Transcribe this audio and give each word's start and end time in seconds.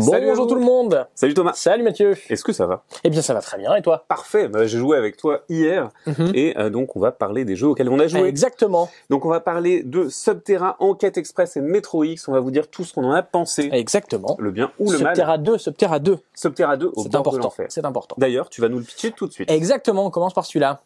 Salut 0.00 0.26
Bonjour 0.26 0.46
tout 0.46 0.54
le 0.54 0.60
monde. 0.60 1.06
Salut 1.14 1.34
Thomas. 1.34 1.52
Salut 1.54 1.82
Mathieu. 1.82 2.16
Est-ce 2.28 2.44
que 2.44 2.52
ça 2.52 2.66
va? 2.66 2.82
Eh 3.04 3.10
bien 3.10 3.22
ça 3.22 3.34
va 3.34 3.40
très 3.40 3.58
bien 3.58 3.74
et 3.74 3.82
toi? 3.82 4.04
Parfait. 4.08 4.48
Bah, 4.48 4.66
j'ai 4.66 4.78
joué 4.78 4.96
avec 4.96 5.16
toi 5.16 5.40
hier 5.48 5.90
Mhm. 6.06 6.32
et 6.34 6.56
euh, 6.58 6.70
donc 6.70 6.96
on 6.96 7.00
va 7.00 7.12
parler 7.12 7.44
des 7.44 7.56
jeux 7.56 7.68
auxquels 7.68 7.88
on 7.88 7.98
a 7.98 8.06
joué. 8.06 8.24
Exactement. 8.24 8.88
Donc 9.08 9.24
on 9.24 9.28
va 9.30 9.40
parler 9.40 9.82
de 9.82 10.08
Subterra, 10.08 10.76
Enquête 10.80 11.16
Express 11.18 11.56
et 11.56 11.60
Metro 11.60 12.04
X. 12.04 12.28
On 12.28 12.32
va 12.32 12.40
vous 12.40 12.50
dire 12.50 12.68
tout 12.68 12.84
ce 12.84 12.92
qu'on 12.94 13.04
en 13.04 13.12
a 13.12 13.22
pensé, 13.22 13.68
Exactement. 13.72 14.36
le 14.38 14.50
bien 14.50 14.70
ou 14.78 14.90
le 14.90 14.98
mal. 14.98 15.08
Subterra 15.14 15.38
2, 15.38 15.58
Subterra 15.58 15.98
2. 15.98 16.18
Subterra 16.34 16.76
2 16.76 16.86
au 16.94 17.02
C'est 17.02 17.08
bord 17.08 17.22
de 17.22 17.28
important. 17.28 17.44
l'enfer. 17.44 17.66
C'est 17.70 17.84
important. 17.84 18.14
D'ailleurs, 18.18 18.48
tu 18.48 18.60
vas 18.60 18.68
nous 18.68 18.78
le 18.78 18.84
pitcher 18.84 19.12
tout 19.12 19.26
de 19.26 19.32
suite. 19.32 19.50
Exactement, 19.50 20.06
on 20.06 20.10
commence 20.10 20.34
par 20.34 20.44
celui-là. 20.44 20.80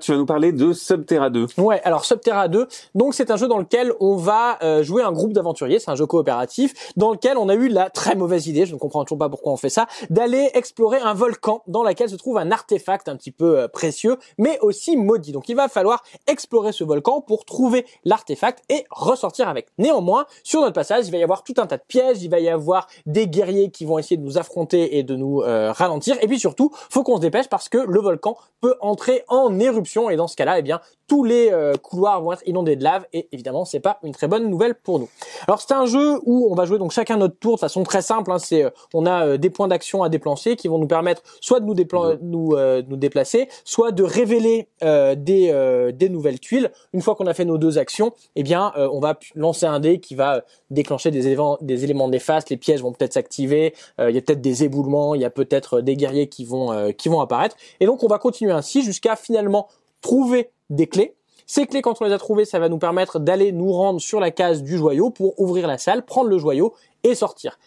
Tu 0.00 0.12
vas 0.12 0.18
nous 0.18 0.24
parler 0.24 0.52
de 0.52 0.72
Subterra 0.72 1.28
2. 1.28 1.46
Ouais, 1.58 1.80
alors 1.84 2.06
Subterra 2.06 2.48
2, 2.48 2.66
donc 2.94 3.12
c'est 3.12 3.30
un 3.30 3.36
jeu 3.36 3.48
dans 3.48 3.58
lequel 3.58 3.92
on 4.00 4.16
va 4.16 4.58
euh, 4.62 4.82
jouer 4.82 5.02
un 5.02 5.12
groupe 5.12 5.34
d'aventuriers, 5.34 5.78
c'est 5.78 5.90
un 5.90 5.94
jeu 5.94 6.06
coopératif, 6.06 6.72
dans 6.96 7.12
lequel 7.12 7.36
on 7.36 7.50
a 7.50 7.54
eu 7.54 7.68
la 7.68 7.90
très 7.90 8.14
mauvaise 8.14 8.46
idée, 8.46 8.64
je 8.64 8.72
ne 8.72 8.78
comprends 8.78 9.04
toujours 9.04 9.18
pas 9.18 9.28
pourquoi 9.28 9.52
on 9.52 9.58
fait 9.58 9.68
ça, 9.68 9.86
d'aller 10.08 10.50
explorer 10.54 10.98
un 10.98 11.12
volcan 11.12 11.62
dans 11.66 11.82
lequel 11.82 12.08
se 12.08 12.16
trouve 12.16 12.38
un 12.38 12.50
artefact 12.50 13.08
un 13.10 13.16
petit 13.16 13.30
peu 13.30 13.58
euh, 13.58 13.68
précieux, 13.68 14.16
mais 14.38 14.58
aussi 14.62 14.96
maudit. 14.96 15.32
Donc 15.32 15.50
il 15.50 15.56
va 15.56 15.68
falloir 15.68 16.02
explorer 16.26 16.72
ce 16.72 16.82
volcan 16.82 17.20
pour 17.20 17.44
trouver 17.44 17.84
l'artefact 18.04 18.64
et 18.70 18.84
ressortir 18.90 19.48
avec. 19.48 19.66
Néanmoins, 19.76 20.24
sur 20.44 20.62
notre 20.62 20.74
passage, 20.74 21.06
il 21.06 21.10
va 21.10 21.18
y 21.18 21.22
avoir 21.22 21.44
tout 21.44 21.54
un 21.58 21.66
tas 21.66 21.76
de 21.76 21.84
pièges, 21.86 22.22
il 22.22 22.30
va 22.30 22.40
y 22.40 22.48
avoir 22.48 22.86
des 23.04 23.28
guerriers 23.28 23.70
qui 23.70 23.84
vont 23.84 23.98
essayer 23.98 24.16
de 24.16 24.24
nous 24.24 24.38
affronter 24.38 24.96
et 24.96 25.02
de 25.02 25.14
nous 25.14 25.42
euh, 25.42 25.72
ralentir, 25.72 26.16
et 26.22 26.26
puis 26.26 26.40
surtout, 26.40 26.70
faut 26.88 27.02
qu'on 27.02 27.16
se 27.16 27.20
dépêche 27.20 27.48
parce 27.48 27.68
que 27.68 27.78
le 27.78 28.00
volcan 28.00 28.36
peut 28.60 28.76
entrer 28.80 29.24
en 29.28 29.58
éruption 29.58 29.73
et 30.10 30.16
dans 30.16 30.28
ce 30.28 30.36
cas-là, 30.36 30.58
eh 30.58 30.62
bien, 30.62 30.80
tous 31.06 31.24
les 31.24 31.50
euh, 31.52 31.74
couloirs 31.74 32.22
vont 32.22 32.32
être 32.32 32.42
inondés 32.46 32.76
de 32.76 32.84
lave 32.84 33.06
et 33.12 33.28
évidemment, 33.32 33.64
c'est 33.64 33.80
pas 33.80 33.98
une 34.02 34.12
très 34.12 34.28
bonne 34.28 34.48
nouvelle 34.48 34.74
pour 34.74 34.98
nous. 34.98 35.08
Alors 35.46 35.60
c'est 35.60 35.74
un 35.74 35.86
jeu 35.86 36.18
où 36.24 36.48
on 36.50 36.54
va 36.54 36.64
jouer 36.64 36.78
donc 36.78 36.92
chacun 36.92 37.16
notre 37.16 37.36
tour 37.38 37.56
de 37.56 37.60
façon 37.60 37.82
très 37.82 38.02
simple. 38.02 38.32
Hein, 38.32 38.38
c'est 38.38 38.64
euh, 38.64 38.70
on 38.94 39.04
a 39.06 39.26
euh, 39.26 39.36
des 39.36 39.50
points 39.50 39.68
d'action 39.68 40.02
à 40.02 40.08
déplacer 40.08 40.56
qui 40.56 40.68
vont 40.68 40.78
nous 40.78 40.86
permettre 40.86 41.22
soit 41.40 41.60
de 41.60 41.66
nous, 41.66 41.74
dépla- 41.74 42.18
nous, 42.22 42.52
euh, 42.54 42.82
nous 42.88 42.96
déplacer, 42.96 43.48
soit 43.64 43.92
de 43.92 44.02
révéler 44.02 44.68
euh, 44.82 45.14
des, 45.14 45.50
euh, 45.50 45.92
des 45.92 46.08
nouvelles 46.08 46.40
tuiles. 46.40 46.70
Une 46.92 47.02
fois 47.02 47.14
qu'on 47.14 47.26
a 47.26 47.34
fait 47.34 47.44
nos 47.44 47.58
deux 47.58 47.76
actions, 47.76 48.12
eh 48.36 48.42
bien 48.42 48.72
euh, 48.76 48.88
on 48.90 49.00
va 49.00 49.18
lancer 49.34 49.66
un 49.66 49.80
dé 49.80 50.00
qui 50.00 50.14
va 50.14 50.42
déclencher 50.70 51.10
des 51.10 51.26
éléments, 51.26 51.58
des 51.60 51.84
éléments 51.84 52.08
néfastes. 52.08 52.50
Les 52.50 52.56
pièges 52.56 52.82
vont 52.82 52.92
peut-être 52.92 53.12
s'activer. 53.12 53.74
euh, 54.00 54.10
Il 54.10 54.14
y 54.14 54.18
a 54.18 54.22
peut-être 54.22 54.40
des 54.40 54.64
éboulements. 54.64 55.14
Il 55.14 55.20
y 55.20 55.24
a 55.26 55.30
peut-être 55.30 55.80
des 55.80 55.96
guerriers 55.96 56.28
qui 56.28 56.44
vont 56.44 56.72
euh, 56.72 56.92
qui 56.92 57.08
vont 57.08 57.20
apparaître. 57.20 57.56
Et 57.80 57.86
donc 57.86 58.02
on 58.02 58.08
va 58.08 58.18
continuer 58.18 58.52
ainsi 58.52 58.82
jusqu'à 58.82 59.16
finalement 59.16 59.63
trouver 60.04 60.50
des 60.68 60.86
clés. 60.86 61.16
Ces 61.46 61.66
clés, 61.66 61.80
quand 61.80 62.02
on 62.02 62.04
les 62.04 62.12
a 62.12 62.18
trouvées, 62.18 62.44
ça 62.44 62.58
va 62.58 62.68
nous 62.68 62.78
permettre 62.78 63.18
d'aller 63.18 63.52
nous 63.52 63.72
rendre 63.72 64.02
sur 64.02 64.20
la 64.20 64.30
case 64.30 64.62
du 64.62 64.76
joyau 64.76 65.08
pour 65.08 65.40
ouvrir 65.40 65.66
la 65.66 65.78
salle, 65.78 66.04
prendre 66.04 66.28
le 66.28 66.36
joyau 66.36 66.74
et 67.04 67.14
sortir. 67.14 67.58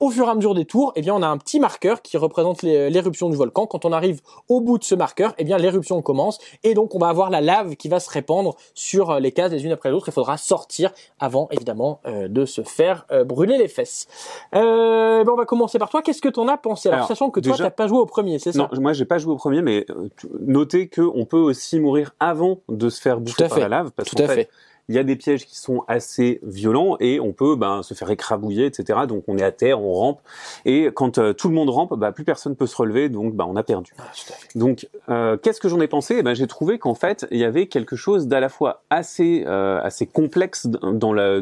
Au 0.00 0.10
fur 0.10 0.26
et 0.26 0.30
à 0.30 0.34
mesure 0.34 0.54
des 0.54 0.64
tours, 0.64 0.92
eh 0.96 1.02
bien, 1.02 1.14
on 1.14 1.22
a 1.22 1.28
un 1.28 1.38
petit 1.38 1.60
marqueur 1.60 2.02
qui 2.02 2.16
représente 2.16 2.62
les- 2.62 2.90
l'éruption 2.90 3.30
du 3.30 3.36
volcan. 3.36 3.66
Quand 3.66 3.84
on 3.84 3.92
arrive 3.92 4.20
au 4.48 4.60
bout 4.60 4.76
de 4.76 4.82
ce 4.84 4.96
marqueur, 4.96 5.34
eh 5.38 5.44
bien, 5.44 5.56
l'éruption 5.56 6.02
commence 6.02 6.38
et 6.64 6.74
donc 6.74 6.94
on 6.96 6.98
va 6.98 7.08
avoir 7.08 7.30
la 7.30 7.40
lave 7.40 7.76
qui 7.76 7.88
va 7.88 8.00
se 8.00 8.10
répandre 8.10 8.56
sur 8.74 9.12
euh, 9.12 9.20
les 9.20 9.30
cases 9.30 9.52
les 9.52 9.64
unes 9.64 9.70
après 9.70 9.90
les 9.90 9.94
autres. 9.94 10.08
Il 10.08 10.12
faudra 10.12 10.36
sortir 10.36 10.90
avant, 11.20 11.48
évidemment, 11.52 12.00
euh, 12.06 12.26
de 12.26 12.44
se 12.44 12.62
faire 12.62 13.06
euh, 13.12 13.22
brûler 13.24 13.56
les 13.56 13.68
fesses. 13.68 14.08
Euh, 14.54 15.22
ben, 15.22 15.32
on 15.32 15.36
va 15.36 15.44
commencer 15.46 15.78
par 15.78 15.88
toi. 15.90 16.02
Qu'est-ce 16.02 16.20
que 16.20 16.28
t'en 16.28 16.48
as 16.48 16.56
pensé? 16.58 16.88
Alors, 16.88 16.96
Alors, 16.98 17.08
sachant 17.08 17.30
que 17.30 17.38
toi, 17.38 17.52
déjà- 17.52 17.64
t'as 17.64 17.70
pas 17.70 17.86
joué 17.86 17.98
au 17.98 18.06
premier, 18.06 18.40
c'est 18.40 18.52
ça? 18.52 18.58
Non, 18.58 18.68
moi 18.80 18.92
j'ai 18.94 19.04
pas 19.04 19.18
joué 19.18 19.32
au 19.32 19.36
premier, 19.36 19.62
mais 19.62 19.86
euh, 19.90 20.08
notez 20.40 20.88
que 20.88 21.02
on 21.02 21.24
peut 21.24 21.38
aussi 21.38 21.78
mourir 21.78 22.14
avant 22.18 22.58
de 22.68 22.88
se 22.88 23.00
faire 23.00 23.20
bouffer 23.20 23.48
par 23.48 23.58
la 23.60 23.68
lave, 23.68 23.90
parce 23.92 24.08
Tout 24.10 24.16
qu'en 24.16 24.26
fait. 24.26 24.48
Il 24.88 24.94
y 24.94 24.98
a 24.98 25.04
des 25.04 25.16
pièges 25.16 25.46
qui 25.46 25.56
sont 25.56 25.84
assez 25.88 26.40
violents 26.42 26.96
et 27.00 27.20
on 27.20 27.32
peut 27.32 27.56
ben, 27.56 27.82
se 27.82 27.94
faire 27.94 28.10
écrabouiller, 28.10 28.66
etc. 28.66 29.00
Donc 29.08 29.24
on 29.28 29.38
est 29.38 29.42
à 29.42 29.52
terre, 29.52 29.80
on 29.80 29.92
rampe 29.94 30.20
et 30.64 30.90
quand 30.94 31.18
euh, 31.18 31.32
tout 31.32 31.48
le 31.48 31.54
monde 31.54 31.70
rampe, 31.70 31.94
bah, 31.94 32.12
plus 32.12 32.24
personne 32.24 32.56
peut 32.56 32.66
se 32.66 32.76
relever, 32.76 33.08
donc 33.08 33.34
bah, 33.34 33.46
on 33.48 33.56
a 33.56 33.62
perdu. 33.62 33.92
Ah. 33.98 34.04
Donc 34.54 34.88
euh, 35.08 35.36
qu'est-ce 35.36 35.60
que 35.60 35.68
j'en 35.68 35.80
ai 35.80 35.88
pensé? 35.88 36.16
Eh 36.18 36.22
ben, 36.22 36.34
J'ai 36.34 36.46
trouvé 36.46 36.78
qu'en 36.78 36.94
fait 36.94 37.26
il 37.30 37.38
y 37.38 37.44
avait 37.44 37.66
quelque 37.66 37.96
chose 37.96 38.28
d'à 38.28 38.40
la 38.40 38.48
fois 38.48 38.82
assez 38.90 39.44
euh, 39.46 39.80
assez 39.82 40.06
complexe 40.06 40.66
dans 40.66 41.12
la 41.12 41.40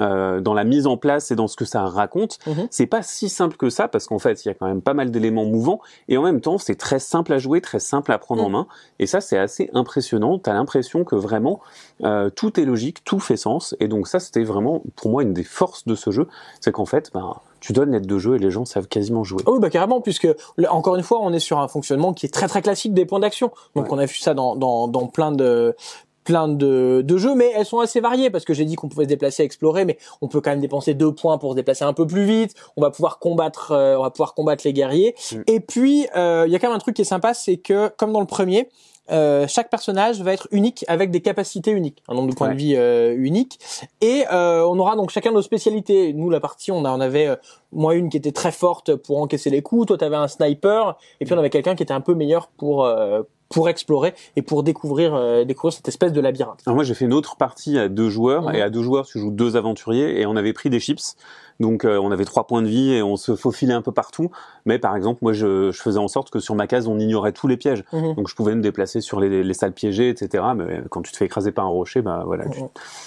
euh, 0.00 0.40
dans 0.40 0.54
la 0.54 0.64
mise 0.64 0.86
en 0.86 0.96
place 0.96 1.30
et 1.30 1.36
dans 1.36 1.48
ce 1.48 1.56
que 1.56 1.64
ça 1.64 1.82
raconte. 1.82 2.38
Mhm. 2.46 2.68
C'est 2.70 2.86
pas 2.86 3.02
si 3.02 3.28
simple 3.28 3.56
que 3.56 3.70
ça 3.70 3.88
parce 3.88 4.06
qu'en 4.06 4.18
fait 4.18 4.44
il 4.44 4.48
y 4.48 4.50
a 4.50 4.54
quand 4.54 4.66
même 4.66 4.80
pas 4.82 4.94
mal 4.94 5.10
d'éléments 5.10 5.44
mouvants 5.44 5.80
et 6.08 6.16
en 6.16 6.22
même 6.22 6.40
temps 6.40 6.58
c'est 6.58 6.76
très 6.76 6.98
simple 6.98 7.32
à 7.32 7.38
jouer, 7.38 7.60
très 7.60 7.80
simple 7.80 8.12
à 8.12 8.18
prendre 8.18 8.42
en 8.42 8.46
Mhm. 8.48 8.52
main 8.52 8.66
et 8.98 9.06
ça 9.06 9.20
c'est 9.20 9.38
assez 9.38 9.70
impressionnant. 9.74 10.38
T'as 10.38 10.52
l'impression 10.54 11.04
que 11.04 11.16
vraiment 11.16 11.60
euh, 12.04 12.30
tout 12.30 12.60
est 12.60 12.64
logique, 12.64 13.02
tout 13.04 13.20
fait 13.20 13.36
sens 13.36 13.74
et 13.80 13.88
donc 13.88 14.06
ça 14.08 14.20
c'était 14.20 14.44
vraiment 14.44 14.82
pour 14.96 15.10
moi 15.10 15.22
une 15.22 15.32
des 15.32 15.44
forces 15.44 15.86
de 15.86 15.94
ce 15.94 16.10
jeu, 16.10 16.28
c'est 16.60 16.72
qu'en 16.72 16.86
fait 16.86 17.10
ben 17.12 17.34
tu 17.60 17.72
donnes 17.72 17.90
l'aide 17.90 18.06
de 18.06 18.18
jeu 18.18 18.36
et 18.36 18.38
les 18.38 18.52
gens 18.52 18.64
savent 18.64 18.86
quasiment 18.86 19.24
jouer. 19.24 19.42
Ah 19.44 19.50
oui, 19.50 19.58
bah 19.58 19.68
carrément, 19.68 20.00
puisque 20.00 20.28
là, 20.58 20.72
encore 20.72 20.94
une 20.94 21.02
fois, 21.02 21.18
on 21.20 21.32
est 21.32 21.40
sur 21.40 21.58
un 21.58 21.66
fonctionnement 21.66 22.12
qui 22.12 22.24
est 22.24 22.28
très 22.28 22.46
très 22.46 22.62
classique 22.62 22.94
des 22.94 23.04
points 23.04 23.18
d'action. 23.18 23.50
Donc 23.74 23.86
Ouais. 23.86 23.94
on 23.94 23.98
a 23.98 24.04
vu 24.06 24.14
ça 24.14 24.32
dans, 24.32 24.54
dans, 24.54 24.86
dans 24.86 25.08
plein 25.08 25.32
de 25.32 25.74
plein 26.28 26.46
de, 26.46 27.00
de 27.02 27.16
jeux, 27.16 27.34
mais 27.34 27.50
elles 27.56 27.64
sont 27.64 27.78
assez 27.80 28.00
variées 28.00 28.28
parce 28.28 28.44
que 28.44 28.52
j'ai 28.52 28.66
dit 28.66 28.74
qu'on 28.76 28.90
pouvait 28.90 29.04
se 29.04 29.08
déplacer, 29.08 29.42
explorer, 29.44 29.86
mais 29.86 29.96
on 30.20 30.28
peut 30.28 30.42
quand 30.42 30.50
même 30.50 30.60
dépenser 30.60 30.92
deux 30.92 31.12
points 31.12 31.38
pour 31.38 31.52
se 31.52 31.56
déplacer 31.56 31.84
un 31.84 31.94
peu 31.94 32.06
plus 32.06 32.24
vite. 32.26 32.52
On 32.76 32.82
va 32.82 32.90
pouvoir 32.90 33.18
combattre, 33.18 33.72
euh, 33.72 33.96
on 33.98 34.02
va 34.02 34.10
pouvoir 34.10 34.34
combattre 34.34 34.62
les 34.66 34.74
guerriers. 34.74 35.14
Mm. 35.32 35.36
Et 35.46 35.60
puis 35.60 36.06
euh, 36.16 36.44
il 36.46 36.52
y 36.52 36.56
a 36.56 36.58
quand 36.58 36.68
même 36.68 36.76
un 36.76 36.80
truc 36.80 36.96
qui 36.96 37.02
est 37.02 37.12
sympa, 37.16 37.32
c'est 37.32 37.56
que 37.56 37.88
comme 37.96 38.12
dans 38.12 38.20
le 38.20 38.26
premier. 38.26 38.68
euh, 39.10 39.46
chaque 39.48 39.70
personnage 39.70 40.20
va 40.20 40.34
être 40.34 40.48
unique 40.50 40.84
avec 40.86 41.10
des 41.10 41.22
capacités 41.22 41.70
uniques, 41.70 42.02
un 42.08 42.14
nombre 42.14 42.28
de 42.28 42.34
points 42.34 42.48
Ouais. 42.48 42.52
de 42.54 42.58
vie 42.58 42.74
euh, 42.76 43.14
unique, 43.16 43.58
et 44.02 44.24
euh, 44.30 44.62
on 44.66 44.78
aura 44.78 44.96
donc 44.96 45.08
chacun 45.08 45.32
nos 45.32 45.40
spécialités. 45.40 46.12
Nous, 46.12 46.28
la 46.28 46.40
partie, 46.40 46.70
on, 46.72 46.84
a, 46.84 46.90
on 46.92 47.00
avait 47.00 47.28
euh, 47.28 47.36
moi 47.72 47.94
une 47.94 48.10
qui 48.10 48.18
était 48.18 48.32
très 48.32 48.52
forte 48.52 48.94
pour 48.96 49.16
encaisser 49.22 49.48
les 49.48 49.62
coups, 49.62 49.86
toi 49.86 49.96
t'avais 49.96 50.16
un 50.16 50.28
sniper, 50.28 50.98
et 51.20 51.24
puis 51.24 51.32
on 51.32 51.38
avait 51.38 51.48
quelqu'un 51.48 51.74
qui 51.74 51.82
était 51.82 51.94
un 51.94 52.02
peu 52.02 52.14
meilleur 52.14 52.48
pour 52.58 52.84
euh, 52.84 53.22
pour 53.48 53.68
explorer 53.68 54.14
et 54.36 54.42
pour 54.42 54.62
découvrir 54.62 55.14
euh, 55.14 55.44
découvrir 55.44 55.72
cette 55.72 55.88
espèce 55.88 56.12
de 56.12 56.20
labyrinthe. 56.20 56.60
Alors 56.66 56.74
moi 56.74 56.84
j'ai 56.84 56.94
fait 56.94 57.06
une 57.06 57.14
autre 57.14 57.36
partie 57.36 57.78
à 57.78 57.88
deux 57.88 58.10
joueurs 58.10 58.48
Mhm. 58.48 58.54
et 58.54 58.62
à 58.62 58.70
deux 58.70 58.82
joueurs 58.82 59.06
tu 59.06 59.18
joues 59.18 59.30
deux 59.30 59.56
aventuriers 59.56 60.20
et 60.20 60.26
on 60.26 60.36
avait 60.36 60.52
pris 60.52 60.68
des 60.70 60.80
chips 60.80 61.16
donc 61.60 61.84
euh, 61.84 61.98
on 61.98 62.10
avait 62.10 62.24
trois 62.24 62.46
points 62.46 62.62
de 62.62 62.68
vie 62.68 62.92
et 62.92 63.02
on 63.02 63.16
se 63.16 63.34
faufilait 63.36 63.74
un 63.74 63.82
peu 63.82 63.92
partout 63.92 64.30
mais 64.66 64.78
par 64.78 64.94
exemple 64.96 65.18
moi 65.22 65.32
je, 65.32 65.70
je 65.72 65.80
faisais 65.82 65.98
en 65.98 66.08
sorte 66.08 66.30
que 66.30 66.38
sur 66.38 66.54
ma 66.54 66.66
case 66.66 66.86
on 66.86 66.98
ignorait 66.98 67.32
tous 67.32 67.48
les 67.48 67.56
pièges 67.56 67.84
Mhm. 67.92 68.14
donc 68.14 68.28
je 68.28 68.34
pouvais 68.34 68.54
me 68.54 68.60
déplacer 68.62 69.00
sur 69.00 69.18
les, 69.20 69.42
les 69.42 69.54
salles 69.54 69.72
piégées 69.72 70.08
etc 70.08 70.44
mais 70.56 70.82
quand 70.90 71.02
tu 71.02 71.10
te 71.12 71.16
fais 71.16 71.24
écraser 71.24 71.50
par 71.52 71.64
un 71.64 71.68
rocher 71.70 72.02
bah 72.02 72.22
voilà 72.26 72.48
tu, 72.48 72.60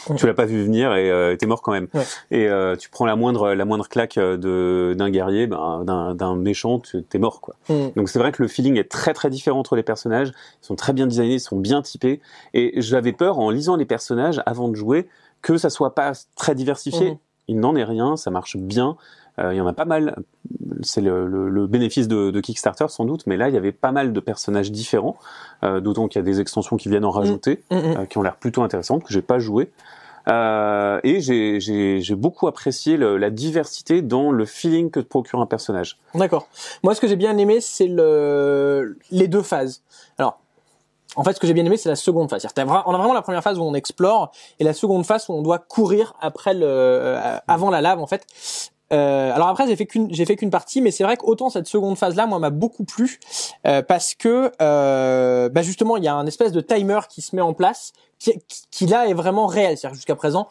Mhm. 0.10 0.16
tu 0.18 0.28
l'as 0.28 0.34
pas 0.34 0.46
vu 0.46 0.64
venir 0.64 0.94
et 0.96 1.10
euh, 1.12 1.36
t'es 1.36 1.46
mort 1.46 1.62
quand 1.62 1.72
même 1.72 1.88
Ouais. 1.94 2.04
et 2.32 2.48
euh, 2.48 2.76
tu 2.76 2.90
prends 2.90 3.06
la 3.06 3.16
moindre 3.16 3.54
la 3.54 3.66
moindre 3.66 3.88
claque 3.88 4.18
euh, 4.18 4.38
de 4.38 4.94
d'un 4.98 5.10
guerrier 5.10 5.48
ben, 5.48 5.84
d'un 6.16 6.36
méchant 6.36 6.80
tu- 6.80 7.04
t'es 7.04 7.20
mort 7.20 7.42
quoi 7.42 7.56
Mhm. 7.70 7.92
donc 7.96 8.10
c'est 8.10 8.20
vrai 8.20 8.32
que 8.32 8.42
le 8.42 8.48
feeling 8.48 8.78
est 8.78 8.90
très 8.92 9.14
très 9.14 9.30
différent 9.30 9.60
entre 9.60 9.76
les 9.76 9.84
personnages. 9.84 10.30
Ils 10.62 10.66
sont 10.66 10.76
très 10.76 10.94
bien 10.94 11.08
designés, 11.08 11.36
ils 11.36 11.40
sont 11.40 11.58
bien 11.58 11.82
typés. 11.82 12.22
Et 12.54 12.74
j'avais 12.82 13.12
peur 13.14 13.40
en 13.40 13.50
lisant 13.50 13.76
les 13.76 13.86
personnages 13.86 14.42
avant 14.46 14.68
de 14.70 14.76
jouer 14.76 15.08
que 15.42 15.58
ça 15.58 15.70
soit 15.70 15.96
pas 15.96 16.12
très 16.36 16.56
diversifié. 16.56 17.18
Il 17.48 17.60
n'en 17.60 17.76
est 17.76 17.84
rien, 17.84 18.18
ça 18.18 18.32
marche 18.32 18.58
bien. 18.58 18.96
Euh, 19.40 19.54
il 19.54 19.58
y 19.58 19.62
en 19.62 19.68
a 19.68 19.74
pas 19.74 19.86
mal. 19.86 20.16
C'est 20.84 21.02
le, 21.02 21.26
le- 21.28 21.50
le 21.50 21.68
bénéfice 21.68 22.08
de, 22.08 22.32
de 22.32 22.40
Kickstarter 22.42 22.86
sans 22.90 23.06
doute, 23.06 23.24
mais 23.28 23.38
là 23.38 23.48
il 23.50 23.54
y 23.56 23.58
avait 23.58 23.72
pas 23.72 23.92
mal 23.92 24.12
de 24.14 24.20
personnages 24.20 24.72
différents. 24.72 25.18
Euh, 25.64 25.80
D'autant 25.80 26.08
qu'il 26.08 26.20
y 26.20 26.24
a 26.24 26.26
des 26.26 26.40
extensions 26.42 26.76
qui 26.78 26.90
viennent 26.90 27.06
en 27.06 27.12
rajouter, 27.12 27.62
Mhm. 27.72 27.78
euh, 27.98 28.06
qui 28.06 28.18
ont 28.18 28.22
l'air 28.24 28.36
plutôt 28.36 28.62
intéressantes 28.62 29.04
que 29.04 29.14
j'ai 29.14 29.22
pas 29.22 29.40
joué. 29.40 29.72
Euh, 30.28 31.00
et 31.04 31.20
j'ai- 31.20 31.60
j'ai 31.60 32.00
j'ai 32.02 32.16
beaucoup 32.16 32.48
apprécié 32.48 32.96
le- 32.96 33.18
la 33.18 33.32
diversité 33.32 34.02
dans 34.04 34.32
le 34.32 34.46
feeling 34.46 34.92
que 34.92 35.00
te 35.00 35.08
procure 35.08 35.40
un 35.42 35.48
personnage. 35.48 35.98
D'accord. 36.14 36.48
Moi, 36.84 36.94
ce 36.94 37.02
que 37.02 37.08
j'ai 37.08 37.16
bien 37.16 37.36
aimé, 37.38 37.60
c'est 37.60 37.88
le 37.88 38.98
les 39.10 39.28
deux 39.28 39.42
phases. 39.42 39.82
Alors, 40.20 40.40
en 41.16 41.24
fait, 41.24 41.34
ce 41.34 41.40
que 41.40 41.48
j'ai 41.48 41.54
bien 41.54 41.66
aimé, 41.66 41.78
c'est 41.78 41.90
la 41.90 41.96
seconde 41.96 42.30
phase. 42.30 42.46
Vra- 42.46 42.84
on 42.86 42.94
a 42.94 42.98
vraiment 42.98 43.14
la 43.14 43.22
première 43.22 43.44
phase 43.44 43.60
où 43.60 43.64
on 43.64 43.74
explore 43.74 44.32
et 44.60 44.64
la 44.64 44.74
seconde 44.74 45.06
phase 45.06 45.28
où 45.30 45.34
on 45.34 45.42
doit 45.42 45.60
courir 45.60 46.14
après 46.22 46.54
le 46.54 46.66
euh, 46.66 47.38
avant 47.48 47.70
la 47.70 47.82
lave, 47.82 48.00
en 48.00 48.08
fait. 48.08 48.26
Euh, 48.94 49.34
alors 49.34 49.48
après, 49.48 49.68
j'ai 49.68 49.76
fait 49.76 49.86
qu'une 49.86 50.14
j'ai 50.14 50.26
fait 50.26 50.36
qu'une 50.36 50.50
partie, 50.50 50.82
mais 50.82 50.92
c'est 50.92 51.04
vrai 51.04 51.16
qu'autant 51.16 51.50
cette 51.50 51.68
seconde 51.68 51.98
phase-là, 51.98 52.28
moi, 52.28 52.40
m'a 52.40 52.50
beaucoup 52.50 52.84
plu 52.84 53.20
euh, 53.66 53.82
parce 53.82 54.16
que 54.16 54.52
euh, 54.62 55.50
bah 55.50 55.62
justement, 55.62 55.98
il 55.98 56.04
y 56.04 56.08
a 56.08 56.16
un 56.16 56.26
espèce 56.26 56.52
de 56.52 56.62
timer 56.62 57.00
qui 57.10 57.22
se 57.22 57.36
met 57.36 57.42
en 57.42 57.54
place, 57.54 57.94
qui, 58.20 58.34
qui, 58.48 58.64
qui 58.70 58.86
là 58.88 59.08
est 59.08 59.14
vraiment 59.14 59.48
réel. 59.48 59.78
C'est-à-dire 59.78 59.96
jusqu'à 59.96 60.16
présent, 60.16 60.48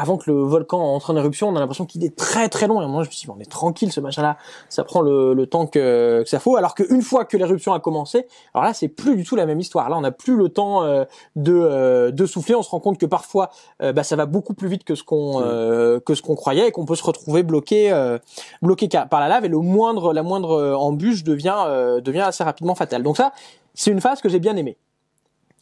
avant 0.00 0.16
que 0.16 0.30
le 0.30 0.42
volcan 0.42 0.78
entre 0.80 1.12
en 1.12 1.16
éruption, 1.16 1.48
on 1.48 1.56
a 1.56 1.60
l'impression 1.60 1.84
qu'il 1.86 2.04
est 2.04 2.16
très 2.16 2.48
très 2.48 2.66
long. 2.66 2.80
Et 2.82 2.86
moi, 2.86 3.02
je 3.02 3.08
me 3.08 3.12
suis 3.12 3.26
dit, 3.26 3.30
on 3.30 3.38
est 3.40 3.50
tranquille, 3.50 3.92
ce 3.92 4.00
machin-là, 4.00 4.36
ça 4.68 4.82
prend 4.84 5.00
le, 5.02 5.34
le 5.34 5.46
temps 5.46 5.66
que, 5.66 6.22
que 6.22 6.28
ça 6.28 6.38
faut. 6.40 6.56
Alors 6.56 6.74
qu'une 6.74 7.02
fois 7.02 7.24
que 7.24 7.36
l'éruption 7.36 7.72
a 7.72 7.80
commencé, 7.80 8.26
alors 8.54 8.64
là, 8.64 8.74
c'est 8.74 8.88
plus 8.88 9.16
du 9.16 9.24
tout 9.24 9.36
la 9.36 9.46
même 9.46 9.60
histoire. 9.60 9.88
Là, 9.90 9.96
on 9.96 10.00
n'a 10.00 10.12
plus 10.12 10.36
le 10.36 10.48
temps 10.48 10.82
euh, 10.82 11.04
de, 11.36 11.52
euh, 11.54 12.10
de 12.10 12.26
souffler. 12.26 12.54
On 12.54 12.62
se 12.62 12.70
rend 12.70 12.80
compte 12.80 12.98
que 12.98 13.06
parfois, 13.06 13.50
euh, 13.82 13.92
bah, 13.92 14.02
ça 14.02 14.16
va 14.16 14.26
beaucoup 14.26 14.54
plus 14.54 14.68
vite 14.68 14.84
que 14.84 14.94
ce 14.94 15.04
qu'on 15.04 15.40
euh, 15.42 16.00
que 16.00 16.14
ce 16.14 16.22
qu'on 16.22 16.34
croyait 16.36 16.68
et 16.68 16.72
qu'on 16.72 16.84
peut 16.86 16.96
se 16.96 17.04
retrouver 17.04 17.42
bloqué 17.42 17.92
euh, 17.92 18.18
bloqué 18.62 18.88
par 19.10 19.20
la 19.20 19.28
lave. 19.28 19.44
Et 19.44 19.48
le 19.48 19.58
moindre 19.58 20.12
la 20.12 20.22
moindre 20.22 20.74
embûche 20.74 21.24
devient 21.24 21.64
euh, 21.66 22.00
devient 22.00 22.20
assez 22.22 22.44
rapidement 22.44 22.74
fatale. 22.74 23.02
Donc 23.02 23.16
ça, 23.16 23.32
c'est 23.74 23.90
une 23.90 24.00
phase 24.00 24.20
que 24.20 24.28
j'ai 24.28 24.38
bien 24.38 24.56
aimée. 24.56 24.76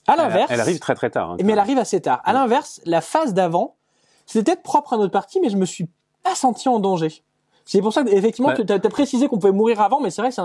À 0.06 0.16
l'inverse, 0.16 0.50
elle 0.50 0.60
arrive 0.60 0.78
très 0.78 0.94
très 0.94 1.10
tard. 1.10 1.32
hein, 1.32 1.36
mais 1.42 1.52
elle 1.52 1.58
arrive 1.58 1.78
assez 1.78 2.00
tard. 2.00 2.22
À 2.24 2.32
l'inverse, 2.32 2.80
la 2.86 3.00
phase 3.02 3.34
d'avant, 3.34 3.74
c'était 4.28 4.52
peut-être 4.52 4.62
propre 4.62 4.92
à 4.92 4.98
notre 4.98 5.10
partie, 5.10 5.40
mais 5.40 5.48
je 5.48 5.56
me 5.56 5.64
suis 5.64 5.88
pas 6.22 6.34
senti 6.34 6.68
en 6.68 6.78
danger. 6.78 7.22
C'est 7.64 7.80
pour 7.80 7.94
ça 7.94 8.04
que 8.04 8.10
effectivement, 8.10 8.52
tu 8.54 8.62
as, 8.70 8.78
précisé 8.78 9.26
qu'on 9.26 9.38
pouvait 9.38 9.52
mourir 9.52 9.80
avant, 9.80 10.00
mais 10.00 10.10
c'est 10.10 10.20
vrai 10.20 10.30
que 10.30 10.36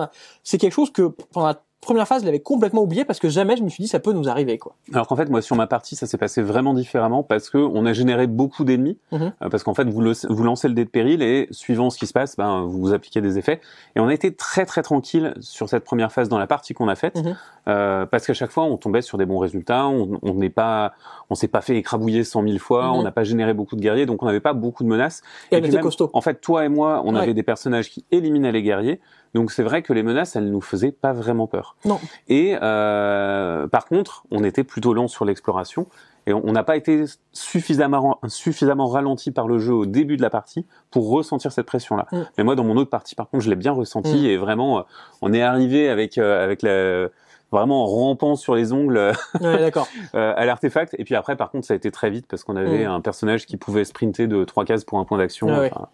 c'est 0.42 0.58
quelque 0.58 0.72
chose 0.72 0.90
que 0.92 1.04
pendant 1.32 1.54
première 1.86 2.08
phase, 2.08 2.22
je 2.22 2.26
l'avais 2.26 2.40
complètement 2.40 2.82
oublié 2.82 3.06
parce 3.06 3.20
que 3.20 3.30
jamais 3.30 3.58
je 3.58 3.64
me 3.64 3.70
suis 3.70 3.84
dit 3.84 3.88
ça 3.88 4.00
peut 4.00 4.14
nous 4.14 4.30
arriver 4.30 4.58
quoi. 4.58 4.76
Alors 4.94 5.08
qu'en 5.08 5.16
fait, 5.16 5.30
moi, 5.30 5.42
sur 5.42 5.56
ma 5.56 5.68
partie, 5.68 5.96
ça 5.96 6.08
s'est 6.08 6.18
passé 6.18 6.42
vraiment 6.42 6.74
différemment 6.74 7.24
parce 7.24 7.50
que 7.50 7.58
on 7.58 7.86
a 7.86 7.94
généré 7.94 8.28
beaucoup 8.28 8.64
d'ennemis. 8.64 8.98
Mhm. 9.12 9.34
euh, 9.42 9.50
parce 9.50 9.64
qu'en 9.64 9.74
fait, 9.74 9.86
vous, 9.90 10.02
le- 10.02 10.14
vous 10.30 10.44
lancez 10.44 10.68
le 10.68 10.74
dé 10.74 10.86
de 10.86 10.90
péril 10.90 11.22
et 11.22 11.48
suivant 11.52 11.90
ce 11.90 11.98
qui 11.98 12.08
se 12.08 12.14
passe, 12.14 12.36
ben, 12.38 12.62
vous 12.62 12.80
vous 12.80 12.94
appliquez 12.94 13.22
des 13.22 13.38
effets. 13.38 13.62
Et 13.96 14.00
on 14.00 14.08
a 14.08 14.14
été 14.14 14.34
très 14.34 14.66
très 14.66 14.82
tranquille 14.84 15.34
sur 15.40 15.70
cette 15.70 15.84
première 15.84 16.12
phase 16.12 16.30
dans 16.30 16.38
la 16.40 16.48
partie 16.48 16.74
qu'on 16.74 16.88
a 16.88 16.96
faite, 16.96 17.18
Mhm. 17.24 17.36
euh, 17.68 18.06
parce 18.06 18.26
qu'à 18.28 18.34
chaque 18.34 18.52
fois, 18.52 18.64
on 18.64 18.78
tombait 18.78 19.02
sur 19.02 19.18
des 19.18 19.26
bons 19.26 19.40
résultats. 19.40 19.88
On 19.88 20.20
n'est 20.34 20.50
pas, 20.50 20.94
on 21.30 21.36
s'est 21.36 21.48
pas 21.48 21.62
fait 21.62 21.76
écrabouiller 21.78 22.24
cent 22.24 22.42
mille 22.42 22.60
fois. 22.60 22.88
Mhm. 22.88 22.94
On 22.94 23.04
n'a 23.04 23.12
pas 23.12 23.24
généré 23.24 23.54
beaucoup 23.54 23.76
de 23.76 23.82
guerriers, 23.82 24.06
donc 24.06 24.22
on 24.24 24.26
n'avait 24.26 24.40
pas 24.40 24.54
beaucoup 24.54 24.84
de 24.84 24.90
menaces. 24.90 25.22
Et, 25.52 25.56
on 25.58 25.60
puis 25.60 25.68
était 25.68 25.78
même, 25.78 25.84
costaud. 25.84 26.10
En 26.14 26.22
fait, 26.22 26.42
toi 26.42 26.66
et 26.66 26.70
moi, 26.70 27.02
on 27.06 27.16
Ouais. 27.16 27.22
avait 27.22 27.34
des 27.34 27.44
personnages 27.44 27.90
qui 27.90 28.06
éliminaient 28.12 28.52
les 28.52 28.64
guerriers. 28.64 29.00
Donc 29.34 29.52
c'est 29.52 29.64
vrai 29.64 29.82
que 29.82 29.94
les 29.94 30.04
menaces, 30.04 30.36
elles 30.36 30.50
nous 30.50 30.62
faisaient 30.62 30.92
pas 30.92 31.14
vraiment 31.14 31.48
peur. 31.48 31.76
Non. 31.86 32.00
Et 32.28 32.56
euh, 32.62 33.68
par 33.68 33.86
contre, 33.86 34.24
on 34.32 34.44
était 34.44 34.64
plutôt 34.64 34.94
lent 34.94 35.08
sur 35.08 35.26
l'exploration 35.26 35.88
et 36.26 36.34
on 36.34 36.52
n'a 36.54 36.64
pas 36.64 36.78
été 36.78 37.04
suffisamment 37.34 38.20
suffisamment 38.28 38.88
ralenti 38.88 39.32
par 39.32 39.48
le 39.48 39.60
jeu 39.60 39.74
au 39.74 39.86
début 39.86 40.16
de 40.16 40.22
la 40.22 40.30
partie 40.30 40.66
pour 40.90 41.10
ressentir 41.10 41.52
cette 41.52 41.66
pression-là. 41.66 42.08
Mm. 42.12 42.22
Mais 42.38 42.44
moi, 42.44 42.56
dans 42.56 42.64
mon 42.64 42.78
autre 42.78 42.90
partie, 42.90 43.16
par 43.16 43.30
contre, 43.30 43.44
je 43.44 43.50
l'ai 43.50 43.58
bien 43.58 43.74
ressenti 43.74 44.22
Mm. 44.22 44.26
et 44.26 44.38
vraiment, 44.38 44.80
euh, 44.80 44.82
on 45.22 45.34
est 45.34 45.42
arrivé 45.42 45.90
avec 45.90 46.18
euh, 46.18 46.44
avec 46.44 46.62
la 46.62 47.10
vraiment 47.54 47.84
en 47.84 47.88
rampant 47.88 48.36
sur 48.36 48.54
les 48.56 48.74
ongles 48.74 48.98
euh, 48.98 49.14
Ouais, 49.40 49.58
d'accord. 49.60 49.88
à 50.14 50.46
l'artefact. 50.46 50.94
Et 51.00 51.06
puis 51.06 51.16
après, 51.16 51.38
par 51.38 51.50
contre, 51.52 51.66
ça 51.66 51.74
a 51.74 51.78
été 51.78 51.90
très 51.92 52.10
vite 52.10 52.26
parce 52.28 52.44
qu'on 52.44 52.58
avait 52.58 52.84
Mm. 52.86 52.92
un 52.92 53.00
personnage 53.02 53.46
qui 53.46 53.56
pouvait 53.56 53.86
sprinter 53.86 54.28
de 54.28 54.44
trois 54.44 54.66
cases 54.66 54.84
pour 54.84 55.00
un 55.00 55.06
point 55.06 55.18
d'action. 55.18 55.48
Ah 55.50 55.60
ouais. 55.62 55.72
Enfin, 55.74 55.88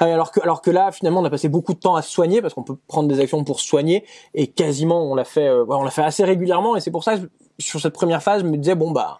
Ah 0.00 0.04
oui, 0.06 0.12
alors 0.12 0.30
que 0.32 0.40
alors 0.40 0.62
que 0.62 0.70
là 0.70 0.90
finalement 0.92 1.20
on 1.20 1.24
a 1.24 1.30
passé 1.30 1.48
beaucoup 1.48 1.74
de 1.74 1.78
temps 1.80 1.96
à 1.96 2.02
se 2.02 2.10
soigner 2.10 2.40
parce 2.40 2.54
qu'on 2.54 2.62
peut 2.62 2.76
prendre 2.88 3.08
des 3.08 3.20
actions 3.20 3.42
pour 3.44 3.60
se 3.60 3.66
soigner 3.66 4.04
et 4.34 4.46
quasiment 4.46 5.02
on 5.10 5.14
l'a 5.14 5.24
fait 5.24 5.48
euh, 5.48 5.64
ouais, 5.64 5.76
on 5.76 5.82
l'a 5.82 5.90
fait 5.90 6.02
assez 6.02 6.24
régulièrement 6.24 6.76
et 6.76 6.80
c'est 6.80 6.90
pour 6.90 7.04
ça 7.04 7.18
que 7.18 7.28
sur 7.58 7.80
cette 7.80 7.92
première 7.92 8.22
phase 8.22 8.42
je 8.42 8.46
me 8.46 8.56
disais 8.56 8.74
bon 8.74 8.90
bah 8.92 9.18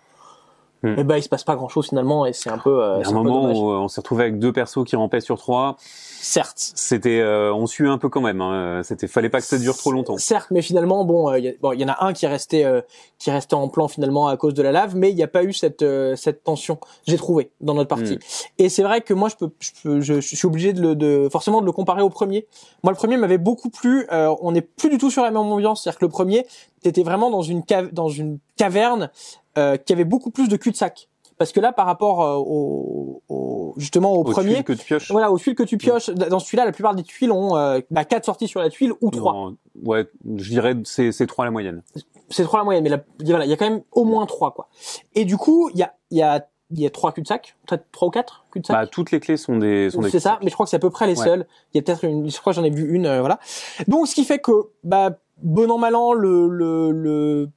Hmm. 0.82 0.94
eh 0.96 1.04
ben 1.04 1.18
il 1.18 1.22
se 1.22 1.28
passe 1.28 1.44
pas 1.44 1.56
grand 1.56 1.68
chose 1.68 1.88
finalement 1.88 2.24
et 2.24 2.32
c'est 2.32 2.48
un 2.48 2.56
peu 2.56 2.82
euh, 2.82 2.94
Il 2.96 2.98
y 2.98 3.02
a 3.02 3.04
c'est 3.04 3.10
un 3.10 3.22
moment 3.22 3.52
où 3.52 3.70
euh, 3.70 3.74
on 3.80 3.88
s'est 3.88 4.00
retrouvé 4.00 4.22
avec 4.22 4.38
deux 4.38 4.50
persos 4.50 4.82
qui 4.86 4.96
rampaient 4.96 5.20
sur 5.20 5.36
trois. 5.38 5.76
certes 5.78 6.72
C'était, 6.74 7.20
euh, 7.20 7.52
on 7.52 7.66
suit 7.66 7.86
un 7.86 7.98
peu 7.98 8.08
quand 8.08 8.22
même. 8.22 8.40
Hein. 8.40 8.80
C'était, 8.82 9.06
fallait 9.06 9.28
pas 9.28 9.40
que 9.40 9.46
ça 9.46 9.58
dure 9.58 9.76
trop 9.76 9.92
longtemps. 9.92 10.16
Certes, 10.16 10.48
mais 10.50 10.62
finalement, 10.62 11.04
bon, 11.04 11.28
euh, 11.28 11.38
il 11.38 11.44
y, 11.44 11.48
a- 11.48 11.52
bon, 11.60 11.72
il 11.72 11.80
y 11.80 11.84
en 11.84 11.88
a 11.88 12.02
un 12.04 12.14
qui 12.14 12.24
est 12.24 12.28
resté, 12.28 12.64
euh, 12.64 12.80
qui 13.18 13.28
est 13.28 13.32
resté 13.34 13.54
en 13.56 13.68
plan 13.68 13.88
finalement 13.88 14.28
à 14.28 14.36
cause 14.38 14.54
de 14.54 14.62
la 14.62 14.72
lave, 14.72 14.96
mais 14.96 15.10
il 15.10 15.16
n'y 15.16 15.22
a 15.22 15.28
pas 15.28 15.44
eu 15.44 15.52
cette 15.52 15.82
euh, 15.82 16.16
cette 16.16 16.44
tension. 16.44 16.78
J'ai 17.06 17.18
trouvé 17.18 17.50
dans 17.60 17.74
notre 17.74 17.88
partie. 17.88 18.18
Et 18.58 18.70
c'est 18.70 18.82
vrai 18.82 19.02
que 19.02 19.12
moi, 19.12 19.28
je 19.28 19.36
peux, 19.36 19.50
je, 19.60 19.70
peux, 19.82 20.00
je, 20.00 20.14
je 20.20 20.34
suis 20.36 20.46
obligé 20.46 20.72
de, 20.72 20.80
le, 20.80 20.94
de 20.94 21.28
forcément 21.30 21.60
de 21.60 21.66
le 21.66 21.72
comparer 21.72 22.00
au 22.00 22.08
premier. 22.10 22.46
Moi, 22.84 22.92
le 22.92 22.96
premier 22.96 23.18
m'avait 23.18 23.36
beaucoup 23.38 23.68
plu. 23.68 24.06
euh, 24.12 24.34
on 24.40 24.52
n'est 24.52 24.62
plus 24.62 24.88
du 24.88 24.96
tout 24.96 25.10
sur 25.10 25.22
la 25.22 25.30
même 25.30 25.36
ambiance. 25.38 25.82
C'est-à-dire 25.82 25.98
que 25.98 26.04
le 26.06 26.10
premier, 26.10 26.46
t'étais 26.82 27.02
vraiment 27.02 27.30
dans 27.30 27.42
une 27.42 27.64
cave, 27.64 27.92
dans 27.92 28.08
une 28.08 28.38
caverne 28.56 29.10
euh, 29.58 29.76
qui 29.76 29.92
avait 29.92 30.04
beaucoup 30.04 30.30
plus 30.30 30.48
de 30.48 30.56
cul-de-sac. 30.56 31.08
Parce 31.38 31.52
que 31.52 31.60
là, 31.60 31.72
par 31.72 31.86
rapport 31.86 32.22
euh, 32.22 32.34
au, 32.36 33.22
au- 33.30 33.74
justement 33.78 34.12
au 34.12 34.18
Aux 34.20 34.24
premier, 34.24 34.62
que 34.62 34.74
tu 34.74 34.84
pioches. 34.84 35.10
voilà, 35.10 35.32
aux 35.32 35.38
tuiles 35.38 35.54
que 35.54 35.62
tu 35.62 35.78
pioches, 35.78 36.10
dans 36.10 36.38
celui-là, 36.38 36.66
la 36.66 36.72
plupart 36.72 36.94
des 36.94 37.02
tuiles 37.02 37.32
ont 37.32 37.56
euh, 37.56 37.80
bah, 37.90 38.04
quatre 38.04 38.26
sorties 38.26 38.46
sur 38.46 38.60
la 38.60 38.68
tuile 38.68 38.92
ou 39.00 39.10
trois. 39.10 39.32
Non, 39.32 39.56
ouais, 39.84 40.06
je 40.36 40.50
dirais 40.50 40.74
c'est 40.84 41.12
c'est 41.12 41.26
trois 41.26 41.46
la 41.46 41.50
moyenne. 41.50 41.82
c'est 42.28 42.42
trois 42.44 42.58
la 42.58 42.64
moyenne, 42.64 42.84
mais 42.84 42.90
la- 42.90 43.02
voilà, 43.24 43.46
il 43.46 43.50
y 43.50 43.54
a 43.54 43.56
quand 43.56 43.68
même 43.70 43.80
au 43.92 44.04
moins 44.04 44.26
trois 44.26 44.52
quoi. 44.52 44.68
Et 45.14 45.24
du 45.24 45.38
coup, 45.38 45.70
il 45.72 45.78
y 45.78 45.82
a, 45.82 45.94
il 46.10 46.18
y 46.18 46.22
a, 46.22 46.46
il 46.72 46.80
y 46.80 46.84
a 46.86 46.90
trois 46.90 47.10
cul-de-sac, 47.12 47.56
peut-être 47.66 47.86
trois 47.90 48.08
ou 48.08 48.10
quatre 48.10 48.44
Bah, 48.44 48.50
cul-de-sac. 48.52 48.90
toutes 48.90 49.10
les 49.10 49.20
clés 49.20 49.38
sont 49.38 49.56
des 49.56 49.88
sont 49.88 50.02
des 50.02 50.10
c'est 50.10 50.20
ça, 50.20 50.38
mais 50.42 50.50
je 50.50 50.54
crois 50.54 50.66
que 50.66 50.70
c'est 50.70 50.76
à 50.76 50.80
peu 50.80 50.90
près 50.90 51.06
les 51.06 51.18
Ouais. 51.18 51.24
seuls. 51.24 51.46
Il 51.72 51.78
y 51.78 51.80
a 51.80 51.82
peut-être 51.82 52.04
une, 52.04 52.30
je 52.30 52.38
crois 52.38 52.52
que 52.52 52.56
j'en 52.56 52.64
ai 52.64 52.70
vu 52.70 52.94
une, 52.94 53.06
euh, 53.06 53.20
voilà. 53.20 53.40
Donc, 53.88 54.08
ce 54.08 54.14
qui 54.14 54.24
fait 54.24 54.40
que, 54.40 54.52
bah, 54.84 55.16
bon 55.42 55.70
an 55.70 55.78
mal 55.78 55.96
an, 55.96 56.12
le 56.12 56.48
le 56.48 56.90
le, 56.90 57.48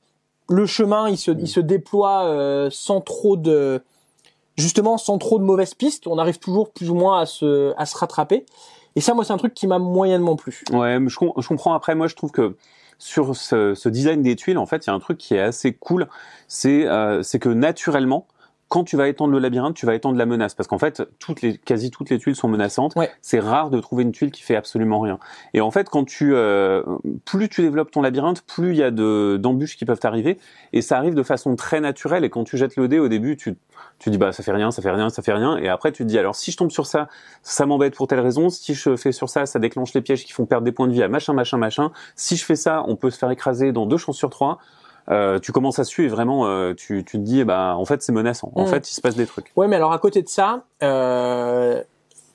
le 0.49 0.65
chemin, 0.65 1.09
il 1.09 1.17
se 1.17 1.59
déploie 1.59 2.25
euh, 2.25 2.69
sans 2.71 3.01
trop 3.01 3.37
de 3.37 3.81
justement 4.57 4.97
sans 4.97 5.17
trop 5.17 5.39
de 5.39 5.43
mauvaises 5.43 5.73
pistes. 5.73 6.07
On 6.07 6.17
arrive 6.17 6.39
toujours 6.39 6.71
plus 6.71 6.89
ou 6.89 6.95
moins 6.95 7.21
à 7.21 7.25
se 7.25 7.97
rattraper. 7.97 8.45
Et 8.95 9.01
ça, 9.01 9.13
moi, 9.13 9.25
c'est 9.25 9.33
un 9.33 9.37
truc 9.37 9.53
qui 9.53 9.67
m'a 9.67 9.79
moyennement 9.79 10.35
plu. 10.35 10.63
Ouais, 10.71 10.99
je, 11.07 11.17
com- 11.17 11.33
je 11.37 11.47
comprends. 11.47 11.73
Après, 11.73 11.95
moi, 11.95 12.07
je 12.07 12.15
trouve 12.15 12.31
que 12.31 12.55
sur 12.99 13.35
ce, 13.35 13.89
design 13.89 14.21
des 14.21 14.35
tuiles, 14.35 14.57
en 14.57 14.65
fait, 14.65 14.85
il 14.85 14.89
y 14.89 14.91
a 14.91 14.93
un 14.93 14.99
truc 14.99 15.17
qui 15.17 15.33
est 15.35 15.41
assez 15.41 15.73
cool. 15.73 16.07
C'est 16.47 16.87
euh, 16.87 17.23
c'est 17.23 17.39
que 17.39 17.49
naturellement, 17.49 18.27
quand 18.73 18.83
tu 18.83 18.97
vas 18.97 19.07
étendre 19.07 19.31
le 19.31 19.37
labyrinthe, 19.37 19.75
tu 19.75 19.85
vas 19.85 19.93
étendre 19.93 20.17
la 20.17 20.25
menace, 20.25 20.55
parce 20.55 20.67
qu'en 20.67 20.79
fait, 20.79 21.03
toutes 21.19 21.43
les, 21.43 21.59
quasi 21.59 21.91
toutes 21.91 22.09
les 22.09 22.17
tuiles 22.17 22.35
sont 22.35 22.47
menaçantes. 22.47 22.95
Ouais. 22.95 23.11
C'est 23.21 23.39
rare 23.39 23.69
de 23.69 23.79
trouver 23.79 24.01
une 24.01 24.11
tuile 24.11 24.31
qui 24.31 24.41
fait 24.41 24.55
absolument 24.55 24.99
rien. 24.99 25.19
Et 25.53 25.61
en 25.61 25.69
fait, 25.69 25.89
quand 25.89 26.05
tu, 26.05 26.33
euh, 26.33 26.81
plus 27.23 27.49
tu 27.49 27.61
développes 27.61 27.91
ton 27.91 28.01
labyrinthe, 28.01 28.41
plus 28.41 28.71
il 28.71 28.77
y 28.77 28.81
a 28.81 28.89
de 28.89 29.37
d'embûches 29.39 29.77
qui 29.77 29.85
peuvent 29.85 29.99
t'arriver, 29.99 30.39
et 30.71 30.81
ça 30.81 30.97
arrive 30.97 31.13
de 31.13 31.21
façon 31.21 31.55
très 31.55 31.81
naturelle. 31.81 32.23
Et 32.23 32.31
quand 32.31 32.45
tu 32.45 32.57
jettes 32.57 32.75
le 32.75 32.87
dé 32.87 32.97
au 32.97 33.09
début, 33.09 33.37
tu 33.37 33.55
tu 33.99 34.09
dis 34.09 34.17
bah 34.17 34.31
ça 34.31 34.41
fait 34.41 34.51
rien, 34.51 34.71
ça 34.71 34.81
fait 34.81 34.89
rien, 34.89 35.11
ça 35.11 35.21
fait 35.21 35.33
rien, 35.33 35.57
et 35.57 35.69
après 35.69 35.91
tu 35.91 36.01
te 36.01 36.07
dis 36.07 36.17
alors 36.17 36.35
si 36.35 36.51
je 36.51 36.57
tombe 36.57 36.71
sur 36.71 36.87
ça, 36.87 37.09
ça 37.43 37.67
m'embête 37.67 37.93
pour 37.95 38.07
telle 38.07 38.21
raison. 38.21 38.49
Si 38.49 38.73
je 38.73 38.95
fais 38.95 39.11
sur 39.11 39.29
ça, 39.29 39.45
ça 39.45 39.59
déclenche 39.59 39.93
les 39.93 40.01
pièges 40.01 40.25
qui 40.25 40.33
font 40.33 40.47
perdre 40.47 40.65
des 40.65 40.71
points 40.71 40.87
de 40.87 40.93
vie 40.93 41.03
à 41.03 41.07
machin, 41.09 41.33
machin, 41.33 41.57
machin. 41.57 41.91
Si 42.15 42.37
je 42.37 42.43
fais 42.43 42.55
ça, 42.55 42.83
on 42.87 42.95
peut 42.95 43.11
se 43.11 43.19
faire 43.19 43.29
écraser 43.29 43.71
dans 43.71 43.85
deux 43.85 43.97
chances 43.97 44.17
sur 44.17 44.31
trois. 44.31 44.57
Euh, 45.09 45.39
tu 45.39 45.51
commences 45.51 45.79
à 45.79 45.83
suivre 45.83 46.13
et 46.13 46.15
vraiment, 46.15 46.45
euh, 46.47 46.73
tu, 46.73 47.03
tu 47.03 47.17
te 47.17 47.23
dis, 47.23 47.41
eh 47.41 47.44
ben, 47.45 47.73
en 47.73 47.85
fait, 47.85 48.01
c'est 48.01 48.11
menaçant. 48.13 48.51
En 48.55 48.63
Mm. 48.63 48.67
fait, 48.67 48.89
il 48.89 48.94
se 48.94 49.01
passe 49.01 49.15
des 49.15 49.25
trucs. 49.25 49.51
Ouais, 49.55 49.67
mais 49.67 49.75
alors 49.75 49.91
à 49.91 50.00
côté 50.00 50.21
de 50.21 50.29
ça, 50.29 50.63
euh, 50.81 51.81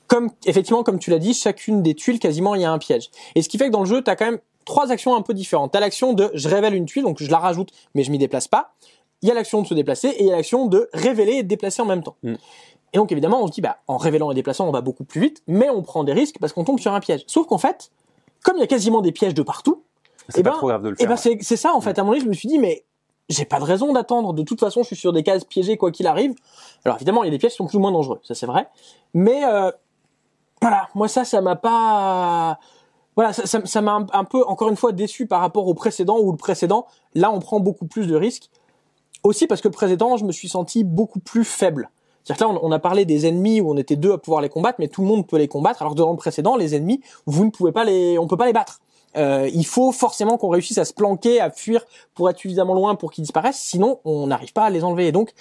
comme 0.07 0.29
effectivement, 0.45 0.83
comme 0.83 0.99
tu 0.99 1.09
l'as 1.09 1.19
dit, 1.19 1.33
chacune 1.33 1.81
des 1.81 1.95
tuiles 1.95 2.19
quasiment 2.19 2.53
il 2.55 2.61
y 2.61 2.65
a 2.65 2.71
un 2.71 2.77
piège. 2.77 3.09
Et 3.35 3.41
ce 3.41 3.49
qui 3.49 3.57
fait 3.57 3.67
que 3.67 3.71
dans 3.71 3.79
le 3.81 3.85
jeu, 3.87 4.03
tu 4.03 4.09
as 4.11 4.15
quand 4.15 4.25
même 4.25 4.39
trois 4.65 4.91
actions 4.91 5.15
un 5.15 5.21
peu 5.21 5.33
différentes. 5.33 5.71
T'as 5.71 5.79
l'action 5.79 6.13
de 6.13 6.29
je 6.33 6.47
révèle 6.47 6.75
une 6.75 6.85
tuile, 6.85 7.03
donc 7.03 7.21
je 7.21 7.29
la 7.31 7.39
rajoute, 7.39 7.71
mais 7.95 8.03
je 8.03 8.11
m'y 8.11 8.17
déplace 8.19 8.47
pas. 8.47 8.73
Il 9.21 9.27
y 9.27 9.31
a 9.31 9.33
l'action 9.35 9.61
de 9.61 9.67
se 9.67 9.73
déplacer 9.73 10.07
et 10.09 10.21
il 10.23 10.27
y 10.27 10.31
a 10.31 10.35
l'action 10.35 10.67
de 10.67 10.89
révéler 10.93 11.33
et 11.33 11.43
de 11.43 11.47
déplacer 11.47 11.81
en 11.81 11.85
même 11.85 12.03
temps. 12.03 12.15
Mm. 12.23 12.35
Et 12.93 12.97
donc 12.97 13.11
évidemment, 13.11 13.41
on 13.43 13.47
se 13.47 13.51
dit 13.51 13.61
bah 13.61 13.77
en 13.87 13.97
révélant 13.97 14.31
et 14.31 14.35
déplaçant, 14.35 14.67
on 14.67 14.71
va 14.71 14.81
beaucoup 14.81 15.03
plus 15.03 15.21
vite, 15.21 15.43
mais 15.47 15.69
on 15.69 15.81
prend 15.81 16.03
des 16.03 16.13
risques 16.13 16.37
parce 16.39 16.53
qu'on 16.53 16.63
tombe 16.63 16.79
sur 16.79 16.93
un 16.93 16.99
piège. 16.99 17.23
Sauf 17.27 17.45
qu'en 17.47 17.57
fait, 17.57 17.91
comme 18.43 18.57
il 18.57 18.61
y 18.61 18.63
a 18.63 18.67
quasiment 18.67 19.01
des 19.01 19.11
pièges 19.11 19.33
de 19.33 19.41
partout, 19.43 19.83
C'est 20.29 20.39
Eh 20.39 20.43
pas 20.43 20.51
ben, 20.51 20.57
trop 20.57 20.67
grave 20.67 20.83
de 20.83 20.89
le 20.89 20.95
et 20.95 20.99
faire. 20.99 21.09
ben 21.09 21.15
c'est 21.17 21.37
c'est 21.41 21.57
ça 21.57 21.73
en 21.73 21.81
fait. 21.81 21.97
À 21.99 22.03
moment 22.03 22.13
donné, 22.13 22.23
je 22.23 22.29
me 22.29 22.33
suis 22.33 22.47
dit 22.47 22.59
mais 22.59 22.85
j'ai 23.29 23.45
pas 23.45 23.59
de 23.59 23.63
raison 23.65 23.93
d'attendre. 23.93 24.33
De 24.33 24.41
toute 24.43 24.59
façon, 24.59 24.81
je 24.81 24.87
suis 24.87 24.95
sur 24.95 25.13
des 25.13 25.23
cases 25.23 25.43
piégées 25.43 25.77
quoi 25.77 25.91
qu'il 25.91 26.07
arrive. 26.07 26.33
Alors 26.85 26.97
évidemment, 26.97 27.23
il 27.23 27.27
y 27.27 27.29
a 27.29 27.31
des 27.31 27.37
pièges 27.37 27.51
qui 27.51 27.57
sont 27.57 27.67
plus 27.67 27.77
ou 27.77 27.81
moins 27.81 27.91
dangereux, 27.91 28.19
ça 28.23 28.33
c'est 28.35 28.45
vrai. 28.45 28.67
Mais 29.13 29.43
euh, 29.45 29.71
voilà, 30.61 30.87
moi 30.95 31.07
ça, 31.07 31.25
ça 31.25 31.41
m'a 31.41 31.55
pas. 31.55 32.59
Voilà, 33.15 33.33
ça 33.33 33.81
m'a 33.81 33.95
un, 33.95 34.05
un 34.13 34.23
peu 34.23 34.45
encore 34.47 34.69
une 34.69 34.77
fois 34.77 34.93
déçu 34.93 35.27
par 35.27 35.41
rapport 35.41 35.67
au 35.67 35.73
précédent 35.73 36.19
où 36.19 36.31
le 36.31 36.37
précédent, 36.37 36.87
là, 37.15 37.31
on 37.31 37.39
prend 37.39 37.59
beaucoup 37.59 37.85
plus 37.85 38.07
de 38.07 38.15
risques. 38.15 38.49
Aussi 39.23 39.45
parce 39.45 39.59
que 39.59 39.67
le 39.67 39.73
précédent, 39.73 40.15
je 40.15 40.23
me 40.23 40.31
suis 40.31 40.47
senti 40.47 40.85
beaucoup 40.85 41.19
plus 41.19 41.43
faible. 41.43 41.89
C'est-à-dire 42.23 42.47
que 42.47 42.53
là, 42.53 42.59
on, 42.63 42.69
on 42.69 42.71
a 42.71 42.79
parlé 42.79 43.03
des 43.03 43.27
ennemis 43.27 43.59
où 43.59 43.69
on 43.71 43.75
était 43.75 43.97
deux 43.97 44.13
à 44.13 44.17
pouvoir 44.17 44.39
les 44.39 44.47
combattre, 44.47 44.77
mais 44.79 44.87
tout 44.87 45.01
le 45.01 45.07
monde 45.07 45.27
peut 45.27 45.35
les 45.37 45.49
combattre. 45.49 45.81
Alors 45.81 45.93
que 45.95 45.97
dans 45.97 46.11
le 46.11 46.15
précédent, 46.17 46.55
les 46.55 46.75
ennemis, 46.75 47.01
vous 47.25 47.43
ne 47.43 47.49
pouvez 47.49 47.73
pas 47.73 47.83
les, 47.83 48.17
on 48.17 48.27
peut 48.27 48.37
pas 48.37 48.45
les 48.45 48.53
battre. 48.53 48.79
Euh, 49.17 49.49
il 49.53 49.65
faut 49.65 49.91
forcément 49.91 50.37
qu'on 50.37 50.49
réussisse 50.49 50.77
à 50.77 50.85
se 50.85 50.93
planquer, 50.93 51.39
à 51.39 51.49
fuir 51.49 51.85
pour 52.13 52.29
être 52.29 52.37
suffisamment 52.37 52.73
loin 52.73 52.95
pour 52.95 53.11
qu'ils 53.11 53.23
disparaissent, 53.23 53.59
sinon 53.59 53.99
on 54.05 54.27
n'arrive 54.27 54.53
pas 54.53 54.65
à 54.65 54.69
les 54.69 54.83
enlever. 54.83 55.07
Et 55.07 55.11
donc 55.11 55.31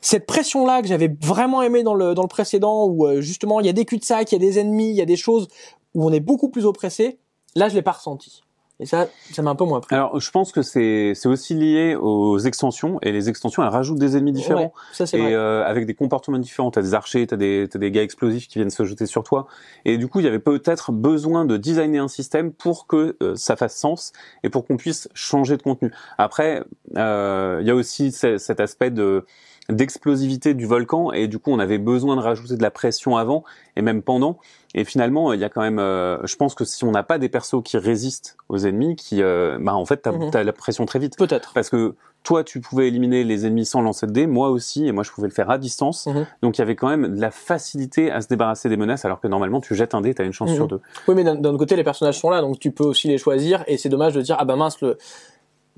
cette 0.00 0.26
pression-là 0.26 0.80
que 0.80 0.88
j'avais 0.88 1.14
vraiment 1.20 1.62
aimé 1.62 1.82
dans 1.82 1.94
le 1.94 2.14
dans 2.14 2.22
le 2.22 2.28
précédent, 2.28 2.86
où 2.86 3.06
euh, 3.06 3.20
justement 3.20 3.60
il 3.60 3.66
y 3.66 3.68
a 3.68 3.72
des 3.72 3.84
cul-de-sac, 3.84 4.32
il 4.32 4.34
y 4.34 4.36
a 4.36 4.38
des 4.38 4.58
ennemis, 4.58 4.88
il 4.88 4.96
y 4.96 5.02
a 5.02 5.06
des 5.06 5.16
choses 5.16 5.48
où 5.94 6.06
on 6.06 6.12
est 6.12 6.20
beaucoup 6.20 6.48
plus 6.48 6.64
oppressé, 6.64 7.18
là 7.54 7.68
je 7.68 7.74
l'ai 7.74 7.82
pas 7.82 7.92
ressenti. 7.92 8.42
Et 8.80 8.86
ça, 8.86 9.08
ça 9.32 9.42
m'a 9.42 9.50
un 9.50 9.54
peu 9.54 9.64
moins 9.66 9.80
plu. 9.80 9.94
Alors, 9.94 10.18
je 10.18 10.30
pense 10.30 10.52
que 10.52 10.62
c'est 10.62 11.12
c'est 11.14 11.28
aussi 11.28 11.54
lié 11.54 11.94
aux 11.96 12.38
extensions 12.38 12.98
et 13.02 13.12
les 13.12 13.28
extensions 13.28 13.62
elles 13.62 13.68
rajoutent 13.68 13.98
des 13.98 14.16
ennemis 14.16 14.32
différents. 14.32 14.72
Ouais, 14.90 15.04
ça 15.04 15.04
et 15.16 15.20
vrai. 15.20 15.34
euh, 15.34 15.62
avec 15.66 15.84
des 15.84 15.92
comportements 15.94 16.38
différents. 16.38 16.70
T'as 16.70 16.80
des 16.80 16.94
archers, 16.94 17.26
t'as 17.26 17.36
des, 17.36 17.68
t'as 17.70 17.78
des 17.78 17.90
gars 17.90 18.02
explosifs 18.02 18.48
qui 18.48 18.58
viennent 18.58 18.70
se 18.70 18.84
jeter 18.84 19.04
sur 19.04 19.22
toi. 19.22 19.46
Et 19.84 19.98
du 19.98 20.08
coup, 20.08 20.20
il 20.20 20.24
y 20.24 20.28
avait 20.28 20.38
peut-être 20.38 20.92
besoin 20.92 21.44
de 21.44 21.58
designer 21.58 22.02
un 22.02 22.08
système 22.08 22.52
pour 22.52 22.86
que 22.86 23.16
euh, 23.22 23.36
ça 23.36 23.54
fasse 23.56 23.76
sens 23.76 24.12
et 24.44 24.48
pour 24.48 24.66
qu'on 24.66 24.78
puisse 24.78 25.08
changer 25.12 25.58
de 25.58 25.62
contenu. 25.62 25.92
Après, 26.16 26.64
euh, 26.96 27.58
il 27.60 27.66
y 27.66 27.70
a 27.70 27.74
aussi 27.74 28.12
ce- 28.12 28.38
cet 28.38 28.60
aspect 28.60 28.90
de 28.90 29.26
d'explosivité 29.70 30.54
du 30.54 30.66
volcan 30.66 31.12
et 31.12 31.28
du 31.28 31.38
coup 31.38 31.50
on 31.52 31.58
avait 31.58 31.78
besoin 31.78 32.16
de 32.16 32.20
rajouter 32.20 32.56
de 32.56 32.62
la 32.62 32.70
pression 32.70 33.16
avant 33.16 33.44
et 33.76 33.82
même 33.82 34.02
pendant 34.02 34.38
et 34.74 34.84
finalement 34.84 35.32
il 35.32 35.40
y 35.40 35.44
a 35.44 35.48
quand 35.48 35.60
même 35.62 35.78
euh, 35.78 36.18
je 36.26 36.36
pense 36.36 36.54
que 36.54 36.64
si 36.64 36.84
on 36.84 36.90
n'a 36.92 37.02
pas 37.02 37.18
des 37.18 37.28
persos 37.28 37.62
qui 37.64 37.76
résistent 37.78 38.36
aux 38.48 38.58
ennemis 38.58 38.96
qui 38.96 39.22
euh, 39.22 39.58
bah 39.60 39.74
en 39.74 39.84
fait 39.84 39.98
t'as 40.02 40.12
t'as 40.30 40.44
la 40.44 40.52
pression 40.52 40.86
très 40.86 40.98
vite 40.98 41.16
Peut-être. 41.16 41.52
parce 41.54 41.70
que 41.70 41.94
toi 42.22 42.44
tu 42.44 42.60
pouvais 42.60 42.88
éliminer 42.88 43.24
les 43.24 43.46
ennemis 43.46 43.64
sans 43.64 43.80
lancer 43.80 44.06
de 44.06 44.12
dés, 44.12 44.26
moi 44.26 44.50
aussi 44.50 44.86
et 44.86 44.92
moi 44.92 45.02
je 45.04 45.10
pouvais 45.10 45.28
le 45.28 45.32
faire 45.32 45.48
à 45.50 45.56
distance. 45.56 46.06
Mhm. 46.06 46.26
Donc 46.42 46.58
il 46.58 46.60
y 46.60 46.62
avait 46.62 46.76
quand 46.76 46.88
même 46.88 47.14
de 47.16 47.20
la 47.20 47.30
facilité 47.30 48.10
à 48.10 48.20
se 48.20 48.28
débarrasser 48.28 48.68
des 48.68 48.76
menaces 48.76 49.04
alors 49.06 49.20
que 49.20 49.26
normalement 49.28 49.60
tu 49.62 49.74
jettes 49.74 49.94
un 49.94 50.02
dé, 50.02 50.12
t'as 50.14 50.24
une 50.24 50.32
chance 50.34 50.50
Mhm. 50.50 50.56
sur 50.56 50.68
deux. 50.68 50.80
Oui, 51.08 51.14
mais 51.14 51.24
d'un 51.24 51.34
d'un 51.36 51.48
autre 51.50 51.58
côté, 51.58 51.76
les 51.76 51.84
personnages 51.84 52.18
sont 52.18 52.28
là, 52.28 52.42
donc 52.42 52.58
tu 52.58 52.72
peux 52.72 52.84
aussi 52.84 53.08
les 53.08 53.16
choisir. 53.16 53.64
Et 53.68 53.78
c'est 53.78 53.88
dommage 53.88 54.12
de 54.12 54.20
dire 54.20 54.36
ah 54.38 54.44
bah 54.44 54.56
mince 54.56 54.80
le 54.82 54.98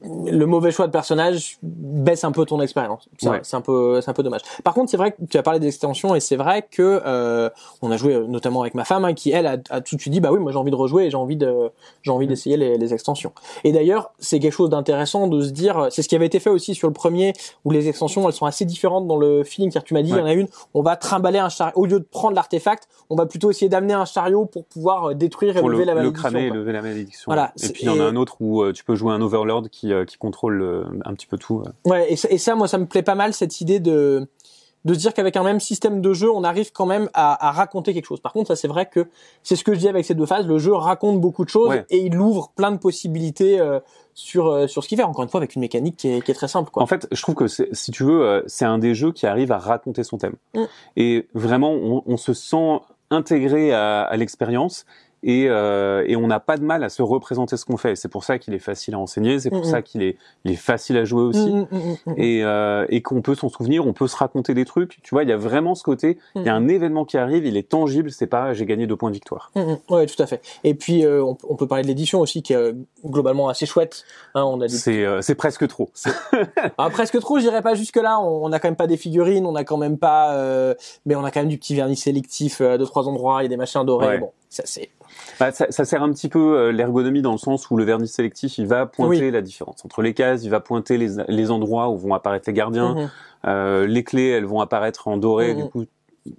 le 0.05 0.45
mauvais 0.47 0.71
choix 0.73 0.87
de 0.87 0.93
personnage 0.93 1.59
baisse 1.63 2.25
un 2.25 2.33
peu 2.33 2.45
ton 2.45 2.61
expérience. 2.61 3.09
C'est 3.19 3.29
Ouais. 3.29 3.41
un 3.53 3.61
peu, 3.61 4.01
c'est 4.01 4.11
un 4.11 4.15
peu 4.15 4.23
dommage. 4.23 4.41
Par 4.65 4.75
contre, 4.75 4.91
c'est 4.91 4.97
vrai 4.97 5.13
que 5.13 5.17
tu 5.29 5.39
as 5.39 5.43
parlé 5.43 5.61
d'extension 5.61 6.15
et 6.15 6.21
c'est 6.21 6.37
vrai 6.37 6.67
que 6.71 7.01
euh, 7.07 7.49
on 7.83 7.91
a 7.91 7.97
joué 7.97 8.15
euh, 8.15 8.27
notamment 8.27 8.63
avec 8.63 8.75
ma 8.75 8.85
femme 8.85 9.05
hein, 9.05 9.15
qui 9.15 9.31
elle 9.31 9.47
a, 9.47 9.57
a 9.71 9.81
tout 9.81 9.97
de 9.97 10.01
suite 10.01 10.13
dit 10.13 10.21
bah 10.21 10.33
oui 10.33 10.39
moi 10.41 10.51
j'ai 10.53 10.59
envie 10.59 10.71
de 10.71 10.77
rejouer 10.77 11.05
et 11.07 11.11
j'ai 11.11 11.17
envie 11.17 11.37
de 11.37 11.71
j'ai 12.03 12.11
envie 12.11 12.27
d'essayer 12.27 12.57
les, 12.57 12.79
les 12.79 12.95
extensions. 12.95 13.33
Et 13.65 13.73
d'ailleurs 13.73 14.13
c'est 14.19 14.41
quelque 14.41 14.53
chose 14.53 14.71
d'intéressant 14.71 15.27
de 15.29 15.41
se 15.41 15.51
dire 15.51 15.87
c'est 15.91 16.03
ce 16.03 16.09
qui 16.09 16.17
avait 16.17 16.27
été 16.27 16.41
fait 16.41 16.51
aussi 16.51 16.75
sur 16.75 16.89
le 16.89 16.95
premier 16.95 17.33
où 17.65 17.71
les 17.71 17.89
extensions 17.89 18.27
elles 18.27 18.35
sont 18.35 18.47
assez 18.47 18.65
différentes 18.65 19.07
dans 19.07 19.17
le 19.17 19.45
feeling 19.45 19.71
car 19.71 19.85
tu 19.85 19.95
m'as 19.95 20.03
dit 20.03 20.11
il 20.11 20.17
y 20.17 20.21
en 20.21 20.27
a 20.27 20.33
une 20.33 20.49
on 20.75 20.83
va 20.83 20.97
trimballer 20.97 21.39
un 21.39 21.49
chariot 21.49 21.73
au 21.77 21.87
lieu 21.87 22.01
de 22.01 22.05
prendre 22.11 22.35
l'artefact 22.35 22.89
on 23.11 23.17
va 23.17 23.27
plutôt 23.27 23.51
essayer 23.51 23.69
d'amener 23.69 23.93
un 23.95 24.05
chariot 24.05 24.47
pour 24.47 24.65
pouvoir 24.65 25.11
euh, 25.11 25.15
détruire 25.15 25.57
et 25.57 25.61
pour 25.61 25.69
le, 25.69 25.75
lever 25.75 25.85
la 25.85 25.93
le 25.95 25.99
malédiction. 26.01 26.29
cramer 26.29 26.45
et 26.47 26.49
quoi. 26.49 26.57
lever 26.57 26.73
la 26.73 26.83
malédiction. 26.83 27.25
Voilà, 27.27 27.53
Et 27.63 27.69
puis 27.69 27.83
il 27.85 27.87
y 27.87 27.91
en 27.91 28.01
a 28.01 28.05
un 28.05 28.17
autre 28.17 28.37
où 28.41 28.63
euh, 28.63 28.73
tu 28.73 28.85
peux 28.85 28.95
jouer 28.95 29.13
un 29.13 29.21
Overlord 29.21 29.65
qui, 29.71 29.92
euh, 29.93 30.05
qui 30.05 30.17
contrôle 30.19 30.61
euh, 30.63 30.85
un 31.05 31.15
petit 31.15 31.27
peu 31.27 31.39
tout. 31.39 31.63
euh. 31.67 31.89
Ouais, 31.91 32.13
et 32.13 32.17
ça, 32.17 32.29
et 32.31 32.39
ça, 32.39 32.55
moi, 32.55 32.67
ça 32.69 32.79
me 32.79 32.87
plaît 32.87 33.03
pas 33.03 33.15
mal 33.15 33.33
cette 33.33 33.61
idée 33.61 33.81
de 33.81 34.29
de 34.85 34.97
dire 34.97 35.15
qu'avec 35.15 35.37
un 35.37 35.45
même 35.45 35.61
système 35.61 36.01
de 36.01 36.13
jeu, 36.13 36.29
on 36.29 36.43
arrive 36.43 36.73
quand 36.73 36.87
même 36.87 37.09
à, 37.15 37.47
à 37.47 37.53
raconter 37.53 37.95
quelque 37.95 38.07
chose. 38.07 38.19
Par 38.19 38.33
contre, 38.33 38.49
ça 38.49 38.57
c'est 38.57 38.67
vrai 38.67 38.87
que 38.87 39.07
c'est 39.45 39.55
ce 39.55 39.63
que 39.63 39.75
je 39.75 39.79
dis 39.79 39.87
avec 39.89 40.05
ces 40.05 40.15
deux 40.17 40.27
phases. 40.27 40.45
Le 40.45 40.59
jeu 40.59 40.73
raconte 40.75 41.21
beaucoup 41.21 41.45
de 41.45 41.49
choses 41.51 41.69
Ouais. 41.69 41.87
et 41.89 41.99
il 41.99 42.19
ouvre 42.19 42.51
plein 42.57 42.73
de 42.73 42.79
possibilités 42.79 43.61
euh, 43.61 43.79
sur 44.15 44.49
euh, 44.49 44.67
sur 44.67 44.83
ce 44.83 44.89
qu'il 44.89 44.99
fait. 44.99 45.05
Encore 45.05 45.23
une 45.23 45.31
fois, 45.31 45.39
avec 45.39 45.55
une 45.55 45.61
mécanique 45.61 45.97
qui 45.99 46.09
est, 46.09 46.21
qui 46.21 46.33
est 46.33 46.35
très 46.35 46.49
simple. 46.49 46.73
Quoi. 46.73 46.83
En 46.83 46.87
fait, 46.87 47.07
je 47.13 47.23
trouve 47.23 47.37
que 47.37 47.47
si 47.47 47.93
tu 47.93 48.03
veux, 48.03 48.23
euh, 48.23 48.43
c'est 48.49 48.65
un 48.65 48.79
des 48.79 48.93
jeux 48.97 49.13
qui 49.13 49.25
arrive 49.25 49.53
à 49.53 49.59
raconter 49.59 50.03
son 50.03 50.19
thème. 50.19 50.35
Mm. 50.57 50.63
Et 50.97 51.29
vraiment, 51.33 51.71
on, 51.71 52.03
on 52.05 52.17
se 52.17 52.33
sent 52.35 52.81
intégré 53.13 53.73
à, 53.73 54.03
à 54.03 54.17
l'expérience 54.17 54.85
et, 55.23 55.47
euh, 55.49 56.05
et 56.07 56.17
on 56.17 56.27
n'a 56.27 56.41
pas 56.41 56.57
de 56.57 56.65
mal 56.65 56.83
à 56.85 56.89
se 56.89 57.03
représenter 57.03 57.57
ce 57.57 57.65
qu'on 57.65 57.77
fait. 57.77 57.97
C'est 57.97 58.09
pour 58.09 58.25
ça 58.25 58.39
qu'il 58.39 58.55
est 58.55 58.59
facile 58.59 58.95
à 58.95 58.99
enseigner, 58.99 59.39
c'est 59.39 59.51
pour 59.51 59.65
ça 59.65 59.83
qu'il 59.83 60.03
est, 60.03 60.17
il 60.45 60.53
est 60.53 60.57
facile 60.57 60.97
à 60.97 61.05
jouer 61.05 61.23
aussi. 61.23 61.53
Et, 62.17 62.43
euh, 62.45 62.87
et 62.89 63.03
qu'on 63.03 63.23
peut 63.23 63.35
s'en 63.35 63.49
souvenir, 63.49 63.87
on 63.87 63.93
peut 63.93 64.09
se 64.09 64.17
raconter 64.17 64.55
des 64.55 64.65
trucs. 64.65 65.01
Tu 65.03 65.15
vois, 65.15 65.23
il 65.23 65.29
y 65.29 65.33
a 65.33 65.37
vraiment 65.37 65.75
ce 65.75 65.83
côté. 65.83 66.19
Il 66.35 66.43
y 66.43 66.49
a 66.49 66.55
un 66.55 66.69
événement 66.69 67.05
qui 67.05 67.19
arrive, 67.19 67.47
il 67.47 67.57
est 67.57 67.69
tangible. 67.69 68.11
C'est 68.11 68.27
pas 68.27 68.53
j'ai 68.53 68.67
gagné 68.67 68.87
deux 68.87 68.97
points 68.97 69.11
de 69.11 69.15
victoire. 69.15 69.53
Ouais, 69.89 70.07
tout 70.07 70.21
à 70.23 70.27
fait. 70.27 70.41
Et 70.65 70.75
puis 70.75 71.05
euh, 71.05 71.23
on, 71.25 71.37
on 71.49 71.57
peut 71.57 71.67
parler 71.67 71.83
de 71.83 71.89
l'édition 71.89 72.21
aussi, 72.21 72.43
qui 72.43 72.53
est 72.53 72.57
euh, 72.57 72.73
globalement 73.05 73.49
assez 73.49 73.67
chouette. 73.67 74.05
Hein, 74.35 74.45
on 74.45 74.61
a 74.61 74.67
des 74.67 74.75
C'est 74.75 75.05
euh, 75.05 75.23
c'est 75.23 75.35
presque 75.35 75.67
trop. 75.69 75.91
Ah, 76.79 76.91
presque 76.91 77.19
trop, 77.21 77.39
je 77.39 77.43
dirais 77.43 77.63
pas 77.63 77.75
jusque 77.75 77.97
là. 77.97 78.19
On, 78.21 78.47
on 78.47 78.53
a 78.53 78.59
quand 78.59 78.69
même 78.69 78.77
pas 78.77 78.87
des 78.87 78.97
figurines, 78.97 79.47
on 79.47 79.55
a 79.55 79.65
quand 79.65 79.77
même 79.77 79.99
pas, 79.99 80.35
euh, 80.35 80.75
mais 81.07 81.15
on 81.15 81.25
a 81.25 81.31
quand 81.31 81.41
même 81.41 81.49
du 81.49 81.59
petit 81.59 81.75
vernis 81.75 81.97
sélectif 81.97 82.61
à 82.61 82.79
deux 82.79 82.87
trois 82.87 83.09
endroits. 83.09 83.41
Il 83.41 83.45
y 83.45 83.47
a 83.47 83.49
des 83.49 83.57
machins 83.57 83.85
dorés. 83.85 84.07
Ouais. 84.07 84.19
Bon, 84.19 84.31
ça 84.53 84.63
c'est. 84.67 84.91
Bah, 85.41 85.51
ça, 85.53 85.67
ça 85.71 85.85
sert 85.85 86.03
un 86.03 86.13
petit 86.13 86.29
peu 86.29 86.57
euh, 86.59 86.73
l'ergonomie 86.73 87.23
dans 87.23 87.33
le 87.33 87.39
sens 87.39 87.71
où 87.71 87.77
le 87.77 87.85
vernis 87.85 88.09
sélectif, 88.09 88.59
il 88.59 88.67
va 88.67 88.87
pointer 88.87 89.27
Oui. 89.27 89.31
la 89.31 89.41
différence 89.43 89.85
entre 89.85 90.03
les 90.03 90.15
cases, 90.15 90.45
il 90.45 90.51
va 90.51 90.61
pointer 90.61 90.99
les, 90.99 91.09
les 91.29 91.51
endroits 91.51 91.89
où 91.91 91.97
vont 91.99 92.15
apparaître 92.15 92.45
les 92.49 92.53
gardiens, 92.55 92.95
Mhm. 92.95 93.11
euh, 93.47 93.87
les 93.87 94.05
clés, 94.05 94.29
elles 94.29 94.45
vont 94.45 94.61
apparaître 94.61 95.09
en 95.09 95.17
doré, 95.17 95.55
Mhm. 95.55 95.63
du 95.63 95.69
coup, 95.71 95.85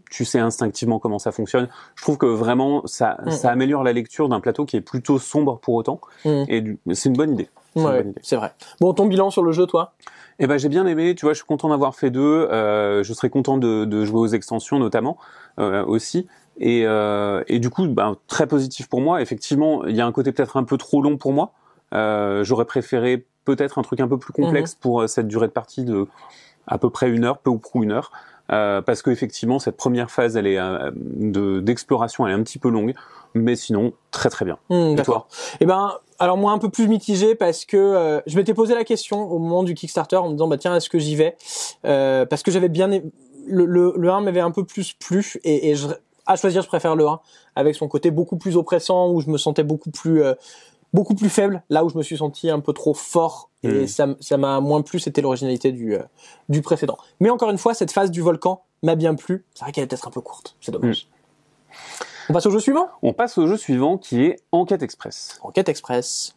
tu 0.09 0.23
sais 0.25 0.39
instinctivement 0.39 0.97
comment 0.99 1.19
ça 1.19 1.31
fonctionne. 1.31 1.67
Je 1.95 2.03
trouve 2.03 2.17
que 2.17 2.25
vraiment, 2.25 2.83
ça, 2.85 3.17
Mhm. 3.25 3.31
ça 3.31 3.51
améliore 3.51 3.83
la 3.83 3.93
lecture 3.93 4.29
d'un 4.29 4.39
plateau 4.39 4.65
qui 4.65 4.77
est 4.77 4.81
plutôt 4.81 5.19
sombre 5.19 5.59
pour 5.59 5.73
autant, 5.73 5.99
Mhm. 6.25 6.45
et 6.47 6.63
c'est 6.93 7.09
une 7.09 7.15
bonne 7.17 7.33
idée. 7.33 7.49
C'est 7.73 7.79
une 7.81 7.87
Ouais, 7.87 7.97
bonne 7.97 8.09
idée. 8.11 8.21
c'est 8.23 8.35
vrai. 8.35 8.51
Bon, 8.79 8.93
ton 8.93 9.07
bilan 9.07 9.29
sur 9.31 9.43
le 9.43 9.51
jeu, 9.51 9.65
toi? 9.65 9.93
Eh 10.39 10.47
ben 10.47 10.57
j'ai 10.57 10.69
bien 10.69 10.85
aimé, 10.85 11.15
tu 11.15 11.25
vois, 11.25 11.33
je 11.33 11.37
suis 11.37 11.45
content 11.45 11.69
d'avoir 11.69 11.95
fait 11.95 12.09
deux. 12.09 12.21
Euh, 12.51 13.03
je 13.03 13.13
serais 13.13 13.29
content 13.29 13.57
de, 13.57 13.85
de 13.85 14.05
jouer 14.05 14.19
aux 14.19 14.27
extensions 14.27 14.79
notamment 14.79 15.17
euh, 15.59 15.83
aussi. 15.85 16.27
Et, 16.59 16.83
euh, 16.85 17.43
et 17.47 17.59
du 17.59 17.69
coup, 17.69 17.87
ben, 17.87 18.15
très 18.27 18.47
positif 18.47 18.87
pour 18.87 19.01
moi. 19.01 19.21
Effectivement, 19.21 19.85
il 19.85 19.95
y 19.95 20.01
a 20.01 20.05
un 20.05 20.11
côté 20.11 20.31
peut-être 20.31 20.57
un 20.57 20.63
peu 20.63 20.77
trop 20.77 21.01
long 21.01 21.17
pour 21.17 21.33
moi. 21.33 21.53
Euh, 21.93 22.43
J'aurais 22.43 22.65
préféré 22.65 23.25
peut-être 23.45 23.77
un 23.77 23.81
truc 23.81 23.99
un 23.99 24.07
peu 24.07 24.17
plus 24.17 24.33
complexe 24.33 24.75
pour 24.75 25.01
euh, 25.01 25.07
cette 25.07 25.27
durée 25.27 25.47
de 25.47 25.51
partie 25.51 25.83
de 25.83 26.07
à 26.67 26.77
peu 26.77 26.89
près 26.89 27.09
une 27.09 27.25
heure, 27.25 27.39
peu 27.39 27.49
ou 27.49 27.57
prou 27.57 27.83
une 27.83 27.91
heure. 27.91 28.11
Euh, 28.51 28.81
parce 28.81 29.01
que 29.01 29.09
effectivement, 29.09 29.57
cette 29.57 29.77
première 29.77 30.11
phase, 30.11 30.35
elle 30.35 30.47
est 30.47 30.59
euh, 30.59 30.91
de 30.95 31.59
d'exploration, 31.61 32.27
elle 32.27 32.33
est 32.33 32.39
un 32.39 32.43
petit 32.43 32.59
peu 32.59 32.69
longue, 32.69 32.93
mais 33.33 33.55
sinon 33.55 33.93
très 34.11 34.29
très 34.29 34.43
bien. 34.45 34.57
Hmm, 34.69 34.91
Et 34.91 34.95
D'accord. 34.95 35.27
Eh 35.61 35.65
ben, 35.65 35.93
alors 36.23 36.37
moi 36.37 36.53
un 36.53 36.57
peu 36.57 36.69
plus 36.69 36.87
mitigé 36.87 37.35
parce 37.35 37.65
que 37.65 37.75
euh, 37.75 38.21
je 38.27 38.37
m'étais 38.37 38.53
posé 38.53 38.73
la 38.73 38.85
question 38.85 39.29
au 39.29 39.39
moment 39.39 39.63
du 39.63 39.73
Kickstarter 39.73 40.15
en 40.15 40.27
me 40.29 40.33
disant 40.33 40.47
bah 40.47 40.57
tiens 40.57 40.73
est-ce 40.73 40.89
que 40.89 40.97
j'y 40.97 41.17
vais? 41.17 41.35
Euh, 41.85 42.25
parce 42.25 42.43
que 42.43 42.49
j'avais 42.51 42.69
bien 42.69 42.87
le, 42.87 43.01
le, 43.65 43.93
le 43.97 44.09
1 44.09 44.21
m'avait 44.21 44.39
un 44.39 44.51
peu 44.51 44.63
plus 44.63 44.93
plu 44.93 45.33
et, 45.43 45.69
et 45.69 45.75
je, 45.75 45.87
à 46.25 46.37
choisir 46.37 46.61
je 46.61 46.67
préfère 46.69 46.95
le 46.95 47.05
1 47.05 47.19
avec 47.57 47.75
son 47.75 47.89
côté 47.89 48.09
beaucoup 48.09 48.37
plus 48.37 48.55
oppressant 48.55 49.09
où 49.11 49.19
je 49.19 49.29
me 49.29 49.37
sentais 49.37 49.63
beaucoup 49.63 49.91
plus 49.91 50.23
euh, 50.23 50.33
beaucoup 50.93 51.13
plus 51.15 51.27
faible. 51.29 51.61
Là 51.69 51.83
où 51.83 51.89
je 51.89 51.97
me 51.97 52.03
suis 52.03 52.17
senti 52.17 52.49
un 52.49 52.61
peu 52.61 52.71
trop 52.71 52.93
fort 52.93 53.49
et 53.63 53.85
Mm. 53.85 54.15
ça 54.19 54.37
m'a 54.37 54.61
moins 54.61 54.81
plu 54.81 54.99
c'était 54.99 55.21
l'originalité 55.21 55.73
du 55.73 55.95
euh, 55.95 56.03
du 56.47 56.61
précédent. 56.61 56.97
Mais 57.19 57.29
encore 57.29 57.49
une 57.49 57.57
fois 57.57 57.73
cette 57.73 57.91
phase 57.91 58.11
du 58.11 58.21
volcan 58.21 58.61
m'a 58.81 58.95
bien 58.95 59.15
plu. 59.15 59.43
C'est 59.53 59.65
vrai 59.65 59.73
qu'elle 59.73 59.83
est 59.83 59.87
peut-être 59.87 60.07
un 60.07 60.11
peu 60.11 60.21
courte 60.21 60.55
c'est 60.61 60.71
dommage 60.71 61.07
on 62.29 62.33
passe 62.33 62.45
au 62.45 62.51
jeu 62.51 62.59
suivant? 62.59 62.87
On 63.01 63.13
passe 63.13 63.37
au 63.37 63.47
jeu 63.47 63.57
suivant 63.57 63.97
qui 63.97 64.23
est 64.23 64.37
Enquête 64.51 64.81
Express. 64.83 65.39
Enquête 65.43 65.69
Express 65.69 66.35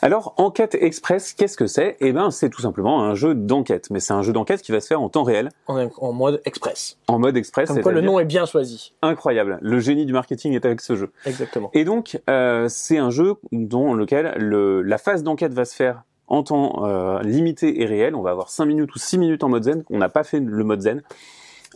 Alors, 0.00 0.34
Enquête 0.36 0.76
Express, 0.80 1.32
qu'est-ce 1.32 1.56
que 1.56 1.66
c'est? 1.66 1.96
Eh 2.00 2.12
ben, 2.12 2.30
c'est 2.30 2.50
tout 2.50 2.60
simplement 2.62 3.02
un 3.02 3.14
jeu 3.16 3.34
d'enquête, 3.34 3.88
mais 3.90 3.98
c'est 3.98 4.12
un 4.12 4.22
jeu 4.22 4.32
d'enquête 4.32 4.62
qui 4.62 4.70
va 4.70 4.80
se 4.80 4.86
faire 4.86 5.02
en 5.02 5.08
temps 5.08 5.24
réel, 5.24 5.48
en, 5.66 5.88
en 5.98 6.12
mode 6.12 6.40
express. 6.44 6.98
en 7.08 7.18
mode 7.18 7.36
express. 7.36 7.68
Comme 7.68 7.82
quoi 7.82 7.92
le 7.92 8.00
nom 8.00 8.20
est 8.20 8.24
bien 8.24 8.46
choisi. 8.46 8.94
incroyable. 9.02 9.58
Le 9.60 9.80
génie 9.80 10.06
du 10.06 10.12
marketing 10.12 10.52
est 10.54 10.64
avec 10.64 10.80
ce 10.80 10.94
jeu. 10.94 11.10
Exactement. 11.26 11.70
Et 11.74 11.84
donc, 11.84 12.20
euh, 12.30 12.66
c'est 12.68 12.98
un 12.98 13.10
jeu 13.10 13.34
dans 13.50 13.92
lequel 13.92 14.34
le, 14.36 14.82
la 14.82 14.98
phase 14.98 15.24
d'enquête 15.24 15.52
va 15.52 15.64
se 15.64 15.74
faire 15.74 16.04
en 16.28 16.42
temps 16.44 16.84
euh, 16.86 17.20
limité 17.22 17.80
et 17.82 17.86
réel. 17.86 18.14
On 18.14 18.22
va 18.22 18.30
avoir 18.30 18.50
5 18.50 18.66
minutes 18.66 18.94
ou 18.94 18.98
6 18.98 19.18
minutes 19.18 19.42
en 19.42 19.48
mode 19.48 19.64
zen. 19.64 19.82
On 19.90 19.98
n'a 19.98 20.08
pas 20.08 20.22
fait 20.22 20.38
le 20.40 20.62
mode 20.62 20.80
zen. 20.82 21.02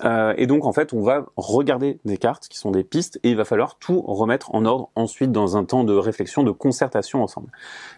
Euh, 0.04 0.34
et 0.37 0.46
donc, 0.46 0.64
en 0.64 0.72
fait, 0.72 0.92
on 0.92 1.02
va 1.02 1.26
regarder 1.37 1.99
des 2.04 2.16
cartes 2.16 2.49
qui 2.49 2.58
sont 2.58 2.70
des 2.70 2.84
pistes 2.84 3.20
et 3.22 3.30
il 3.30 3.37
va 3.37 3.44
falloir 3.44 3.76
tout 3.76 4.00
remettre 4.00 4.54
en 4.54 4.64
ordre 4.64 4.90
ensuite 4.94 5.32
dans 5.32 5.56
un 5.56 5.64
temps 5.64 5.84
de 5.84 5.94
réflexion, 5.94 6.42
de 6.42 6.50
concertation 6.50 7.22
ensemble. 7.22 7.49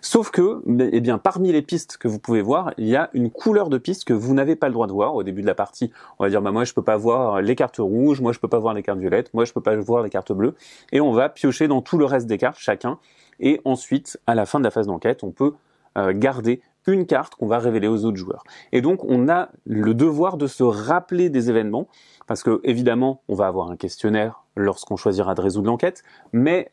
Sauf 0.00 0.30
que, 0.30 0.62
eh 0.92 1.00
bien, 1.00 1.18
parmi 1.18 1.52
les 1.52 1.62
pistes 1.62 1.96
que 1.96 2.08
vous 2.08 2.18
pouvez 2.18 2.42
voir, 2.42 2.72
il 2.78 2.86
y 2.86 2.96
a 2.96 3.10
une 3.14 3.30
couleur 3.30 3.68
de 3.68 3.78
piste 3.78 4.04
que 4.04 4.12
vous 4.12 4.34
n'avez 4.34 4.56
pas 4.56 4.68
le 4.68 4.74
droit 4.74 4.86
de 4.86 4.92
voir 4.92 5.14
au 5.14 5.22
début 5.22 5.42
de 5.42 5.46
la 5.46 5.54
partie. 5.54 5.90
On 6.18 6.24
va 6.24 6.30
dire, 6.30 6.42
bah, 6.42 6.50
moi, 6.50 6.64
je 6.64 6.74
peux 6.74 6.82
pas 6.82 6.96
voir 6.96 7.40
les 7.40 7.54
cartes 7.54 7.78
rouges, 7.78 8.20
moi, 8.20 8.32
je 8.32 8.40
peux 8.40 8.48
pas 8.48 8.58
voir 8.58 8.74
les 8.74 8.82
cartes 8.82 8.98
violettes, 8.98 9.32
moi, 9.34 9.44
je 9.44 9.52
peux 9.52 9.62
pas 9.62 9.76
voir 9.76 10.02
les 10.02 10.10
cartes 10.10 10.32
bleues. 10.32 10.54
Et 10.92 11.00
on 11.00 11.12
va 11.12 11.28
piocher 11.28 11.68
dans 11.68 11.82
tout 11.82 11.98
le 11.98 12.04
reste 12.04 12.26
des 12.26 12.38
cartes, 12.38 12.58
chacun. 12.58 12.98
Et 13.40 13.60
ensuite, 13.64 14.18
à 14.26 14.34
la 14.34 14.46
fin 14.46 14.58
de 14.58 14.64
la 14.64 14.70
phase 14.70 14.86
d'enquête, 14.86 15.24
on 15.24 15.30
peut 15.30 15.54
euh, 15.96 16.12
garder 16.14 16.60
une 16.86 17.06
carte 17.06 17.34
qu'on 17.34 17.46
va 17.46 17.58
révéler 17.58 17.88
aux 17.88 18.04
autres 18.04 18.16
joueurs. 18.16 18.44
Et 18.72 18.80
donc, 18.80 19.04
on 19.04 19.28
a 19.28 19.48
le 19.64 19.94
devoir 19.94 20.36
de 20.36 20.46
se 20.46 20.62
rappeler 20.62 21.30
des 21.30 21.50
événements, 21.50 21.88
parce 22.26 22.42
que 22.42 22.60
évidemment, 22.64 23.22
on 23.28 23.34
va 23.34 23.46
avoir 23.46 23.70
un 23.70 23.76
questionnaire 23.76 24.44
lorsqu'on 24.56 24.96
choisira 24.96 25.34
de 25.34 25.40
résoudre 25.40 25.66
l'enquête, 25.66 26.02
mais 26.32 26.70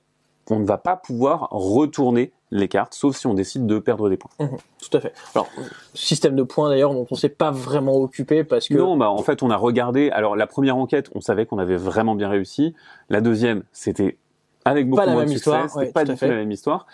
on 0.50 0.60
ne 0.60 0.65
va 0.65 0.77
pas 0.77 0.98
pouvoir 0.98 1.48
retourner 1.51 2.34
les 2.51 2.68
cartes, 2.68 2.94
sauf 2.94 3.15
si 3.15 3.27
on 3.27 3.34
décide 3.34 3.65
de 3.65 3.80
perdre 3.80 4.10
des 4.10 4.18
points. 4.18 4.32
Tout 4.38 4.98
à 4.98 5.00
fait. 5.00 5.13
Alors, 5.34 5.48
système 5.94 6.36
de 6.36 6.44
points 6.44 6.70
d'ailleurs 6.70 6.94
dont 6.94 7.08
on 7.10 7.15
s'est 7.15 7.30
pas 7.30 7.51
vraiment 7.51 7.96
occupé 7.96 8.44
parce 8.44 8.68
que 8.68 8.74
Non, 8.74 8.98
bah 8.98 9.10
en 9.10 9.20
fait, 9.20 9.41
on 9.41 9.50
a 9.50 9.56
regardé. 9.56 10.10
Alors, 10.10 10.36
la 10.36 10.48
première 10.48 10.75
enquête, 10.75 11.10
on 11.15 11.22
savait 11.22 11.46
qu'on 11.46 11.60
avait 11.60 11.77
vraiment 11.77 12.15
bien 12.15 12.27
réussi. 12.27 12.75
La 13.10 13.22
deuxième, 13.22 13.63
c'était 13.72 14.18
avec 14.65 14.88
beaucoup 14.89 15.01
Pas 15.01 15.06
la 15.08 15.13
moins 15.13 15.24
de 15.24 15.30
même 15.30 15.38
succès. 15.38 15.51
histoire, 15.51 15.77
ouais, 15.77 15.91
pas 15.91 16.03
du 16.03 16.15
tout 16.15 16.25
la 16.25 16.36
même 16.36 16.51
histoire. 16.51 16.86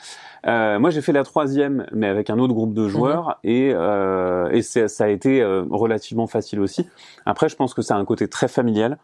Euh, 0.45 0.79
moi, 0.79 0.91
j'ai 0.91 1.01
fait 1.01 1.11
la 1.11 1.23
troisième, 1.23 1.85
mais 1.91 2.07
avec 2.07 2.29
un 2.29 2.37
autre 2.39 2.53
groupe 2.53 2.73
de 2.73 2.87
joueurs, 2.87 3.39
Mhm. 3.43 3.49
et, 3.51 3.71
euh, 3.73 4.49
et 4.51 4.61
ça 4.61 5.03
a 5.03 5.07
été 5.07 5.41
euh, 5.41 5.63
relativement 5.69 6.27
facile 6.27 6.59
aussi. 6.61 6.87
Après, 7.25 7.49
je 7.49 7.55
pense 7.55 7.73
que 7.73 7.81
ça 7.81 7.95
a 7.95 7.97
un 7.97 8.05
côté 8.05 8.27
très 8.29 8.47
familial 8.47 8.97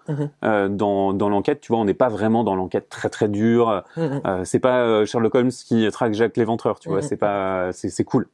euh, 0.46 0.70
dans, 0.70 1.12
dans 1.13 1.27
l'enquête. 1.29 1.60
Tu 1.60 1.72
vois, 1.74 1.82
on 1.82 1.86
n'est 1.86 1.93
pas 1.93 2.08
vraiment 2.10 2.43
dans 2.43 2.55
l'enquête 2.55 2.88
très 2.88 3.10
très 3.10 3.27
dure. 3.27 3.84
Euh, 3.98 4.41
c'est 4.46 4.60
pas 4.60 4.82
euh, 4.84 5.05
Sherlock 5.05 5.36
Holmes 5.36 5.50
qui 5.51 5.88
traque 5.91 6.13
Jacques 6.13 6.38
l'Éventreur, 6.38 6.79
tu 6.79 6.88
vois. 6.89 7.00
Mhm. 7.00 7.03
C'est 7.08 7.17
pas, 7.17 7.72
c'est 7.74 7.89
c'est 7.89 8.03
cool. 8.05 8.27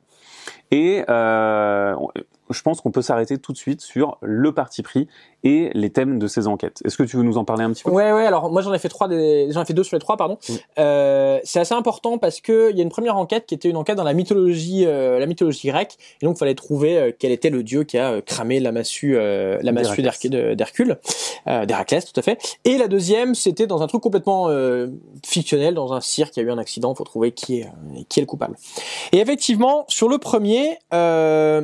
Et 0.72 1.04
euh, 1.10 1.96
je 2.50 2.62
pense 2.62 2.82
qu'on 2.82 2.92
peut 2.92 3.02
s'arrêter 3.02 3.38
tout 3.38 3.54
de 3.54 3.58
suite 3.58 3.82
sur 3.82 4.18
le 4.22 4.54
parti 4.54 4.84
pris 4.84 5.08
et 5.44 5.70
les 5.74 5.90
thèmes 5.90 6.20
de 6.20 6.28
ces 6.28 6.48
enquêtes. 6.48 6.82
Est-ce 6.84 6.98
que 6.98 7.04
tu 7.04 7.16
veux 7.18 7.24
nous 7.24 7.38
en 7.38 7.46
parler 7.46 7.64
un 7.64 7.72
petit 7.72 7.84
peu? 7.84 7.92
Ouais, 7.92 8.12
ouais. 8.12 8.26
Alors 8.26 8.52
moi 8.52 8.62
j'en 8.62 8.74
ai 8.74 8.80
fait 8.80 8.90
trois, 8.90 9.08
des... 9.08 9.48
j'en 9.52 9.62
ai 9.62 9.66
fait 9.66 9.74
deux 9.74 9.84
sur 9.84 9.96
les 9.96 10.02
trois, 10.02 10.18
pardon. 10.18 10.38
Euh, 10.78 11.40
c'est 11.44 11.60
assez 11.60 11.74
important 11.74 12.18
parce 12.18 12.42
que 12.42 12.72
il 12.72 12.78
y 12.78 12.82
a 12.82 12.84
une 12.84 12.90
première 12.90 13.16
enquête 13.18 13.46
qui 13.46 13.56
était 13.56 13.70
une 13.70 13.78
enquête 13.78 13.96
dans 13.96 14.04
la 14.04 14.14
mythologie, 14.14 14.86
euh, 14.86 15.20
la 15.20 15.26
mythologie 15.26 15.68
grecque, 15.68 15.98
et 16.22 16.26
donc 16.26 16.36
il 16.36 16.40
fallait 16.40 16.56
trouver 16.56 16.98
euh, 16.98 17.12
quel 17.18 17.32
était 17.32 17.50
le 17.50 17.64
dieu 17.64 17.84
qui 17.84 17.98
a 17.98 18.12
euh, 18.12 18.22
cramé 18.22 18.60
la 18.60 18.72
massue, 18.72 19.16
euh, 19.16 19.60
la 19.62 19.72
massue 19.72 20.02
d'Hercule, 20.02 21.00
euh, 21.48 21.66
d'Héraclès, 21.66 22.06
tout 22.06 22.20
à 22.20 22.22
fait. 22.22 22.58
Et 22.66 22.78
la 22.78 22.88
deuxième, 22.88 23.36
c'était 23.36 23.68
dans 23.68 23.82
un 23.82 23.88
truc 23.88 24.02
complètement 24.02 24.50
euh, 24.50 24.88
fictionnel, 25.26 25.74
dans 25.74 25.94
un 25.94 26.02
cirque, 26.02 26.36
il 26.38 26.42
y 26.42 26.46
a 26.46 26.48
eu 26.48 26.52
un 26.52 26.58
accident, 26.58 26.94
faut 26.96 27.04
trouver 27.04 27.32
qui 27.32 27.60
est 27.60 27.68
qui 28.10 28.20
est 28.20 28.24
le 28.24 28.28
coupable. 28.28 28.56
Et 29.12 29.20
effectivement, 29.20 29.86
sur 29.88 30.10
le 30.10 30.18
premier. 30.18 30.78
Euh, 30.94 31.64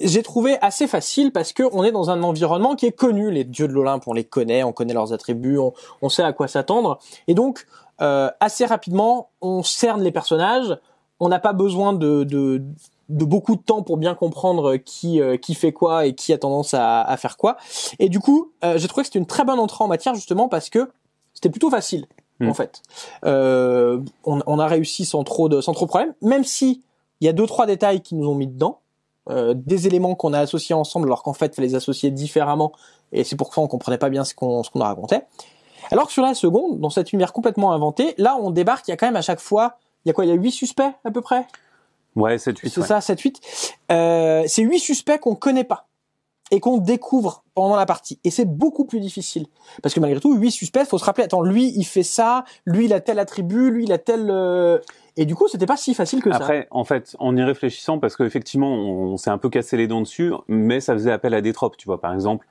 j'ai 0.00 0.22
trouvé 0.22 0.58
assez 0.60 0.86
facile 0.86 1.32
parce 1.32 1.52
que 1.52 1.62
on 1.72 1.84
est 1.84 1.92
dans 1.92 2.10
un 2.10 2.22
environnement 2.22 2.74
qui 2.74 2.86
est 2.86 2.92
connu. 2.92 3.30
Les 3.30 3.44
dieux 3.44 3.68
de 3.68 3.72
l'Olympe, 3.72 4.04
on 4.06 4.12
les 4.12 4.24
connaît, 4.24 4.62
on 4.62 4.72
connaît 4.72 4.94
leurs 4.94 5.12
attributs, 5.12 5.58
on, 5.58 5.72
on 6.02 6.08
sait 6.08 6.22
à 6.22 6.32
quoi 6.32 6.48
s'attendre. 6.48 6.98
Et 7.28 7.34
donc, 7.34 7.66
euh, 8.00 8.30
assez 8.40 8.64
rapidement, 8.66 9.30
on 9.40 9.62
cerne 9.62 10.02
les 10.02 10.12
personnages, 10.12 10.78
on 11.20 11.28
n'a 11.28 11.38
pas 11.38 11.52
besoin 11.52 11.92
de, 11.92 12.24
de 12.24 12.62
de 13.08 13.24
beaucoup 13.24 13.54
de 13.54 13.62
temps 13.62 13.82
pour 13.82 13.98
bien 13.98 14.16
comprendre 14.16 14.76
qui 14.76 15.20
euh, 15.20 15.36
qui 15.36 15.54
fait 15.54 15.72
quoi 15.72 16.06
et 16.06 16.14
qui 16.14 16.32
a 16.32 16.38
tendance 16.38 16.74
à, 16.74 17.02
à 17.02 17.16
faire 17.16 17.36
quoi. 17.36 17.56
Et 18.00 18.08
du 18.08 18.18
coup, 18.18 18.52
euh, 18.64 18.78
j'ai 18.78 18.88
trouvé 18.88 19.02
que 19.02 19.06
c'était 19.06 19.20
une 19.20 19.26
très 19.26 19.44
bonne 19.44 19.60
entrée 19.60 19.84
en 19.84 19.88
matière 19.88 20.14
justement 20.14 20.48
parce 20.48 20.70
que 20.70 20.90
c'était 21.34 21.50
plutôt 21.50 21.70
facile 21.70 22.06
Mm. 22.40 22.48
en 22.48 22.54
fait. 22.54 22.82
Euh, 23.24 24.00
on, 24.24 24.40
on 24.46 24.58
a 24.58 24.66
réussi 24.66 25.04
sans 25.04 25.24
trop 25.24 25.48
de 25.48 25.60
sans 25.60 25.72
trop 25.72 25.86
de 25.86 25.90
problème, 25.90 26.14
même 26.20 26.44
si 26.44 26.82
il 27.20 27.26
y 27.26 27.28
a 27.28 27.32
deux 27.32 27.46
trois 27.46 27.66
détails 27.66 28.02
qui 28.02 28.14
nous 28.14 28.28
ont 28.28 28.34
mis 28.34 28.46
dedans, 28.46 28.80
euh, 29.28 29.54
des 29.56 29.86
éléments 29.86 30.14
qu'on 30.14 30.32
a 30.32 30.40
associés 30.40 30.74
ensemble 30.74 31.08
alors 31.08 31.22
qu'en 31.22 31.32
fait 31.32 31.46
il 31.46 31.54
fallait 31.54 31.68
les 31.68 31.74
associer 31.74 32.10
différemment 32.10 32.72
et 33.12 33.24
c'est 33.24 33.36
pour 33.36 33.52
ça 33.52 33.60
on 33.60 33.66
comprenait 33.66 33.98
pas 33.98 34.08
bien 34.08 34.24
ce 34.24 34.34
qu'on 34.34 34.62
ce 34.62 34.70
qu'on 34.70 34.80
a 34.80 34.86
raconté. 34.86 35.20
Alors 35.90 36.06
que 36.06 36.12
sur 36.12 36.22
la 36.22 36.34
seconde, 36.34 36.80
dans 36.80 36.90
cette 36.90 37.12
univers 37.12 37.32
complètement 37.32 37.72
inventé, 37.72 38.14
là 38.18 38.36
on 38.40 38.50
débarque, 38.50 38.88
il 38.88 38.90
y 38.90 38.94
a 38.94 38.96
quand 38.96 39.06
même 39.06 39.16
à 39.16 39.22
chaque 39.22 39.40
fois, 39.40 39.78
il 40.04 40.08
y 40.08 40.10
a 40.10 40.14
quoi, 40.14 40.24
il 40.24 40.28
y 40.28 40.32
a 40.32 40.34
huit 40.34 40.52
suspects 40.52 40.92
à 41.04 41.10
peu 41.10 41.20
près? 41.20 41.46
Ouais, 42.16 42.38
7 42.38 42.58
8 42.58 42.70
c'est 42.70 42.82
ça, 42.82 43.00
7 43.00 43.20
8. 43.20 43.40
Euh, 43.92 44.44
c'est 44.46 44.62
huit 44.62 44.78
suspects 44.78 45.18
qu'on 45.18 45.34
connaît 45.34 45.64
pas 45.64 45.86
et 46.50 46.60
qu'on 46.60 46.78
découvre 46.78 47.42
pendant 47.54 47.76
la 47.76 47.86
partie. 47.86 48.20
Et 48.24 48.30
c'est 48.30 48.44
beaucoup 48.44 48.84
plus 48.84 49.00
difficile 49.00 49.46
parce 49.82 49.94
que 49.94 50.00
malgré 50.00 50.20
tout, 50.20 50.34
huit 50.36 50.50
suspects, 50.52 50.84
faut 50.84 50.98
se 50.98 51.04
rappeler. 51.04 51.24
Attends, 51.24 51.42
lui 51.42 51.72
il 51.76 51.84
fait 51.84 52.02
ça, 52.02 52.44
lui 52.64 52.84
il 52.84 52.92
a 52.92 53.00
tel 53.00 53.18
attribut, 53.18 53.70
lui 53.70 53.84
il 53.84 53.92
a 53.92 53.98
tel. 53.98 54.28
euh, 54.30 54.78
Et 55.16 55.24
du 55.24 55.34
coup, 55.34 55.48
c'était 55.48 55.66
pas 55.66 55.76
si 55.76 55.94
facile 55.94 56.22
que 56.22 56.30
ça. 56.30 56.36
Après, 56.36 56.68
en 56.70 56.84
fait, 56.84 57.16
en 57.18 57.36
y 57.36 57.42
réfléchissant, 57.42 57.98
parce 57.98 58.16
qu'effectivement, 58.16 58.72
on, 58.72 59.12
on 59.12 59.16
s'est 59.16 59.30
un 59.30 59.38
peu 59.38 59.48
cassé 59.48 59.76
les 59.76 59.86
dents 59.88 60.02
dessus, 60.02 60.32
mais 60.46 60.80
ça 60.80 60.92
faisait 60.92 61.10
appel 61.10 61.34
à 61.34 61.40
des 61.40 61.52
tropes, 61.52 61.76
tu 61.76 61.86
vois. 61.86 62.00
Par 62.00 62.12
exemple, 62.14 62.46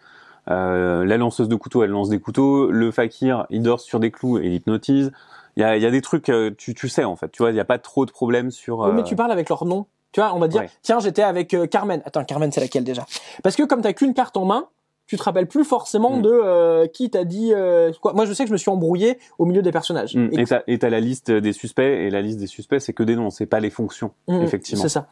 euh, 0.49 1.05
la 1.05 1.17
lanceuse 1.17 1.47
de 1.47 1.55
couteaux, 1.55 1.83
elle 1.83 1.91
lance 1.91 2.09
des 2.09 2.19
couteaux. 2.19 2.69
Le 2.71 2.91
fakir, 2.91 3.45
il 3.49 3.61
dort 3.61 3.79
sur 3.79 3.99
des 3.99 4.11
clous 4.11 4.39
et 4.39 4.47
il 4.47 4.53
hypnotise. 4.55 5.11
Il 5.57 5.61
y 5.61 5.63
a, 5.63 5.77
y 5.77 5.85
a 5.85 5.91
des 5.91 6.01
trucs, 6.01 6.27
euh, 6.29 6.51
tu, 6.57 6.73
tu 6.73 6.89
sais, 6.89 7.05
en 7.05 7.15
fait. 7.15 7.31
Tu 7.31 7.41
vois, 7.41 7.51
il 7.51 7.53
n'y 7.53 7.61
a 7.61 7.65
pas 7.65 7.77
trop 7.79 8.05
de 8.05 8.11
problèmes 8.11 8.51
sur... 8.51 8.79
Oui, 8.79 8.91
mais 8.93 9.01
euh, 9.01 9.03
tu 9.03 9.15
parles 9.15 9.31
avec 9.31 9.47
leur 9.47 9.63
nom. 9.63 9.85
Tu 10.15 10.21
vois, 10.21 10.33
on 10.33 10.39
va 10.39 10.47
dire, 10.47 10.61
Ouais. 10.61 10.69
tiens, 10.81 10.99
j'étais 11.01 11.23
avec 11.23 11.53
euh, 11.53 11.67
Carmen. 11.67 12.01
Attends, 12.05 12.23
Carmen, 12.23 12.49
c'est 12.49 12.61
laquelle 12.61 12.85
déjà? 12.85 13.05
Parce 13.43 13.57
que 13.57 13.63
comme 13.63 13.81
t'as 13.81 13.91
qu'une 13.91 14.13
carte 14.13 14.37
en 14.37 14.45
main, 14.45 14.69
tu 15.07 15.17
te 15.17 15.23
rappelles 15.23 15.45
plus 15.47 15.65
forcément 15.65 16.15
Mm. 16.17 16.21
de 16.21 16.29
euh, 16.31 16.87
qui 16.87 17.09
t'a 17.09 17.25
dit 17.25 17.51
euh, 17.53 17.91
quoi. 18.01 18.13
Moi, 18.13 18.23
je 18.25 18.31
sais 18.31 18.43
que 18.45 18.47
je 18.47 18.53
me 18.53 18.57
suis 18.57 18.71
embrouillé 18.71 19.19
au 19.39 19.43
milieu 19.45 19.61
des 19.61 19.73
personnages. 19.73 20.15
Mm, 20.15 20.29
Et 20.67 20.77
t'as 20.79 20.89
la 20.89 20.99
liste 21.01 21.31
des 21.31 21.51
suspects, 21.51 21.83
et 21.83 22.09
la 22.09 22.21
liste 22.21 22.39
des 22.39 22.47
suspects, 22.47 22.79
c'est 22.79 22.93
que 22.93 23.03
des 23.03 23.17
noms, 23.17 23.29
c'est 23.29 23.45
pas 23.45 23.59
les 23.59 23.69
fonctions, 23.69 24.11
Mhm, 24.29 24.43
effectivement. 24.43 24.81
C'est 24.83 24.87
ça. 24.87 25.07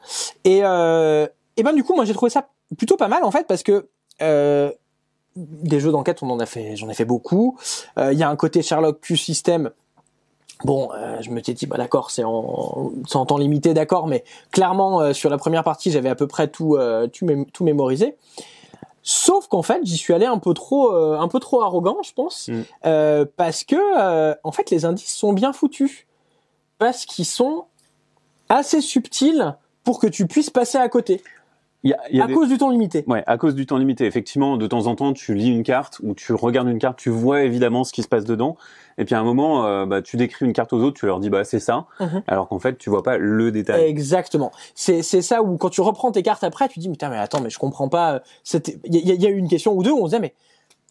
Et, 0.46 0.62
euh, 0.64 1.28
et 1.58 1.64
ben 1.64 1.74
du 1.74 1.84
coup, 1.84 1.96
moi 1.96 2.06
j'ai 2.06 2.14
trouvé 2.14 2.30
ça 2.30 2.48
plutôt 2.78 2.96
pas 2.96 3.10
mal 3.10 3.26
en 3.26 3.32
fait 3.32 3.46
parce 3.46 3.62
que 3.62 3.90
euh, 4.22 4.72
des 5.36 5.80
jeux 5.82 5.92
d'enquête, 5.92 6.24
on 6.24 6.30
en 6.30 6.40
a 6.40 6.46
fait, 6.46 6.78
j'en 6.78 6.88
ai 6.90 6.94
fait 6.94 7.04
beaucoup. 7.06 7.58
Euh, 7.98 8.14
Il 8.14 8.20
y 8.20 8.24
a 8.24 8.30
un 8.30 8.36
côté 8.38 8.62
Sherlock 8.62 9.02
Q 9.02 9.18
system. 9.18 9.70
Bon, 10.64 10.90
euh, 10.94 11.18
je 11.22 11.30
me 11.32 11.42
suis 11.44 11.54
dit 11.54 11.66
bah 11.66 11.78
d'accord, 11.78 12.12
c'est 12.12 12.24
en, 12.24 12.92
temps 13.26 13.38
limité, 13.38 13.74
d'accord, 13.74 14.08
mais 14.08 14.24
clairement 14.52 15.02
euh, 15.02 15.14
sur 15.14 15.30
la 15.30 15.38
première 15.38 15.64
partie, 15.64 15.92
j'avais 15.92 16.10
à 16.10 16.16
peu 16.16 16.28
près 16.28 16.48
tout, 16.48 16.76
euh, 16.76 17.08
tout, 17.08 17.26
mé- 17.26 17.46
tout 17.52 17.64
mémorisé. 17.64 18.16
Sauf 19.02 19.48
qu'en 19.48 19.64
fait, 19.64 19.82
j'y 19.84 19.98
suis 19.98 20.14
allé 20.14 20.26
un 20.26 20.38
peu 20.38 20.54
trop, 20.54 20.92
un 20.94 21.28
peu 21.28 21.40
trop 21.42 21.62
arrogant, 21.62 21.98
je 22.04 22.14
pense, 22.14 22.48
Mm. 22.48 23.26
parce 23.36 23.66
que 23.66 24.34
en 24.48 24.52
fait, 24.54 24.70
les 24.70 24.86
indices 24.86 25.14
sont 25.14 25.34
bien 25.34 25.52
foutus, 25.52 26.06
parce 26.78 27.06
qu'ils 27.06 27.26
sont 27.26 27.66
assez 28.48 28.80
subtils 28.80 29.58
pour 29.84 30.00
que 30.00 30.08
tu 30.08 30.26
puisses 30.26 30.50
passer 30.50 30.78
à 30.78 30.88
côté, 30.88 31.22
y 31.90 31.94
a, 31.94 32.00
il 32.10 32.18
y 32.18 32.22
a 32.22 32.24
à 32.24 32.28
des- 32.28 32.34
cause 32.34 32.48
du 32.50 32.58
temps 32.58 32.70
limité. 32.70 33.04
Ouais, 33.08 33.24
à 33.28 33.38
cause 33.38 33.56
du 33.56 33.66
temps 33.66 33.78
limité. 33.78 34.06
Effectivement, 34.06 34.58
de 34.58 34.68
temps 34.68 34.88
en 34.88 34.96
temps, 34.96 35.14
tu 35.14 35.34
lis 35.36 35.50
une 35.50 35.64
carte 35.64 36.00
ou 36.04 36.14
tu 36.14 36.34
regardes 36.34 36.68
une 36.70 36.80
carte, 36.80 36.98
tu 36.98 37.10
vois 37.10 37.44
évidemment 37.44 37.84
ce 37.84 37.92
qui 37.94 38.04
se 38.04 38.08
passe 38.08 38.24
dedans. 38.26 38.56
Et 38.98 39.06
puis 39.06 39.16
à 39.16 39.20
un 39.20 39.24
moment, 39.24 39.66
euh, 39.66 39.86
bah, 39.86 40.02
tu 40.02 40.18
décris 40.18 40.46
une 40.46 40.54
carte 40.54 40.72
aux 40.72 40.80
autres, 40.82 41.00
tu 41.00 41.06
leur 41.08 41.20
dis 41.20 41.30
bah 41.30 41.44
c'est 41.44 41.60
ça, 41.60 41.86
Mhm. 42.00 42.24
alors 42.28 42.48
qu'en 42.48 42.60
fait 42.60 42.78
tu 42.78 42.90
vois 42.90 43.02
pas 43.04 43.18
le 43.18 43.52
détail. 43.52 43.84
Exactement. 43.86 44.52
C'est 44.76 45.02
c'est 45.02 45.22
ça 45.24 45.42
où 45.42 45.58
quand 45.58 45.70
tu 45.70 45.82
reprends 45.82 46.12
tes 46.12 46.22
cartes 46.24 46.44
après, 46.44 46.70
tu 46.70 46.80
dis 46.80 46.90
mais 46.90 46.98
attends 47.18 47.42
mais 47.42 47.50
je 47.50 47.58
comprends 47.60 47.90
pas. 47.90 48.22
c'était- 48.44 48.78
Il 48.86 48.96
y, 48.96 49.12
a- 49.12 49.16
il 49.16 49.22
y 49.22 49.26
a 49.26 49.30
eu 49.30 49.38
une 49.38 49.48
question 49.50 49.74
ou 49.74 49.82
deux 49.84 49.92
où 49.92 49.98
on 50.00 50.06
se 50.06 50.12
disait 50.12 50.20
mais 50.20 50.34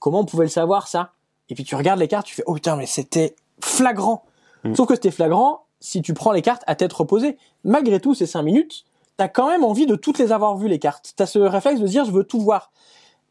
comment 0.01 0.21
on 0.21 0.25
pouvait 0.25 0.45
le 0.45 0.51
savoir 0.51 0.89
ça? 0.89 1.13
Et 1.49 1.55
puis 1.55 1.63
tu 1.65 1.75
regardes 1.77 2.01
les 2.01 2.09
cartes, 2.09 2.27
tu 2.27 2.35
fais 2.35 2.43
oh 2.47 2.55
putain 2.55 2.77
mais 2.77 2.87
c'était 2.87 3.35
flagrant. 3.61 4.25
Mm. 4.65 4.75
Sauf 4.75 4.89
que 4.89 4.95
c'était 4.95 5.11
flagrant 5.13 5.65
si 5.81 6.03
tu 6.03 6.13
prends 6.13 6.33
les 6.33 6.43
cartes 6.43 6.63
à 6.67 6.75
tête 6.75 6.93
reposée. 6.93 7.37
Malgré 7.65 8.01
tout 8.01 8.15
ces 8.15 8.27
cinq 8.27 8.43
minutes, 8.43 8.85
t'as 9.23 9.29
quand 9.29 9.47
même 9.47 9.63
envie 9.63 9.87
de 9.87 9.95
toutes 9.95 10.19
les 10.19 10.33
avoir 10.33 10.57
vues 10.57 10.67
les 10.67 10.81
cartes. 10.81 11.13
T'as 11.17 11.27
ce 11.27 11.39
réflexe 11.39 11.79
de 11.81 11.87
dire 11.87 12.05
je 12.05 12.11
veux 12.11 12.25
tout 12.25 12.41
voir. 12.41 12.73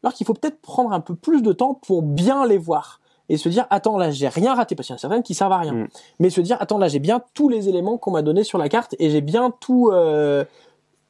Alors 0.02 0.14
qu'il 0.14 0.26
faut 0.26 0.32
peut-être 0.32 0.58
prendre 0.62 0.90
un 0.92 1.00
peu 1.00 1.14
plus 1.14 1.42
de 1.42 1.52
temps 1.52 1.74
pour 1.74 2.00
bien 2.00 2.46
les 2.46 2.56
voir 2.56 3.00
et 3.28 3.36
se 3.36 3.50
dire 3.50 3.66
attends 3.68 3.98
là 3.98 4.10
j'ai 4.10 4.28
rien 4.28 4.54
raté 4.54 4.74
parce 4.74 4.86
qu'il 4.86 4.94
y 4.94 4.96
en 4.96 4.96
a 4.96 5.00
certaines 5.00 5.22
qui 5.22 5.34
servent 5.34 5.52
à 5.52 5.58
rien 5.58 5.74
Mm. 5.74 5.88
mais 6.20 6.30
se 6.30 6.40
dire 6.40 6.56
attends 6.60 6.78
là 6.78 6.88
j'ai 6.88 6.98
bien 6.98 7.20
tous 7.34 7.50
les 7.50 7.68
éléments 7.68 7.98
qu'on 7.98 8.10
m'a 8.12 8.22
donné 8.22 8.42
sur 8.42 8.56
la 8.56 8.68
carte 8.70 8.96
et 8.98 9.10
j'ai 9.10 9.20
bien 9.20 9.52
tout 9.60 9.90
euh, 9.92 10.44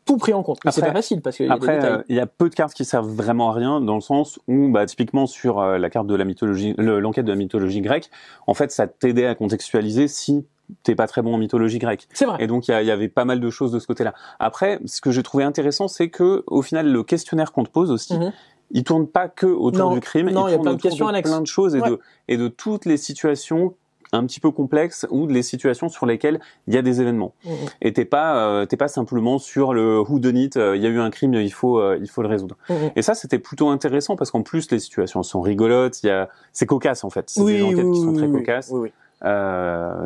tout 0.05 0.16
pris 0.16 0.35
en 0.35 0.42
compte 0.42 0.59
mais 0.64 0.73
c'est 0.73 0.81
pas 0.81 0.92
facile 0.92 1.23
parce 1.23 1.37
qu'il 1.37 1.47
y 1.47 1.49
a 1.49 1.55
des 1.57 1.64
Après, 1.64 1.85
euh, 1.85 2.03
il 2.09 2.16
y 2.16 2.21
a 2.21 2.27
peu 2.27 2.51
de 2.51 2.55
cartes 2.57 2.75
qui 2.75 2.85
servent 2.85 3.09
vraiment 3.09 3.51
à 3.51 3.53
rien 3.53 3.81
dans 3.81 3.95
le 3.95 4.01
sens 4.01 4.40
où, 4.49 4.68
bah, 4.68 4.85
typiquement 4.85 5.27
sur 5.27 5.61
euh, 5.61 5.79
la 5.79 5.90
carte 5.90 6.09
de 6.09 6.14
la 6.16 6.25
mythologie, 6.25 6.75
le- 6.77 6.99
l'enquête 6.99 7.25
de 7.25 7.31
la 7.31 7.37
mythologie 7.38 7.81
grecque, 7.83 8.11
en 8.49 8.55
fait, 8.55 8.73
ça 8.73 8.88
t'aidait 8.88 9.27
à 9.27 9.37
contextualiser 9.37 10.09
si 10.09 10.45
t'es 10.83 10.94
pas 10.94 11.07
très 11.07 11.22
bon 11.22 11.35
en 11.35 11.38
mythologie 11.38 11.79
grecque. 11.79 12.09
c'est 12.12 12.25
vrai 12.25 12.38
Et 12.40 12.46
donc 12.46 12.68
il 12.68 12.81
y, 12.81 12.85
y 12.87 12.90
avait 12.90 13.09
pas 13.09 13.25
mal 13.25 13.40
de 13.40 13.51
choses 13.51 13.72
de 13.72 13.79
ce 13.79 13.87
côté-là. 13.87 14.14
Après, 14.38 14.81
ce 14.87 15.01
que 15.01 15.11
j'ai 15.11 15.22
trouvé 15.22 15.44
intéressant, 15.44 15.88
c'est 15.88 16.09
que 16.09 16.44
au 16.46 16.62
final, 16.62 16.90
le 16.90 17.03
questionnaire 17.03 17.53
qu'on 17.53 17.64
te 17.64 17.70
pose 17.70 17.90
aussi, 17.90 18.16
Mhm. 18.18 18.33
il 18.70 18.85
tourne 18.85 19.07
pas 19.07 19.29
que 19.29 19.46
autour 19.46 19.90
Non, 19.90 19.94
du 19.94 20.01
crime, 20.01 20.31
non, 20.31 20.48
il 20.48 20.51
y 20.51 20.53
il 20.53 20.55
a 20.55 20.57
tourne 20.57 20.62
plein 20.68 20.75
de 20.77 20.81
questions 20.83 21.07
plein 21.22 21.40
de 21.40 21.46
choses 21.46 21.75
et 21.77 21.81
Ouais. 21.81 21.90
de 21.90 22.01
et 22.29 22.37
de 22.37 22.48
toutes 22.48 22.85
les 22.87 22.96
situations 22.96 23.75
un 24.14 24.27
petit 24.27 24.40
peu 24.40 24.51
complexes 24.51 25.07
ou 25.11 25.27
les 25.27 25.42
situations 25.42 25.88
sur 25.88 26.05
lesquelles 26.05 26.38
il 26.66 26.75
y 26.75 26.77
a 26.77 26.83
des 26.83 27.01
événements. 27.01 27.33
Mhm. 27.46 27.53
Et 27.81 27.92
t'es 27.94 28.05
pas 28.05 28.37
euh, 28.46 28.66
t'es 28.66 28.77
pas 28.77 28.88
simplement 28.88 29.38
sur 29.38 29.72
le 29.72 30.01
who 30.01 30.18
done 30.18 30.37
it, 30.37 30.57
euh, 30.59 30.77
il 30.77 30.83
y 30.83 30.87
a 30.87 30.90
eu 30.90 31.01
un 31.01 31.09
crime, 31.11 31.33
il 31.35 31.53
faut 31.53 31.79
euh, 31.81 31.98
il 32.01 32.09
faut 32.11 32.20
le 32.22 32.29
résoudre. 32.29 32.57
Mhm. 32.68 32.90
Et 32.96 33.01
ça 33.03 33.14
c'était 33.14 33.38
plutôt 33.38 33.68
intéressant 33.70 34.16
parce 34.16 34.31
qu'en 34.31 34.42
plus 34.42 34.70
les 34.70 34.79
situations 34.81 35.22
sont 35.22 35.40
rigolotes, 35.40 36.03
il 36.03 36.09
y 36.09 36.11
a 36.11 36.29
c'est 36.53 36.66
cocasse 36.66 37.05
en 37.05 37.11
fait, 37.11 37.31
c'est 37.31 37.40
oui, 37.40 37.55
des 37.55 37.62
enquêtes 37.62 37.85
oui, 37.87 37.92
qui 37.92 38.01
sont 38.01 38.09
oui, 38.09 38.16
très 38.18 38.27
oui, 38.27 38.38
cocasses. 38.40 38.70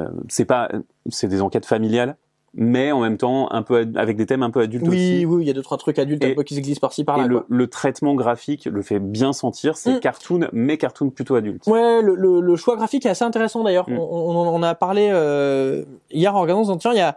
Oui, 0.06 0.14
oui. 0.14 0.20
Euh, 0.20 0.24
c'est 0.28 0.44
pas, 0.44 0.68
c'est 1.10 1.28
des 1.28 1.42
enquêtes 1.42 1.66
familiales, 1.66 2.16
mais 2.58 2.90
en 2.90 3.00
même 3.00 3.18
temps 3.18 3.52
un 3.52 3.60
peu 3.62 3.86
avec 3.96 4.16
des 4.16 4.24
thèmes 4.24 4.42
un 4.42 4.50
peu 4.50 4.60
adultes 4.60 4.86
Oui, 4.88 4.96
aussi. 4.96 5.26
oui, 5.26 5.44
il 5.44 5.46
y 5.46 5.50
a 5.50 5.52
deux 5.52 5.60
trois 5.62 5.76
trucs 5.76 5.98
adultes 5.98 6.24
Et- 6.24 6.32
un 6.32 6.34
peu 6.34 6.42
qui 6.42 6.54
se 6.54 6.60
glissent 6.60 6.78
par-ci 6.78 7.04
par-là. 7.04 7.24
Et 7.24 7.28
le, 7.28 7.44
le 7.48 7.66
traitement 7.66 8.14
graphique 8.14 8.64
le 8.64 8.80
fait 8.80 8.98
bien 8.98 9.34
sentir. 9.34 9.76
C'est 9.76 9.96
Mm. 9.96 10.00
cartoon, 10.00 10.48
mais 10.52 10.78
cartoon 10.78 11.10
plutôt 11.10 11.34
adulte. 11.34 11.66
Ouais, 11.66 12.00
le, 12.00 12.14
le, 12.14 12.40
le 12.40 12.56
choix 12.56 12.76
graphique 12.76 13.04
est 13.04 13.10
assez 13.10 13.24
intéressant 13.24 13.62
d'ailleurs. 13.62 13.90
Mm. 13.90 13.98
On, 13.98 14.30
on, 14.30 14.48
on 14.54 14.62
a 14.62 14.74
parlé 14.74 15.08
euh, 15.12 15.84
hier 16.10 16.34
en 16.34 16.40
regardant, 16.40 16.76
tiens, 16.78 16.92
il 16.94 16.98
y 16.98 17.00
a, 17.02 17.14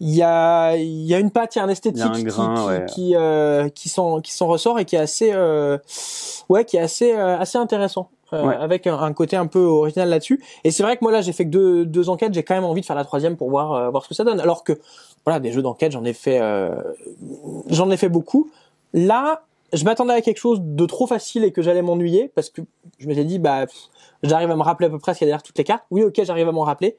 il 0.00 0.10
y 0.14 0.22
a, 0.22 0.76
il 0.76 1.06
y 1.06 1.14
a 1.14 1.20
une 1.20 1.30
patte, 1.30 1.54
il 1.54 1.58
y 1.60 1.62
a 1.62 1.64
un 1.64 1.68
esthétique 1.68 2.02
a 2.02 2.08
un 2.08 2.22
grain, 2.22 2.54
qui, 2.56 2.66
ouais. 2.66 2.86
qui, 2.86 2.94
qui, 2.94 3.14
euh, 3.16 3.68
qui 3.68 3.88
s'en, 3.88 4.20
qui 4.20 4.32
s'en 4.32 4.48
ressort 4.48 4.80
et 4.80 4.84
qui 4.84 4.96
est 4.96 5.00
assez, 5.00 5.30
euh, 5.32 5.78
ouais, 6.48 6.64
qui 6.64 6.78
est 6.78 6.80
assez, 6.80 7.12
euh, 7.14 7.38
assez 7.38 7.58
intéressant. 7.58 8.08
Euh, 8.32 8.46
Ouais. 8.46 8.54
avec 8.56 8.86
un, 8.86 8.98
un 8.98 9.12
côté 9.12 9.36
un 9.36 9.46
peu 9.46 9.60
original 9.60 10.08
là-dessus. 10.08 10.42
Et 10.64 10.70
c'est 10.70 10.82
vrai 10.82 10.96
que 10.96 11.04
moi 11.04 11.12
là 11.12 11.20
j'ai 11.20 11.32
fait 11.32 11.44
que 11.44 11.50
deux, 11.50 11.84
deux 11.86 12.08
enquêtes, 12.08 12.34
j'ai 12.34 12.42
quand 12.42 12.54
même 12.54 12.64
envie 12.64 12.80
de 12.80 12.86
faire 12.86 12.96
la 12.96 13.04
troisième 13.04 13.36
pour 13.36 13.50
voir 13.50 13.72
euh, 13.72 13.90
voir 13.90 14.02
ce 14.04 14.08
que 14.08 14.14
ça 14.14 14.24
donne. 14.24 14.40
Alors 14.40 14.64
que 14.64 14.78
voilà 15.24 15.40
des 15.40 15.52
jeux 15.52 15.62
d'enquête 15.62 15.92
j'en 15.92 16.04
ai 16.04 16.12
fait 16.12 16.38
euh, 16.40 16.74
j'en 17.68 17.90
ai 17.90 17.96
fait 17.96 18.08
beaucoup. 18.08 18.50
Là 18.92 19.42
je 19.72 19.84
m'attendais 19.84 20.14
à 20.14 20.20
quelque 20.20 20.38
chose 20.38 20.58
de 20.60 20.86
trop 20.86 21.06
facile 21.06 21.44
et 21.44 21.52
que 21.52 21.62
j'allais 21.62 21.82
m'ennuyer 21.82 22.30
parce 22.34 22.50
que 22.50 22.62
je 22.98 23.06
m'étais 23.06 23.24
dit 23.24 23.38
bah 23.38 23.66
j'arrive 24.22 24.50
à 24.50 24.56
me 24.56 24.62
rappeler 24.62 24.86
à 24.88 24.90
peu 24.90 24.98
près 24.98 25.14
ce 25.14 25.18
qu'il 25.18 25.26
y 25.26 25.28
a 25.28 25.32
derrière 25.32 25.42
toutes 25.42 25.58
les 25.58 25.64
cartes. 25.64 25.84
Oui 25.90 26.02
ok 26.02 26.20
j'arrive 26.24 26.48
à 26.48 26.52
m'en 26.52 26.62
rappeler, 26.64 26.96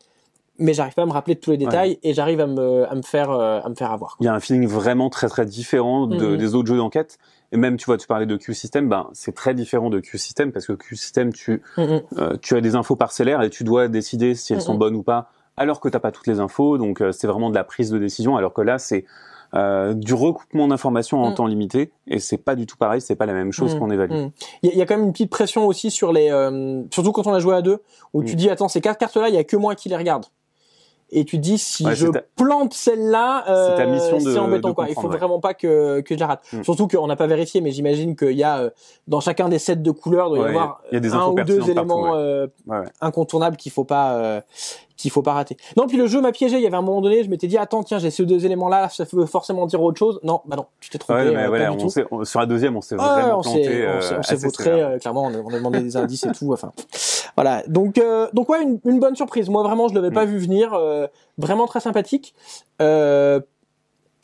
mais 0.57 0.73
j'arrive 0.73 0.93
pas 0.93 1.01
à 1.01 1.05
me 1.05 1.11
rappeler 1.11 1.35
de 1.35 1.39
tous 1.39 1.51
les 1.51 1.57
détails 1.57 1.99
et 2.03 2.13
j'arrive 2.13 2.39
à 2.39 2.47
me 2.47 2.89
à 2.89 2.95
me 2.95 3.01
faire 3.01 3.29
euh, 3.31 3.59
à 3.63 3.67
me 3.67 3.75
faire 3.75 3.91
avoir. 3.91 4.15
Il 4.21 4.25
y 4.25 4.29
a 4.29 4.33
un 4.33 4.39
feeling 4.39 4.67
vraiment 4.67 5.09
très 5.09 5.27
très 5.27 5.45
différent 5.45 6.07
de, 6.07 6.27
Mhm. 6.27 6.37
des 6.37 6.55
autres 6.55 6.67
jeux 6.69 6.77
d'enquête. 6.77 7.17
Et 7.51 7.57
même, 7.57 7.75
tu 7.77 7.85
vois, 7.85 7.97
tu 7.97 8.07
parlais 8.07 8.25
de 8.25 8.37
Q-System, 8.37 8.87
ben, 8.87 9.09
c'est 9.13 9.33
très 9.35 9.53
différent 9.53 9.89
de 9.89 9.99
Q-System 9.99 10.51
parce 10.51 10.65
que 10.67 10.73
Q-System, 10.73 11.33
tu, 11.33 11.61
Mm, 11.77 11.81
mm. 11.81 12.01
euh, 12.17 12.37
tu 12.41 12.55
as 12.55 12.61
des 12.61 12.75
infos 12.75 12.95
parcellaires 12.95 13.41
et 13.41 13.49
tu 13.49 13.63
dois 13.63 13.87
décider 13.89 14.35
si 14.35 14.53
elles 14.53 14.61
sont 14.61 14.73
Mhm. 14.73 14.79
bonnes 14.79 14.95
ou 14.95 15.03
pas, 15.03 15.29
alors 15.57 15.79
que 15.81 15.89
t'as 15.89 15.99
pas 15.99 16.11
toutes 16.11 16.27
les 16.27 16.39
infos. 16.39 16.77
Donc, 16.77 17.01
euh, 17.01 17.11
c'est 17.11 17.27
vraiment 17.27 17.49
de 17.49 17.55
la 17.55 17.63
prise 17.65 17.89
de 17.89 17.97
décision, 17.99 18.37
alors 18.37 18.53
que 18.53 18.61
là, 18.61 18.77
c'est 18.79 19.05
euh, 19.53 19.93
du 19.93 20.13
recoupement 20.13 20.69
d'informations 20.69 21.21
en 21.21 21.33
temps 21.33 21.45
limité 21.45 21.91
et 22.07 22.19
c'est 22.19 22.37
pas 22.37 22.55
du 22.55 22.65
tout 22.65 22.77
pareil. 22.77 23.01
C'est 23.01 23.17
pas 23.17 23.25
la 23.25 23.33
même 23.33 23.51
chose 23.51 23.75
qu'on 23.77 23.91
évalue. 23.91 24.13
Mm. 24.13 24.31
Il 24.63 24.69
y, 24.69 24.71
a- 24.71 24.75
il 24.75 24.79
y 24.79 24.81
a 24.81 24.85
quand 24.85 24.95
même 24.95 25.03
une 25.07 25.11
petite 25.11 25.29
pression 25.29 25.67
aussi 25.67 25.91
sur 25.91 26.13
les, 26.13 26.31
euh, 26.31 26.83
surtout 26.89 27.11
quand 27.11 27.27
on 27.27 27.33
a 27.33 27.39
joué 27.39 27.53
à 27.53 27.61
deux, 27.61 27.79
où 28.13 28.23
tu 28.23 28.31
Mm. 28.31 28.35
dis 28.37 28.49
attends 28.49 28.69
ces 28.69 28.79
quatre 28.79 28.97
cartes 28.97 29.17
là, 29.17 29.27
il 29.27 29.35
y 29.35 29.37
a 29.37 29.43
que 29.43 29.57
moi 29.57 29.75
qui 29.75 29.89
les 29.89 29.97
regarde. 29.97 30.23
Et 31.13 31.25
tu 31.25 31.37
dis 31.37 31.57
si 31.57 31.85
Ouais, 31.85 31.95
je 31.95 32.07
ta- 32.07 32.21
plante 32.37 32.73
celle-là, 32.73 33.43
euh, 33.49 33.75
C'est 34.19 34.37
embêtant 34.37 34.73
quoi. 34.73 34.85
Il 34.87 34.95
faut 34.95 35.09
ouais. 35.09 35.17
vraiment 35.17 35.39
pas 35.39 35.53
que 35.53 35.99
que 36.01 36.15
je 36.15 36.19
la 36.19 36.27
rate. 36.27 36.43
Mm. 36.53 36.63
Surtout 36.63 36.87
qu'on 36.87 37.07
n'a 37.07 37.15
pas 37.17 37.27
vérifié, 37.27 37.59
mais 37.59 37.71
j'imagine 37.71 38.15
qu'il 38.15 38.31
y 38.31 38.43
a 38.43 38.59
euh, 38.59 38.69
dans 39.07 39.19
chacun 39.19 39.49
des 39.49 39.59
sets 39.59 39.75
de 39.75 39.91
couleurs 39.91 40.29
doit 40.29 40.39
y 40.39 40.49
avoir 40.49 40.81
il 40.91 40.95
y 40.95 40.97
a 40.97 40.99
des 41.01 41.13
un 41.13 41.27
ou 41.27 41.35
deux 41.43 41.69
éléments 41.69 42.03
partout, 42.03 42.15
euh, 42.17 42.47
incontournables 43.01 43.57
qu'il 43.57 43.71
faut 43.71 43.83
pas 43.83 44.13
euh, 44.13 44.41
qu'il 44.97 45.11
faut 45.11 45.21
pas 45.21 45.33
rater. 45.33 45.57
Non, 45.77 45.87
puis 45.87 45.97
le 45.97 46.07
jeu 46.07 46.21
m'a 46.21 46.31
piégé. 46.31 46.57
Il 46.57 46.63
y 46.63 46.67
avait 46.67 46.75
un 46.77 46.81
moment 46.81 47.01
donné, 47.01 47.23
je 47.23 47.29
m'étais 47.29 47.47
dit 47.47 47.57
attends 47.57 47.83
tiens 47.83 47.99
j'ai 47.99 48.11
ces 48.11 48.25
deux 48.25 48.45
éléments 48.45 48.69
là, 48.69 48.89
ça 48.89 49.05
veut 49.11 49.25
forcément 49.25 49.65
dire 49.65 49.81
autre 49.81 49.97
chose. 49.97 50.19
Non, 50.23 50.41
bah 50.45 50.55
non, 50.55 50.65
tu 50.79 50.89
t'es 50.89 50.97
trompé. 50.97 51.19
Ouais, 51.23 51.31
mais 51.31 51.43
euh, 51.43 51.47
voilà, 51.47 51.71
du 51.71 51.85
on 52.11 52.23
sur 52.25 52.39
la 52.39 52.45
deuxième, 52.45 52.75
on 52.77 52.81
s'est 52.81 52.95
vraiment 52.95 53.39
on 53.39 53.41
planté. 53.41 53.85
euh, 53.85 53.99
on 54.19 54.23
s'est, 54.23 54.35
vautré, 54.35 54.63
sévère. 54.65 54.87
euh, 54.89 54.97
clairement, 54.99 55.23
on 55.25 55.33
a, 55.33 55.37
on 55.37 55.49
a 55.49 55.57
demandé 55.57 55.81
des 55.81 55.97
indices 55.97 56.25
et 56.25 56.31
tout, 56.31 56.51
enfin, 56.53 56.71
voilà. 57.35 57.63
Donc, 57.67 57.97
euh, 57.97 58.27
donc 58.33 58.49
ouais, 58.49 58.61
une, 58.63 58.79
une 58.85 58.99
bonne 58.99 59.15
surprise. 59.15 59.49
Moi, 59.49 59.63
vraiment, 59.63 59.87
je 59.87 59.95
l'avais 59.95 60.11
pas 60.11 60.25
Mm. 60.25 60.29
vu 60.29 60.37
venir, 60.39 60.73
euh, 60.73 61.07
vraiment 61.37 61.67
très 61.67 61.79
sympathique. 61.79 62.33
Euh, 62.81 63.39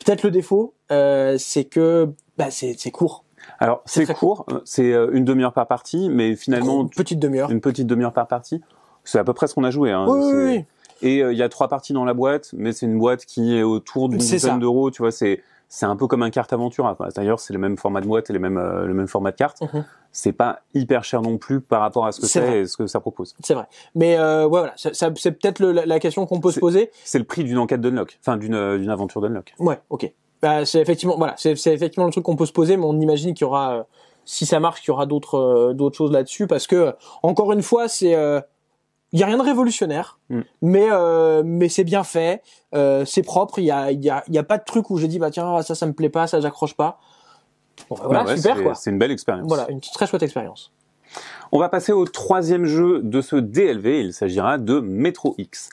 Peut-être 0.04 0.22
le 0.22 0.30
défaut, 0.30 0.74
euh, 0.92 1.36
c'est 1.38 1.64
que 1.64 2.08
bah, 2.38 2.46
c'est 2.50 2.90
court. 2.92 3.24
Alors 3.58 3.82
C'est 3.84 4.06
court, 4.14 4.44
euh, 4.50 4.60
c'est 4.64 4.92
euh, 4.92 5.10
une 5.12 5.24
demi-heure 5.24 5.52
par 5.52 5.66
partie, 5.66 6.08
mais 6.08 6.36
finalement 6.36 6.82
Une 6.82 6.90
petite 6.90 7.18
demi-heure. 7.18 7.50
une 7.50 7.60
petite 7.60 7.86
demi-heure 7.88 8.12
par 8.12 8.28
partie, 8.28 8.62
c'est 9.08 9.18
à 9.18 9.24
peu 9.24 9.32
près 9.32 9.46
ce 9.46 9.54
qu'on 9.54 9.64
a 9.64 9.70
joué. 9.70 9.90
Hein. 9.90 10.06
Oui, 10.08 10.20
oui, 10.22 10.44
oui. 10.44 10.64
Et 11.00 11.22
euh, 11.22 11.32
il 11.32 11.38
y 11.38 11.42
a 11.42 11.48
trois 11.48 11.68
parties 11.68 11.92
dans 11.92 12.04
la 12.04 12.12
boîte, 12.14 12.50
mais 12.56 12.72
c'est 12.72 12.86
une 12.86 12.98
boîte 12.98 13.24
qui 13.24 13.56
est 13.56 13.62
autour 13.62 14.08
d'une 14.08 14.18
dizaine 14.18 14.58
d'euros. 14.58 14.90
Tu 14.90 15.00
vois, 15.02 15.12
c'est 15.12 15.42
c'est 15.70 15.84
un 15.86 15.96
peu 15.96 16.06
comme 16.06 16.22
un 16.22 16.30
carte 16.30 16.52
aventure. 16.52 16.92
quoi. 16.96 17.08
D'ailleurs, 17.14 17.40
c'est 17.40 17.52
le 17.52 17.58
même 17.58 17.76
format 17.76 18.00
de 18.00 18.06
boîte 18.06 18.30
et 18.30 18.32
le 18.32 18.38
même 18.38 18.56
euh, 18.58 18.84
le 18.86 18.94
même 18.94 19.06
format 19.08 19.30
de 19.30 19.36
carte. 19.36 19.60
Mhm. 19.62 19.84
C'est 20.12 20.32
pas 20.32 20.60
hyper 20.74 21.04
cher 21.04 21.20
non 21.22 21.36
plus 21.38 21.60
par 21.60 21.80
rapport 21.82 22.06
à 22.06 22.12
ce 22.12 22.20
que 22.22 22.26
C'est 22.26 22.60
et 22.60 22.66
ce 22.66 22.76
que 22.76 22.86
ça 22.86 23.00
propose. 23.00 23.34
C'est 23.44 23.54
vrai. 23.54 23.66
Mais 23.94 24.18
euh, 24.18 24.44
ouais, 24.44 24.48
voilà, 24.60 24.72
ça, 24.76 24.92
ça- 24.94 25.10
c'est 25.16 25.32
peut-être 25.32 25.60
la, 25.60 25.86
la 25.86 25.98
question 26.00 26.26
qu'on 26.26 26.40
peut 26.40 26.50
se 26.50 26.58
poser. 26.60 26.90
C'est 27.04 27.18
le 27.18 27.24
prix 27.24 27.44
d'une 27.44 27.58
enquête 27.58 27.80
d'unlock, 27.80 28.18
enfin 28.22 28.36
d'une 28.36 28.54
euh, 28.54 28.78
d'une 28.78 28.90
aventure 28.90 29.20
d'unlock. 29.20 29.54
Ouais, 29.58 29.78
ok. 29.90 30.10
Bah, 30.42 30.64
c'est 30.64 30.80
effectivement, 30.80 31.16
voilà, 31.18 31.34
c'est 31.36 31.54
c'est 31.56 31.72
effectivement 31.74 32.06
le 32.06 32.12
truc 32.12 32.24
qu'on 32.24 32.36
peut 32.36 32.46
se 32.46 32.52
poser, 32.52 32.76
mais 32.76 32.84
on 32.86 32.98
imagine 33.00 33.34
qu'il 33.34 33.44
y 33.44 33.48
aura, 33.48 33.72
euh, 33.74 33.82
si 34.24 34.46
ça 34.46 34.60
marche, 34.60 34.80
qu'il 34.80 34.88
y 34.88 34.92
aura 34.92 35.04
d'autres 35.06 35.34
euh, 35.38 35.72
d'autres 35.74 35.96
choses 35.96 36.12
là-dessus, 36.12 36.46
parce 36.46 36.66
que 36.66 36.94
encore 37.22 37.52
une 37.52 37.62
fois, 37.62 37.88
c'est 37.88 38.14
il 39.12 39.20
y 39.20 39.22
a 39.22 39.26
rien 39.26 39.38
de 39.38 39.42
révolutionnaire, 39.42 40.18
Mm. 40.28 40.40
mais 40.62 40.86
euh, 40.90 41.42
mais 41.44 41.68
c'est 41.68 41.84
bien 41.84 42.04
fait, 42.04 42.42
euh, 42.74 43.04
c'est 43.04 43.22
propre. 43.22 43.58
Il 43.58 43.64
y 43.64 43.70
a 43.70 43.90
il 43.90 44.04
y 44.04 44.10
a 44.10 44.22
il 44.28 44.34
y 44.34 44.38
a 44.38 44.42
pas 44.42 44.58
de 44.58 44.64
truc 44.64 44.90
où 44.90 44.98
j'ai 44.98 45.08
dit 45.08 45.18
bah 45.18 45.30
tiens 45.30 45.62
ça 45.62 45.74
ça 45.74 45.86
me 45.86 45.92
plaît 45.92 46.10
pas, 46.10 46.26
ça 46.26 46.40
j'accroche 46.40 46.74
pas. 46.74 46.98
Bon, 47.88 47.96
bah, 47.96 48.02
voilà, 48.04 48.24
ouais, 48.24 48.36
super 48.36 48.62
quoi. 48.62 48.74
C'est 48.74 48.90
une 48.90 48.98
belle 48.98 49.10
expérience. 49.12 49.46
Voilà, 49.48 49.70
une 49.70 49.80
très 49.80 50.06
chouette 50.06 50.22
expérience. 50.22 50.72
On 51.52 51.58
va 51.58 51.68
passer 51.70 51.92
au 51.92 52.04
troisième 52.04 52.66
jeu 52.66 53.00
de 53.02 53.20
ce 53.22 53.36
DLV. 53.36 53.86
Il 54.04 54.12
s'agira 54.12 54.58
de 54.58 54.80
Metro 54.80 55.34
X. 55.38 55.70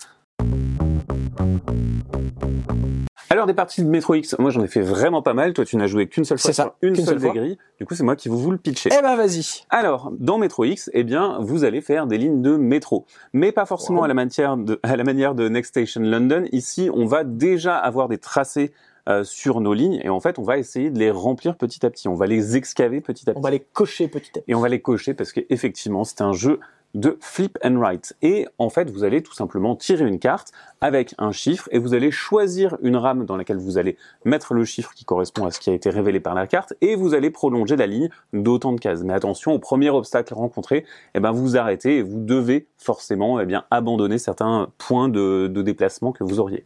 Alors 3.35 3.47
des 3.47 3.53
parties 3.53 3.83
de 3.83 3.89
Metro 3.89 4.15
X, 4.15 4.33
moi 4.39 4.49
j'en 4.49 4.63
ai 4.63 4.67
fait 4.67 4.79
vraiment 4.81 5.21
pas 5.21 5.33
mal. 5.33 5.51
Toi 5.53 5.65
tu 5.65 5.75
n'as 5.75 5.87
joué 5.87 6.07
qu'une 6.07 6.23
seule 6.23 6.39
fois 6.39 6.53
ça, 6.53 6.63
sur 6.63 6.73
une 6.81 6.95
seule 6.95 7.05
seule 7.05 7.15
des 7.19 7.25
fois. 7.25 7.33
grilles. 7.35 7.57
Du 7.79 7.85
coup 7.85 7.93
c'est 7.93 8.03
moi 8.03 8.15
qui 8.15 8.29
vous, 8.29 8.37
vous 8.39 8.51
le 8.51 8.57
pitcher. 8.57 8.89
Eh 8.97 9.01
ben 9.01 9.15
vas-y. 9.17 9.63
Alors, 9.69 10.11
dans 10.17 10.37
Metro 10.37 10.63
X, 10.63 10.89
eh 10.93 11.03
bien, 11.03 11.37
vous 11.41 11.65
allez 11.65 11.81
faire 11.81 12.07
des 12.07 12.17
lignes 12.17 12.41
de 12.41 12.55
métro, 12.55 13.05
mais 13.33 13.51
pas 13.51 13.65
forcément 13.65 13.99
Wow. 13.99 14.05
à 14.05 14.07
la 14.07 14.13
manière 14.13 14.55
de 14.57 14.79
à 14.83 14.95
la 14.95 15.03
manière 15.03 15.35
de 15.35 15.49
Next 15.49 15.71
Station 15.71 16.01
London. 16.01 16.45
Ici, 16.53 16.89
on 16.93 17.05
va 17.05 17.25
déjà 17.25 17.75
avoir 17.77 18.07
des 18.07 18.17
tracés 18.17 18.71
euh, 19.09 19.23
sur 19.23 19.59
nos 19.61 19.73
lignes 19.73 19.99
et 20.03 20.09
en 20.09 20.19
fait, 20.19 20.39
on 20.39 20.43
va 20.43 20.57
essayer 20.57 20.89
de 20.89 20.97
les 20.97 21.11
remplir 21.11 21.57
petit 21.57 21.85
à 21.85 21.89
petit. 21.89 22.07
On 22.07 22.15
va 22.15 22.25
les 22.27 22.55
excaver 22.57 23.01
petit 23.01 23.29
à 23.29 23.33
On 23.33 23.35
petit 23.35 23.43
va 23.43 23.51
les 23.51 23.59
cocher 23.59 24.07
petit 24.07 24.29
à 24.35 24.39
petit. 24.39 24.43
et 24.47 24.55
on 24.55 24.61
va 24.61 24.69
les 24.69 24.81
cocher 24.81 25.13
parce 25.13 25.31
qu'effectivement, 25.31 26.03
c'est 26.05 26.21
un 26.21 26.33
jeu 26.33 26.59
de 26.95 27.17
flip 27.19 27.59
and 27.63 27.75
write. 27.75 28.15
Et 28.21 28.47
en 28.57 28.69
fait, 28.69 28.89
vous 28.89 29.03
allez 29.03 29.21
tout 29.21 29.33
simplement 29.33 29.75
tirer 29.75 30.07
une 30.07 30.17
carte 30.17 30.51
avec 30.81 31.13
un 31.17 31.31
chiffre 31.31 31.67
et 31.71 31.77
vous 31.77 31.93
allez 31.93 32.09
choisir 32.09 32.77
une 32.81 32.95
rame 32.95 33.25
dans 33.25 33.37
laquelle 33.37 33.57
vous 33.57 33.77
allez 33.77 33.97
mettre 34.23 34.53
le 34.53 34.65
chiffre 34.65 34.93
qui 34.93 35.05
correspond 35.05 35.45
à 35.45 35.51
ce 35.51 35.59
qui 35.59 35.69
a 35.69 35.73
été 35.73 35.89
révélé 35.89 36.19
par 36.19 36.33
la 36.35 36.47
carte 36.47 36.73
et 36.81 36.95
vous 36.95 37.13
allez 37.13 37.29
prolonger 37.29 37.75
la 37.75 37.85
ligne 37.85 38.09
d'autant 38.33 38.71
de 38.71 38.79
cases. 38.79 39.03
Mais 39.03 39.13
attention, 39.13 39.51
au 39.51 39.59
premier 39.59 39.89
obstacle 39.89 40.33
rencontré, 40.33 40.85
eh 41.13 41.19
ben, 41.19 41.31
vous 41.31 41.57
arrêtez 41.57 41.97
et 41.97 42.01
vous 42.01 42.19
devez 42.19 42.67
forcément 42.77 43.39
eh 43.39 43.45
bien, 43.45 43.65
abandonner 43.71 44.17
certains 44.17 44.69
points 44.77 45.09
de, 45.09 45.47
de 45.47 45.61
déplacement 45.61 46.11
que 46.13 46.23
vous 46.23 46.39
auriez. 46.39 46.65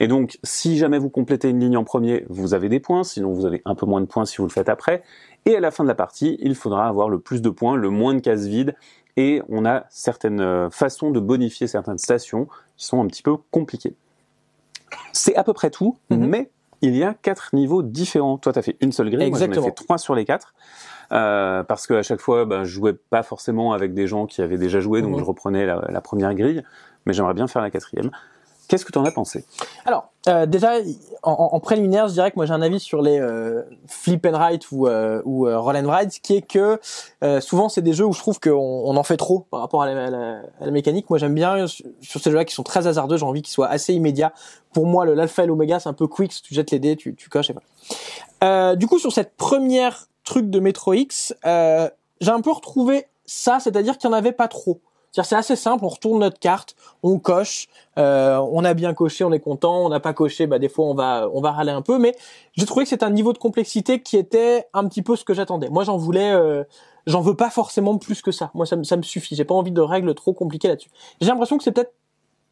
Et 0.00 0.08
donc, 0.08 0.38
si 0.42 0.78
jamais 0.78 0.98
vous 0.98 1.10
complétez 1.10 1.50
une 1.50 1.60
ligne 1.60 1.76
en 1.76 1.84
premier, 1.84 2.24
vous 2.30 2.54
avez 2.54 2.68
des 2.68 2.80
points, 2.80 3.04
sinon 3.04 3.32
vous 3.32 3.44
avez 3.44 3.60
un 3.64 3.74
peu 3.74 3.84
moins 3.84 4.00
de 4.00 4.06
points 4.06 4.24
si 4.24 4.38
vous 4.38 4.44
le 4.44 4.50
faites 4.50 4.68
après. 4.68 5.02
Et 5.44 5.56
à 5.56 5.60
la 5.60 5.70
fin 5.70 5.84
de 5.84 5.88
la 5.88 5.94
partie, 5.94 6.38
il 6.40 6.54
faudra 6.54 6.88
avoir 6.88 7.08
le 7.08 7.20
plus 7.20 7.42
de 7.42 7.50
points, 7.50 7.76
le 7.76 7.90
moins 7.90 8.14
de 8.14 8.20
cases 8.20 8.46
vides, 8.46 8.74
et 9.16 9.42
on 9.48 9.64
a 9.64 9.84
certaines 9.90 10.40
euh, 10.40 10.70
façons 10.70 11.10
de 11.10 11.20
bonifier 11.20 11.66
certaines 11.66 11.98
stations 11.98 12.48
qui 12.76 12.84
sont 12.86 13.00
un 13.02 13.06
petit 13.06 13.22
peu 13.22 13.36
compliquées. 13.50 13.94
C'est 15.12 15.34
à 15.36 15.44
peu 15.44 15.52
près 15.52 15.70
tout, 15.70 15.96
Mhm. 16.10 16.26
mais 16.26 16.50
il 16.82 16.94
y 16.96 17.02
a 17.02 17.14
quatre 17.14 17.50
niveaux 17.54 17.82
différents. 17.82 18.36
Toi, 18.38 18.52
tu 18.52 18.58
as 18.58 18.62
fait 18.62 18.76
une 18.80 18.92
seule 18.92 19.10
grille, 19.10 19.30
moi 19.30 19.38
j'en 19.38 19.50
ai 19.50 19.54
fait 19.62 19.70
trois 19.72 19.98
sur 19.98 20.14
les 20.14 20.24
quatre. 20.24 20.54
Euh, 21.12 21.62
parce 21.62 21.86
qu'à 21.86 22.02
chaque 22.02 22.20
fois, 22.20 22.44
ben, 22.46 22.64
je 22.64 22.70
jouais 22.72 22.92
pas 22.92 23.22
forcément 23.22 23.72
avec 23.72 23.94
des 23.94 24.06
gens 24.08 24.26
qui 24.26 24.42
avaient 24.42 24.58
déjà 24.58 24.80
joué, 24.80 25.02
donc 25.02 25.12
Mhm. 25.12 25.18
je 25.20 25.24
reprenais 25.24 25.64
la, 25.66 25.84
la 25.88 26.00
première 26.00 26.34
grille, 26.34 26.62
mais 27.06 27.12
j'aimerais 27.12 27.34
bien 27.34 27.46
faire 27.46 27.62
la 27.62 27.70
quatrième. 27.70 28.10
Qu'est-ce 28.68 28.84
que 28.84 28.92
tu 28.92 28.98
en 28.98 29.04
as 29.04 29.10
pensé? 29.12 29.44
Alors, 29.84 30.08
euh, 30.28 30.44
déjà, 30.46 30.74
en, 31.22 31.50
en- 31.52 31.60
préliminaire, 31.60 32.08
je 32.08 32.14
dirais 32.14 32.30
que 32.30 32.36
moi 32.36 32.46
j'ai 32.46 32.52
un 32.52 32.62
avis 32.62 32.80
sur 32.80 33.00
les 33.00 33.18
euh, 33.20 33.62
flip 33.86 34.26
and 34.26 34.32
write 34.32 34.70
ou, 34.72 34.86
euh, 34.88 35.22
ou 35.24 35.46
euh, 35.46 35.58
roll 35.58 35.76
and 35.76 35.88
ride, 35.90 36.10
qui 36.10 36.34
est 36.36 36.42
que 36.42 36.80
euh, 37.22 37.40
souvent 37.40 37.68
c'est 37.68 37.82
des 37.82 37.92
jeux 37.92 38.04
où 38.04 38.12
je 38.12 38.18
trouve 38.18 38.40
qu'on 38.40 38.50
on 38.52 38.96
en 38.96 39.02
fait 39.02 39.16
trop 39.16 39.40
par 39.50 39.60
rapport 39.60 39.82
à 39.82 39.92
la, 39.92 40.06
à 40.06 40.10
la- 40.10 40.70
mécanique. 40.70 41.08
Moi 41.10 41.18
j'aime 41.18 41.34
bien 41.34 41.66
sur 41.66 42.20
ces 42.20 42.30
jeux-là 42.30 42.44
qui 42.44 42.54
sont 42.54 42.62
très 42.64 42.86
hasardeux, 42.86 43.16
j'ai 43.16 43.24
envie 43.24 43.42
qu'ils 43.42 43.52
soient 43.52 43.68
assez 43.68 43.94
immédiats. 43.94 44.32
Pour 44.72 44.86
moi, 44.86 45.04
le 45.04 45.14
l'alpha 45.14 45.44
et 45.44 45.46
l'oméga, 45.46 45.78
c'est 45.80 45.88
un 45.88 45.92
peu 45.94 46.06
quick, 46.06 46.32
tu 46.42 46.54
jettes 46.54 46.70
les 46.70 46.78
dés, 46.78 46.96
tu, 46.96 47.14
tu 47.14 47.28
coches 47.28 47.50
et 47.50 47.52
voilà. 47.52 47.66
Euh, 48.44 48.74
du 48.76 48.86
coup, 48.86 48.98
sur 48.98 49.12
cette 49.12 49.36
première 49.36 50.08
truc 50.24 50.50
de 50.50 50.60
Metro 50.60 50.92
X, 50.92 51.34
j'ai 51.44 52.30
un 52.30 52.40
peu 52.40 52.50
retrouvé 52.50 53.06
ça, 53.26 53.58
c'est-à-dire 53.60 53.96
qu'il 53.98 54.08
n'y 54.10 54.14
en 54.14 54.18
avait 54.18 54.32
pas 54.32 54.48
trop. 54.48 54.80
C'est 55.22 55.34
assez 55.34 55.56
simple, 55.56 55.84
on 55.84 55.88
retourne 55.88 56.20
notre 56.20 56.38
carte, 56.38 56.76
on 57.02 57.18
coche, 57.18 57.68
euh, 57.98 58.38
on 58.52 58.64
a 58.64 58.74
bien 58.74 58.94
coché, 58.94 59.24
on 59.24 59.32
est 59.32 59.40
content, 59.40 59.84
on 59.84 59.88
n'a 59.88 60.00
pas 60.00 60.12
coché, 60.12 60.46
bah 60.46 60.58
des 60.58 60.68
fois 60.68 60.86
on 60.86 60.94
va 60.94 61.28
on 61.32 61.40
va 61.40 61.52
râler 61.52 61.72
un 61.72 61.82
peu, 61.82 61.98
mais 61.98 62.14
j'ai 62.54 62.66
trouvé 62.66 62.84
que 62.84 62.90
c'est 62.90 63.02
un 63.02 63.10
niveau 63.10 63.32
de 63.32 63.38
complexité 63.38 64.02
qui 64.02 64.16
était 64.16 64.66
un 64.74 64.86
petit 64.88 65.02
peu 65.02 65.16
ce 65.16 65.24
que 65.24 65.34
j'attendais. 65.34 65.68
Moi 65.68 65.84
j'en 65.84 65.96
voulais, 65.96 66.32
euh, 66.32 66.64
j'en 67.06 67.20
veux 67.20 67.36
pas 67.36 67.50
forcément 67.50 67.96
plus 67.98 68.22
que 68.22 68.30
ça. 68.30 68.50
Moi 68.54 68.66
ça 68.66 68.76
me 68.76 68.84
ça 68.84 68.96
me 68.96 69.02
suffit. 69.02 69.34
J'ai 69.34 69.44
pas 69.44 69.54
envie 69.54 69.72
de 69.72 69.80
règles 69.80 70.14
trop 70.14 70.32
compliquées 70.32 70.68
là-dessus. 70.68 70.90
J'ai 71.20 71.28
l'impression 71.28 71.56
que 71.56 71.64
c'est 71.64 71.72
peut-être 71.72 71.94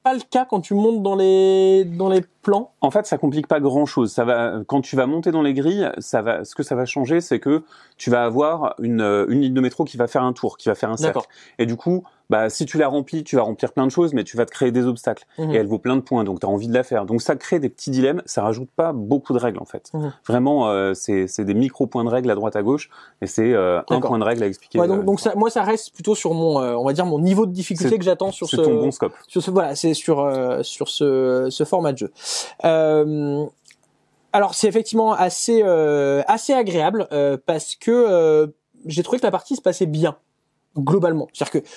pas 0.03 0.15
le 0.15 0.21
cas 0.21 0.45
quand 0.45 0.61
tu 0.61 0.75
montes 0.75 1.03
dans 1.03 1.17
les 1.17 1.85
dans 1.85 2.09
les 2.09 2.23
plans. 2.45 2.73
En 2.81 2.91
fait, 2.91 3.07
ça 3.07 3.19
complique 3.19 3.49
pas 3.49 3.61
grand-chose. 3.61 4.13
Ça 4.13 4.25
va, 4.25 4.61
quand 4.67 4.81
tu 4.81 4.95
vas 4.95 5.07
monter 5.07 5.33
dans 5.33 5.43
les 5.43 5.55
grilles, 5.55 5.91
ça 5.99 6.23
va, 6.23 6.45
ce 6.45 6.55
que 6.55 6.63
ça 6.63 6.75
va 6.77 6.85
changer, 6.85 7.21
c'est 7.21 7.41
que 7.41 7.65
tu 7.97 8.11
vas 8.11 8.25
avoir 8.25 8.75
une, 8.81 9.01
euh, 9.01 9.27
une 9.29 9.41
ligne 9.41 9.55
de 9.55 9.61
métro 9.61 9.85
qui 9.85 9.97
va 9.97 10.07
faire 10.07 10.23
un 10.23 10.33
tour, 10.33 10.57
qui 10.57 10.69
va 10.69 10.75
faire 10.75 10.91
un 10.91 10.97
cercle. 10.97 11.27
Et 11.59 11.67
du 11.67 11.77
coup, 11.77 12.05
bah, 12.31 12.49
si 12.49 12.65
tu 12.65 12.79
la 12.79 12.89
remplis, 12.89 13.23
tu 13.23 13.37
vas 13.37 13.43
remplir 13.43 13.73
plein 13.73 13.87
de 13.87 13.91
choses, 13.91 14.15
mais 14.15 14.25
tu 14.25 14.37
vas 14.37 14.47
te 14.47 14.51
créer 14.51 14.71
des 14.71 14.87
obstacles. 14.87 15.25
Mhm. 15.39 15.51
Et 15.51 15.57
elle 15.57 15.67
vaut 15.67 15.79
plein 15.79 15.97
de 15.97 16.01
points, 16.01 16.25
donc 16.25 16.41
tu 16.41 16.47
as 16.47 16.49
envie 16.49 16.69
de 16.69 16.75
la 16.75 16.83
faire. 16.83 17.05
Donc 17.05 17.21
ça 17.21 17.37
crée 17.37 17.59
des 17.59 17.69
petits 17.69 17.91
dilemmes, 17.91 18.23
ça 18.25 18.43
rajoute 18.43 18.71
pas 18.75 18.93
beaucoup 18.93 19.33
de 19.33 19.39
règles 19.39 19.59
en 19.59 19.67
fait. 19.67 19.91
Mhm. 19.93 20.13
Vraiment, 20.27 20.69
euh, 20.69 20.95
c'est 20.95 21.45
des 21.45 21.55
micro-points 21.55 22.05
de 22.05 22.09
règles 22.09 22.31
à 22.31 22.35
droite 22.35 22.57
à 22.57 22.63
gauche, 22.63 22.89
et 23.21 23.27
c'est 23.27 23.53
euh, 23.53 23.81
un 23.91 24.01
point 24.01 24.19
de 24.19 24.25
règle 24.25 24.43
à 24.43 24.47
expliquer. 24.47 24.81
Ouais, 24.81 24.89
donc, 24.89 25.01
euh, 25.01 25.03
donc 25.03 25.21
ça, 25.21 25.35
moi 25.37 25.51
ça 25.51 25.63
reste 25.63 25.93
plutôt 25.93 26.15
sur 26.15 26.33
mon, 26.35 26.61
euh, 26.61 26.75
on 26.75 26.85
va 26.85 26.93
dire 26.93 27.07
mon 27.07 27.19
niveau 27.19 27.47
de 27.47 27.53
difficulté 27.53 27.99
que 27.99 28.05
j'attends 28.05 28.33
sur 28.33 28.49
ce. 28.49 28.57
ton 28.57 28.75
bon 28.75 28.91
scope. 28.91 29.13
sur 29.29 29.43
ce 29.43 29.51
voilà 29.51 29.75
c'est 29.75 29.95
sur 29.95 30.21
euh, 30.21 30.63
sur 30.63 30.89
ce, 30.89 31.49
ce 31.51 31.65
format 31.65 31.93
de 31.93 31.99
jeu 31.99 32.13
alors 34.35 34.55
c'est 34.55 34.67
effectivement 34.67 35.13
assez 35.13 35.63
euh, 35.63 36.23
assez 36.27 36.53
agréable 36.53 37.07
euh, 37.13 37.39
parce 37.47 37.77
que 37.77 37.91
euh, 37.91 38.49
j'ai 38.85 39.03
trouvé 39.03 39.19
que 39.19 39.25
la 39.27 39.31
partie 39.31 39.57
se 39.57 39.63
passait 39.63 39.87
bien 39.87 40.17
globalement 40.77 41.29
c'est 41.33 41.45
à 41.45 41.51
dire 41.51 41.63
que 41.63 41.69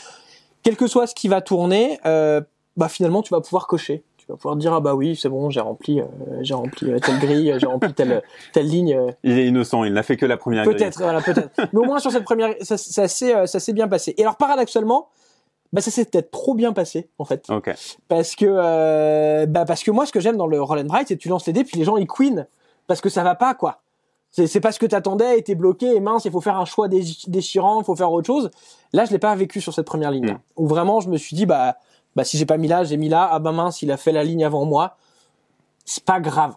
quel 0.63 0.75
que 0.75 0.87
soit 0.87 1.07
ce 1.07 1.15
qui 1.15 1.27
va 1.27 1.41
tourner 1.41 1.99
euh, 2.05 2.41
bah 2.75 2.89
finalement 2.89 3.21
tu 3.21 3.33
vas 3.33 3.41
pouvoir 3.41 3.67
cocher 3.67 4.03
tu 4.17 4.25
vas 4.27 4.35
pouvoir 4.35 4.55
dire 4.55 4.73
ah 4.73 4.81
bah 4.81 4.95
oui 4.95 5.15
c'est 5.15 5.29
bon 5.29 5.49
j'ai 5.49 5.59
rempli 5.59 6.01
euh, 6.01 6.05
j'ai 6.41 6.55
rempli 6.55 6.91
euh, 6.91 6.99
telle 6.99 7.19
grille 7.19 7.53
j'ai 7.59 7.67
rempli 7.67 7.93
telle 7.93 8.21
telle 8.53 8.67
ligne 8.67 8.95
euh, 8.95 9.11
Il 9.23 9.37
est 9.37 9.45
innocent, 9.47 9.83
il 9.83 9.93
n'a 9.93 10.03
fait 10.03 10.17
que 10.17 10.25
la 10.25 10.35
première 10.35 10.65
grille. 10.65 10.75
Peut-être, 10.75 10.99
voilà, 10.99 11.21
peut-être. 11.21 11.49
Mais 11.71 11.79
au 11.79 11.83
moins 11.83 11.99
sur 11.99 12.11
cette 12.11 12.23
première, 12.25 12.53
ça, 12.61 12.77
ça 12.77 13.07
s'est, 13.07 13.33
euh, 13.33 13.45
ça 13.45 13.59
s'est 13.59 13.73
bien 13.73 13.87
passé. 13.87 14.13
Et 14.17 14.23
alors 14.23 14.35
paradoxalement, 14.35 15.09
bah 15.73 15.81
ça 15.81 15.91
s'est 15.91 16.05
peut-être 16.05 16.31
trop 16.31 16.53
bien 16.53 16.73
passé 16.73 17.09
en 17.17 17.25
fait, 17.25 17.45
parce 18.07 18.35
que, 18.35 18.45
euh, 18.47 19.45
bah 19.45 19.65
parce 19.65 19.83
que 19.83 19.91
moi 19.91 20.05
ce 20.05 20.11
que 20.11 20.19
j'aime 20.19 20.37
dans 20.37 20.47
le 20.47 20.61
roll 20.61 20.79
and 20.79 20.87
write, 20.87 21.07
c'est 21.07 21.17
que 21.17 21.21
tu 21.21 21.29
lances 21.29 21.45
les 21.45 21.53
dés 21.53 21.63
puis 21.63 21.77
les 21.77 21.83
gens 21.83 21.97
ils 21.97 22.07
queen 22.07 22.47
parce 22.87 23.01
que 23.01 23.09
ça 23.09 23.23
va 23.23 23.35
pas 23.35 23.53
quoi. 23.53 23.81
C'est, 24.29 24.45
c'est 24.45 24.59
pas 24.59 24.71
ce 24.73 24.79
que 24.79 24.85
t'attendais 24.85 25.39
et 25.39 25.43
t'es 25.43 25.55
bloqué 25.55 25.95
et 25.95 25.99
mince, 25.99 26.25
il 26.25 26.31
faut 26.31 26.41
faire 26.41 26.57
un 26.57 26.65
choix 26.65 26.87
dé- 26.89 27.03
déchirant, 27.27 27.81
il 27.81 27.85
faut 27.85 27.95
faire 27.95 28.11
autre 28.11 28.27
chose. 28.27 28.51
Là, 28.91 29.05
je 29.05 29.11
l'ai 29.11 29.19
pas 29.19 29.33
vécu 29.35 29.61
sur 29.61 29.73
cette 29.73 29.87
première 29.87 30.11
ligne. 30.11 30.33
Mm. 30.33 30.39
Où 30.57 30.67
vraiment, 30.67 30.99
je 30.99 31.09
me 31.09 31.17
suis 31.17 31.35
dit 31.35 31.45
bah, 31.45 31.77
bah 32.15 32.25
si 32.25 32.37
j'ai 32.37 32.45
pas 32.45 32.57
mis 32.57 32.67
là, 32.67 32.83
j'ai 32.83 32.97
mis 32.97 33.09
là. 33.09 33.27
Ah 33.31 33.39
bah 33.39 33.53
mince, 33.53 33.81
il 33.81 33.91
a 33.91 33.97
fait 33.97 34.11
la 34.11 34.23
ligne 34.23 34.43
avant 34.43 34.65
moi. 34.65 34.97
C'est 35.85 36.03
pas 36.03 36.19
grave. 36.19 36.55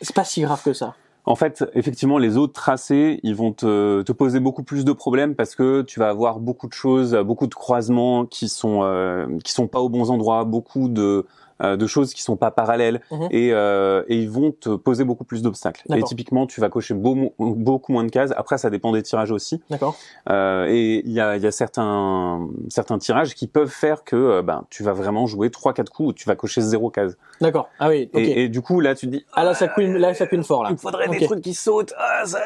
C'est 0.00 0.14
pas 0.14 0.24
si 0.24 0.42
grave 0.42 0.62
que 0.62 0.72
ça. 0.72 0.96
En 1.28 1.36
fait, 1.36 1.62
effectivement, 1.74 2.16
les 2.16 2.38
autres 2.38 2.54
tracés, 2.54 3.20
ils 3.22 3.34
vont 3.34 3.52
te, 3.52 4.12
poser 4.12 4.40
beaucoup 4.40 4.62
plus 4.62 4.86
de 4.86 4.92
problèmes 4.92 5.34
parce 5.34 5.54
que 5.54 5.82
tu 5.82 6.00
vas 6.00 6.08
avoir 6.08 6.40
beaucoup 6.40 6.68
de 6.68 6.72
choses, 6.72 7.14
beaucoup 7.16 7.46
de 7.46 7.54
croisements 7.54 8.24
qui 8.24 8.48
sont 8.48 8.80
euh, 8.82 9.26
qui 9.44 9.52
sont 9.52 9.66
pas 9.66 9.78
aux 9.78 9.90
bons 9.90 10.10
endroits, 10.10 10.44
beaucoup 10.44 10.88
de 10.88 11.26
de 11.60 11.86
choses 11.86 12.14
qui 12.14 12.22
sont 12.22 12.36
pas 12.36 12.50
parallèles 12.50 13.00
Mhm. 13.10 13.28
et, 13.30 13.50
euh, 13.52 14.02
et 14.08 14.16
ils 14.16 14.30
vont 14.30 14.52
te 14.52 14.76
poser 14.76 15.04
beaucoup 15.04 15.24
plus 15.24 15.42
d'obstacles. 15.42 15.82
Et 15.94 16.02
typiquement, 16.02 16.46
tu 16.46 16.60
vas 16.60 16.68
cocher 16.68 16.94
beau- 16.94 17.34
beaucoup 17.38 17.92
moins 17.92 18.04
de 18.04 18.10
cases. 18.10 18.32
Après, 18.36 18.58
ça 18.58 18.70
dépend 18.70 18.92
des 18.92 19.02
tirages 19.02 19.30
aussi. 19.32 19.60
D'accord. 19.70 19.96
Euh, 20.30 20.66
et 20.68 21.02
il 21.04 21.12
y 21.12 21.20
a, 21.20 21.36
il 21.36 21.42
y 21.42 21.46
a 21.46 21.50
certains 21.50 22.48
certains 22.68 22.98
tirages 22.98 23.34
qui 23.34 23.46
peuvent 23.46 23.68
faire 23.70 24.04
que 24.04 24.16
euh, 24.16 24.42
ben 24.42 24.64
tu 24.70 24.82
vas 24.82 24.92
vraiment 24.92 25.26
jouer 25.26 25.50
trois 25.50 25.72
quatre 25.72 25.90
coups 25.92 26.08
où 26.10 26.12
tu 26.12 26.26
vas 26.28 26.36
cocher 26.36 26.60
zéro 26.60 26.90
case. 26.90 27.16
D'accord. 27.40 27.68
Ah 27.78 27.88
oui. 27.88 28.10
Ok. 28.12 28.20
Et, 28.20 28.44
et 28.44 28.48
du 28.48 28.60
coup 28.62 28.80
là, 28.80 28.94
tu 28.94 29.06
te 29.06 29.10
dis 29.12 29.24
Ah 29.34 29.44
là 29.44 29.54
ça 29.54 29.68
queen, 29.68 29.96
là 29.96 30.14
ça 30.14 30.26
queen 30.26 30.42
fort 30.44 30.62
là. 30.62 30.70
il 30.70 30.74
me 30.74 30.78
faudrait 30.78 31.08
des 31.08 31.24
trucs 31.26 31.40
qui 31.42 31.54
sautent. 31.54 31.94
Ah, 31.98 32.22
ça- 32.24 32.40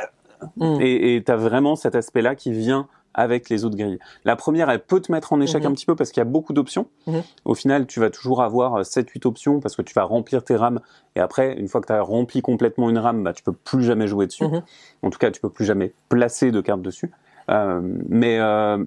Hmm. 0.56 0.78
et 0.80 1.22
t'as 1.24 1.36
vraiment 1.36 1.76
cet 1.76 1.94
aspect-là 1.94 2.34
qui 2.34 2.50
vient 2.50 2.88
avec 3.14 3.48
les 3.48 3.64
autres 3.64 3.76
grilles. 3.76 3.98
La 4.24 4.36
première, 4.36 4.70
elle 4.70 4.80
peut 4.82 5.00
te 5.00 5.10
mettre 5.12 5.32
en 5.32 5.40
échec 5.40 5.62
Mhm. 5.62 5.70
un 5.70 5.74
petit 5.74 5.86
peu 5.86 5.94
parce 5.96 6.10
qu'il 6.10 6.20
y 6.20 6.26
a 6.26 6.28
beaucoup 6.28 6.52
d'options. 6.52 6.86
Mhm. 7.06 7.22
Au 7.44 7.54
final, 7.54 7.86
tu 7.86 8.00
vas 8.00 8.10
toujours 8.10 8.42
avoir 8.42 8.84
7-8 8.84 9.26
options 9.26 9.60
parce 9.60 9.76
que 9.76 9.82
tu 9.82 9.92
vas 9.94 10.04
remplir 10.04 10.44
tes 10.44 10.56
rames. 10.56 10.80
Et 11.16 11.20
après, 11.20 11.54
une 11.58 11.68
fois 11.68 11.80
que 11.80 11.86
tu 11.86 11.92
as 11.92 12.02
rempli 12.02 12.42
complètement 12.42 12.88
une 12.90 12.98
rame, 12.98 13.22
bah, 13.22 13.32
tu 13.32 13.42
peux 13.42 13.52
plus 13.52 13.82
jamais 13.84 14.06
jouer 14.06 14.26
dessus. 14.26 14.44
Mhm. 14.46 14.62
En 15.02 15.10
tout 15.10 15.18
cas, 15.18 15.30
tu 15.30 15.40
peux 15.40 15.50
plus 15.50 15.64
jamais 15.64 15.92
placer 16.08 16.50
de 16.50 16.60
cartes 16.60 16.82
dessus. 16.82 17.10
Euh, 17.50 17.80
mais 18.08 18.38
euh, 18.38 18.82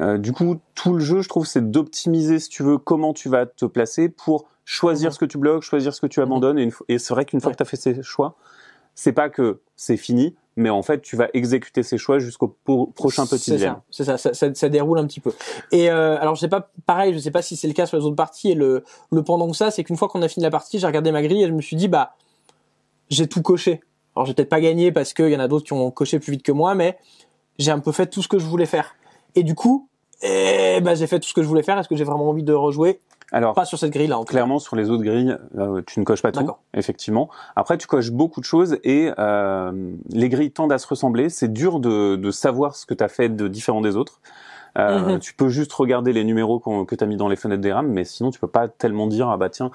euh, 0.00 0.18
du 0.18 0.32
coup, 0.32 0.58
tout 0.74 0.94
le 0.94 1.00
jeu, 1.00 1.22
je 1.22 1.28
trouve, 1.28 1.46
c'est 1.46 1.70
d'optimiser, 1.70 2.38
si 2.38 2.48
tu 2.48 2.62
veux, 2.62 2.78
comment 2.78 3.12
tu 3.12 3.28
vas 3.28 3.46
te 3.46 3.64
placer 3.66 4.08
pour 4.08 4.46
choisir 4.64 5.12
ce 5.12 5.18
que 5.18 5.24
tu 5.24 5.38
bloques, 5.38 5.62
choisir 5.62 5.94
ce 5.94 6.00
que 6.00 6.06
tu 6.06 6.20
abandonnes. 6.20 6.58
Et, 6.88 6.98
c'est 6.98 7.14
vrai 7.14 7.24
qu'une 7.24 7.40
fois 7.40 7.48
Ouais. 7.48 7.52
que 7.54 7.58
tu 7.58 7.62
as 7.62 7.66
fait 7.66 7.76
ces 7.76 8.02
choix, 8.02 8.34
c'est 8.94 9.12
pas 9.12 9.28
que 9.28 9.60
c'est 9.76 9.96
fini, 9.96 10.34
mais 10.56 10.70
en 10.70 10.82
fait, 10.82 11.02
tu 11.02 11.16
vas 11.16 11.28
exécuter 11.34 11.82
ces 11.82 11.98
choix 11.98 12.18
jusqu'au 12.18 12.48
prochain 12.94 13.26
petit 13.26 13.58
ça, 13.58 13.82
c'est 13.90 14.04
ça, 14.04 14.16
ça, 14.16 14.32
ça, 14.32 14.54
ça 14.54 14.68
déroule 14.70 14.98
un 14.98 15.06
petit 15.06 15.20
peu. 15.20 15.32
Et 15.70 15.90
euh, 15.90 16.18
alors 16.18 16.34
je 16.34 16.40
sais 16.40 16.48
pas, 16.48 16.70
pareil, 16.86 17.12
je 17.12 17.18
sais 17.18 17.30
pas 17.30 17.42
si 17.42 17.56
c'est 17.56 17.68
le 17.68 17.74
cas 17.74 17.84
sur 17.84 17.98
les 17.98 18.04
autres 18.04 18.16
parties. 18.16 18.52
Et 18.52 18.54
le, 18.54 18.82
le 19.12 19.22
pendant 19.22 19.50
que 19.50 19.56
ça, 19.56 19.70
c'est 19.70 19.84
qu'une 19.84 19.96
fois 19.96 20.08
qu'on 20.08 20.22
a 20.22 20.28
fini 20.28 20.42
la 20.42 20.50
partie, 20.50 20.78
j'ai 20.78 20.86
regardé 20.86 21.12
ma 21.12 21.22
grille 21.22 21.42
et 21.42 21.46
je 21.46 21.52
me 21.52 21.60
suis 21.60 21.76
dit 21.76 21.88
bah 21.88 22.14
j'ai 23.10 23.26
tout 23.26 23.42
coché. 23.42 23.82
Alors 24.14 24.24
j'ai 24.24 24.32
peut-être 24.32 24.48
pas 24.48 24.60
gagné 24.60 24.92
parce 24.92 25.12
qu'il 25.12 25.28
y 25.28 25.36
en 25.36 25.40
a 25.40 25.48
d'autres 25.48 25.66
qui 25.66 25.74
ont 25.74 25.90
coché 25.90 26.18
plus 26.18 26.32
vite 26.32 26.42
que 26.42 26.52
moi, 26.52 26.74
mais 26.74 26.98
j'ai 27.58 27.70
un 27.70 27.78
peu 27.78 27.92
fait 27.92 28.06
tout 28.06 28.22
ce 28.22 28.28
que 28.28 28.38
je 28.38 28.46
voulais 28.46 28.66
faire. 28.66 28.96
Et 29.34 29.42
du 29.42 29.54
coup, 29.54 29.88
eh 30.22 30.80
ben 30.80 30.94
j'ai 30.94 31.06
fait 31.06 31.20
tout 31.20 31.28
ce 31.28 31.34
que 31.34 31.42
je 31.42 31.48
voulais 31.48 31.62
faire. 31.62 31.78
Est-ce 31.78 31.88
que 31.88 31.96
j'ai 31.96 32.04
vraiment 32.04 32.30
envie 32.30 32.42
de 32.42 32.54
rejouer? 32.54 32.98
Alors, 33.32 33.54
Pas 33.54 33.64
sur 33.64 33.78
cette 33.78 33.92
grille 33.92 34.06
là. 34.06 34.16
En 34.16 34.20
tout 34.20 34.26
cas. 34.26 34.32
clairement, 34.32 34.58
sur 34.58 34.76
les 34.76 34.88
autres 34.90 35.02
grilles, 35.02 35.36
euh, 35.58 35.82
tu 35.86 35.98
ne 36.00 36.04
coches 36.04 36.22
pas 36.22 36.32
tout, 36.32 36.48
effectivement. 36.74 37.28
Après, 37.56 37.76
tu 37.76 37.86
coches 37.86 38.10
beaucoup 38.10 38.40
de 38.40 38.44
choses 38.44 38.78
et 38.84 39.10
euh, 39.18 39.72
les 40.10 40.28
grilles 40.28 40.52
tendent 40.52 40.72
à 40.72 40.78
se 40.78 40.86
ressembler. 40.86 41.28
C'est 41.28 41.52
dur 41.52 41.80
de, 41.80 42.16
de 42.16 42.30
savoir 42.30 42.76
ce 42.76 42.86
que 42.86 42.94
tu 42.94 43.02
as 43.02 43.08
fait 43.08 43.28
de 43.28 43.48
différent 43.48 43.80
des 43.80 43.96
autres. 43.96 44.20
Euh, 44.78 45.14
Mhm. 45.14 45.20
Tu 45.20 45.34
peux 45.34 45.48
juste 45.48 45.72
regarder 45.72 46.12
les 46.12 46.22
numéros 46.22 46.58
que 46.60 46.94
tu 46.94 47.02
as 47.02 47.06
mis 47.06 47.16
dans 47.16 47.28
les 47.28 47.36
fenêtres 47.36 47.62
des 47.62 47.72
rames, 47.72 47.88
mais 47.88 48.04
sinon, 48.04 48.30
tu 48.30 48.38
peux 48.38 48.46
pas 48.46 48.68
tellement 48.68 49.06
dire, 49.06 49.28
ah 49.28 49.36
bah 49.38 49.48
tiens, 49.48 49.70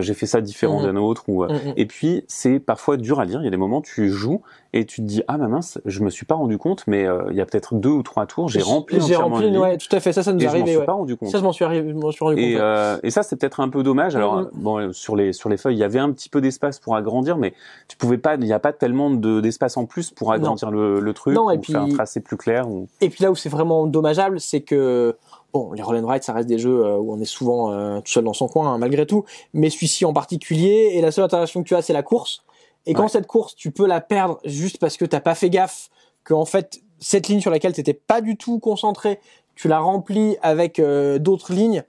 j'ai 0.00 0.14
fait 0.14 0.26
ça 0.26 0.40
différent 0.40 0.80
Mhm. 0.80 0.86
d'un 0.86 0.96
autre. 0.96 1.24
Ou, 1.28 1.44
euh, 1.44 1.48
Mm, 1.48 1.68
mm. 1.70 1.72
Et 1.76 1.86
puis, 1.86 2.24
c'est 2.28 2.58
parfois 2.60 2.96
dur 2.96 3.20
à 3.20 3.24
lire. 3.24 3.40
Il 3.40 3.44
y 3.44 3.48
a 3.48 3.50
des 3.50 3.56
moments, 3.56 3.80
tu 3.82 4.08
joues 4.10 4.40
et 4.72 4.86
tu 4.86 5.02
te 5.02 5.06
dis, 5.06 5.22
ah 5.28 5.36
bah 5.36 5.48
mince, 5.48 5.78
je 5.84 6.00
me 6.02 6.08
suis 6.08 6.24
pas 6.24 6.34
rendu 6.34 6.56
compte, 6.56 6.84
mais 6.86 7.06
euh, 7.06 7.24
il 7.30 7.36
y 7.36 7.40
a 7.42 7.46
peut-être 7.46 7.74
deux 7.74 7.90
ou 7.90 8.02
trois 8.02 8.24
tours, 8.26 8.48
j'ai 8.48 8.62
rempli 8.62 8.98
J'ai 9.06 9.16
rempli, 9.16 9.48
une 9.48 9.58
ouais, 9.58 9.76
tout 9.76 9.94
à 9.94 10.00
fait. 10.00 10.12
Ça, 10.14 10.22
ça 10.22 10.32
nous 10.32 10.40
et 10.40 10.44
est 10.44 10.48
je 10.48 10.56
m'en 10.56 10.66
suis 10.66 10.76
Ouais. 10.78 10.84
pas 10.86 10.92
rendu 10.92 11.16
compte. 11.16 11.28
Ça, 11.28 11.38
je 11.38 11.42
m'en 11.44 11.52
suis 11.52 11.64
arrivé, 11.64 11.90
je 11.90 11.94
m'en 11.94 12.10
suis 12.10 12.24
rendu 12.24 12.36
compte. 12.36 12.44
Et, 12.44 12.56
euh, 12.58 12.96
et 13.02 13.10
ça, 13.10 13.22
c'est 13.22 13.36
peut-être 13.36 13.60
un 13.60 13.68
peu 13.68 13.82
dommage. 13.82 14.16
Alors, 14.16 14.36
Mhm. 14.36 14.44
euh, 14.44 14.50
bon, 14.54 14.78
euh, 14.78 14.92
sur 14.92 15.14
les 15.14 15.32
sur 15.34 15.48
les 15.50 15.56
feuilles, 15.58 15.76
il 15.76 15.80
y 15.80 15.84
avait 15.84 15.98
un 15.98 16.10
petit 16.10 16.30
peu 16.30 16.40
d'espace 16.40 16.78
pour 16.80 16.96
agrandir, 16.96 17.36
mais 17.36 17.52
tu 17.88 17.96
pouvais 17.98 18.16
pas. 18.18 18.34
Il 18.36 18.40
n'y 18.44 18.52
a 18.54 18.58
pas 18.60 18.72
tellement 18.72 19.10
de 19.10 19.40
d'espace 19.40 19.76
en 19.76 19.84
plus 19.84 20.10
pour 20.10 20.32
agrandir 20.32 20.70
le, 20.70 21.00
le 21.00 21.12
truc 21.12 21.34
Non, 21.34 21.50
et 21.50 21.56
ou 21.58 21.60
puis- 21.60 21.72
faire 21.72 21.82
un 21.82 21.88
tracé 21.90 22.20
plus 22.20 22.36
clair. 22.38 22.66
Ou... 22.70 22.88
Et 23.02 23.10
puis 23.10 23.22
là 23.24 23.30
où 23.30 23.34
c'est 23.34 23.48
vraiment 23.50 23.86
dommageable, 23.86 24.40
c'est 24.40 24.60
que 24.62 25.16
bon, 25.52 25.72
les 25.72 25.82
roll 25.82 25.96
and 25.96 26.06
ride, 26.06 26.22
ça 26.22 26.32
reste 26.32 26.48
des 26.48 26.58
jeux 26.58 26.84
euh, 26.84 26.96
où 26.96 27.12
on 27.12 27.20
est 27.20 27.24
souvent 27.24 27.72
euh, 27.72 28.00
tout 28.00 28.10
seul 28.12 28.24
dans 28.24 28.32
son 28.32 28.48
coin, 28.48 28.72
hein, 28.72 28.78
malgré 28.78 29.06
tout. 29.06 29.24
Mais 29.52 29.70
celui-ci 29.70 30.04
en 30.04 30.12
particulier, 30.12 30.92
et 30.94 31.00
la 31.00 31.10
seule 31.12 31.24
interaction 31.24 31.62
que 31.62 31.68
tu 31.68 31.74
as, 31.74 31.82
c'est 31.82 31.92
la 31.92 32.02
course. 32.02 32.42
Et 32.86 32.94
quand 32.94 33.04
Ouais. 33.04 33.08
cette 33.08 33.26
course, 33.26 33.54
tu 33.54 33.70
peux 33.70 33.86
la 33.86 34.00
perdre 34.00 34.40
juste 34.44 34.78
parce 34.78 34.96
que 34.96 35.04
t'as 35.04 35.20
pas 35.20 35.34
fait 35.34 35.50
gaffe, 35.50 35.88
que 36.24 36.34
en 36.34 36.44
fait 36.44 36.80
cette 36.98 37.28
ligne 37.28 37.40
sur 37.40 37.50
laquelle 37.50 37.72
t'étais 37.72 37.94
pas 37.94 38.20
du 38.20 38.36
tout 38.36 38.58
concentré, 38.58 39.20
tu 39.54 39.68
la 39.68 39.78
remplis 39.80 40.36
avec 40.42 40.78
euh, 40.78 41.18
d'autres 41.18 41.52
lignes. 41.52 41.84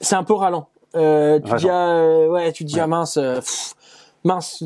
C'est 0.00 0.14
un 0.16 0.24
peu 0.24 0.34
ralent. 0.34 0.68
Euh, 0.94 1.40
tu 1.40 1.54
dis 1.56 1.68
ah, 1.68 2.28
ouais, 2.28 2.52
tu 2.52 2.64
te 2.64 2.68
dis 2.68 2.76
Ouais. 2.76 2.80
ah 2.82 2.86
mince. 2.86 3.14
pff, 3.14 3.74
mince, 4.24 4.62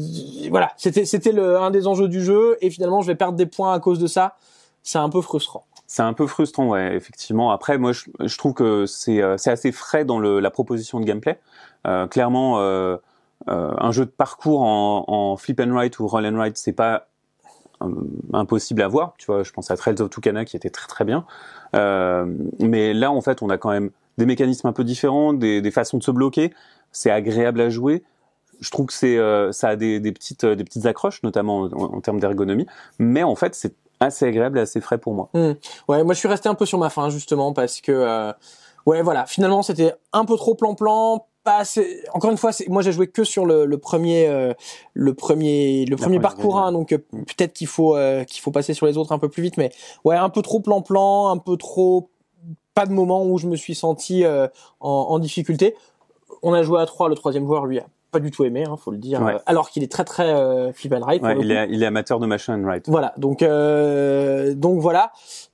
voilà, 0.51 0.73
c'était 0.77 1.05
c'était 1.05 1.33
le 1.33 1.59
un 1.59 1.71
des 1.71 1.87
enjeux 1.87 2.09
du 2.09 2.23
jeu 2.25 2.57
et 2.61 2.71
finalement 2.71 3.01
je 3.03 3.07
vais 3.09 3.15
perdre 3.15 3.37
des 3.37 3.47
points 3.47 3.73
à 3.73 3.81
cause 3.81 3.99
de 3.99 4.07
ça. 4.07 4.37
C'est 4.83 4.99
un 4.99 5.09
peu 5.11 5.21
frustrant. 5.21 5.65
C'est 5.93 6.03
un 6.03 6.13
peu 6.13 6.29
frustrant, 6.29 6.69
ouais, 6.69 6.95
effectivement. 6.95 7.51
Après, 7.51 7.77
moi, 7.77 7.91
je, 7.91 8.05
je 8.21 8.39
trouve 8.39 8.55
que 8.55 8.87
c'est 8.87 9.21
euh, 9.21 9.37
c'est 9.37 9.51
assez 9.51 9.73
frais 9.73 10.05
dans 10.05 10.21
le, 10.21 10.39
la 10.39 10.53
proposition 10.53 11.01
de 11.01 11.05
gameplay. 11.05 11.41
Euh, 11.85 12.07
clairement, 12.07 12.61
euh, 12.61 12.97
euh, 13.49 13.75
un 13.77 13.91
jeu 13.91 14.05
de 14.05 14.11
parcours 14.11 14.63
en, 14.63 15.05
en 15.09 15.37
flip 15.37 15.59
and 15.59 15.73
write 15.73 15.99
ou 15.99 16.07
roll 16.07 16.25
and 16.27 16.37
write, 16.37 16.57
c'est 16.57 16.71
pas 16.71 17.09
euh, 17.83 17.89
impossible 18.33 18.83
à 18.83 18.87
voir. 18.87 19.15
Tu 19.19 19.27
vois, 19.27 19.43
je 19.43 19.51
pense 19.51 19.69
à 19.73 19.77
Trails 19.77 20.01
of 20.01 20.11
Tucana 20.11 20.45
qui 20.45 20.57
était 20.57 20.71
très 20.71 20.87
très 20.87 21.05
bien. 21.05 21.27
Euh, 21.75 22.25
mais 22.61 22.95
là, 22.95 23.11
en 23.11 23.21
fait, 23.21 23.43
on 23.43 23.51
a 23.51 23.59
quand 23.59 23.71
même 23.71 23.91
des 24.17 24.27
mécanismes 24.27 24.69
un 24.69 24.73
peu 24.73 24.85
différents, 24.85 25.33
des, 25.33 25.61
des 25.61 25.71
façons 25.73 25.99
de 25.99 26.05
se 26.05 26.13
bloquer. 26.13 26.55
C'est 26.93 27.11
agréable 27.11 27.61
à 27.61 27.69
jouer. 27.69 28.05
Je 28.61 28.71
trouve 28.71 28.87
que 28.87 28.93
c'est 28.93 29.19
euh, 29.19 29.51
ça 29.51 29.71
a 29.71 29.75
des, 29.75 29.99
des 29.99 30.13
petites 30.13 30.47
des 30.47 30.63
petites 30.63 30.87
accroches, 30.87 31.25
notamment 31.25 31.63
en, 31.63 31.97
en 31.97 32.01
termes 32.01 32.21
d'ergonomie. 32.21 32.67
Mais 33.01 33.25
en 33.25 33.35
fait, 33.35 33.57
c'est 33.57 33.75
assez 34.01 34.27
agréable 34.27 34.59
et 34.59 34.63
assez 34.63 34.81
frais 34.81 34.99
pour 34.99 35.13
moi. 35.13 35.29
Ouais, 35.35 36.03
moi 36.03 36.15
je 36.15 36.19
suis 36.19 36.29
resté 36.29 36.49
un 36.49 36.55
peu 36.55 36.67
sur 36.67 36.79
ma 36.79 36.91
faim 36.91 37.11
justement 37.11 37.53
parce 37.53 37.81
que 37.81 37.93
euh, 37.93 38.33
ouais 38.87 39.03
voilà, 39.03 39.27
finalement 39.27 39.63
c'était 39.63 39.93
un 40.13 40.25
peu 40.25 40.37
trop 40.37 40.55
plan-plan, 40.55 41.27
pas 41.45 41.59
assez. 41.59 42.03
Encore 42.13 42.31
une 42.31 42.37
fois, 42.39 42.53
c'est 42.53 42.69
moi 42.69 42.83
j'ai 42.83 42.93
joué 42.93 43.09
que 43.09 43.25
sur 43.25 43.45
le, 43.47 43.67
le 43.67 43.79
premier 43.79 44.27
euh, 44.27 44.55
le 44.95 45.15
premier 45.15 45.85
le 45.85 45.97
premier 45.97 46.19
parcours 46.21 46.59
hein, 46.59 46.73
donc 46.73 46.93
euh, 46.93 46.99
peut-être 47.13 47.53
qu'il 47.53 47.67
faut 47.67 47.97
euh, 47.97 48.25
qu'il 48.25 48.41
faut 48.41 48.51
passer 48.51 48.75
sur 48.75 48.87
les 48.87 48.97
autres 48.97 49.13
un 49.13 49.19
peu 49.19 49.29
plus 49.29 49.43
vite 49.43 49.57
mais 49.57 49.71
ouais, 50.05 50.17
un 50.17 50.31
peu 50.31 50.43
trop 50.43 50.61
plan-plan, 50.61 51.29
un 51.29 51.39
peu 51.39 51.57
trop 51.57 52.11
pas 52.75 52.87
de 52.87 52.93
moment 52.93 53.25
où 53.25 53.37
je 53.37 53.47
me 53.49 53.57
suis 53.57 53.75
senti 53.75 54.25
euh, 54.25 54.47
en, 54.81 54.89
en 55.11 55.19
difficulté. 55.19 55.75
On 56.43 56.55
a 56.55 56.63
joué 56.63 56.81
à 56.81 56.87
trois, 56.87 57.09
le 57.11 57.15
troisième 57.15 57.45
joueur 57.45 57.67
lui 57.67 57.79
a 57.81 57.87
pas 58.11 58.21
du 58.21 58.31
tout 58.31 58.45
aimé, 58.45 58.65
hein, 58.65 58.77
faut 58.77 58.91
le 58.91 58.99
dire, 58.99 59.21
Ouais. 59.23 59.35
euh, 59.35 59.39
alors 59.47 59.71
qu'il 59.71 59.83
est 59.83 59.91
très 59.91 60.05
très 60.05 60.29
euh, 60.33 60.73
flip 60.73 60.93
and 60.93 61.01
Ouais, 61.07 61.37
il, 61.41 61.51
est, 61.53 61.69
il 61.71 61.83
est 61.83 61.87
amateur 61.87 62.19
de 62.19 62.27
machin 62.27 62.59
and 62.61 62.65
write. 62.67 62.89
Voilà, 62.89 63.13
donc 63.17 63.43
euh, 63.43 64.55
donc 64.55 64.81
voilà. 64.81 65.13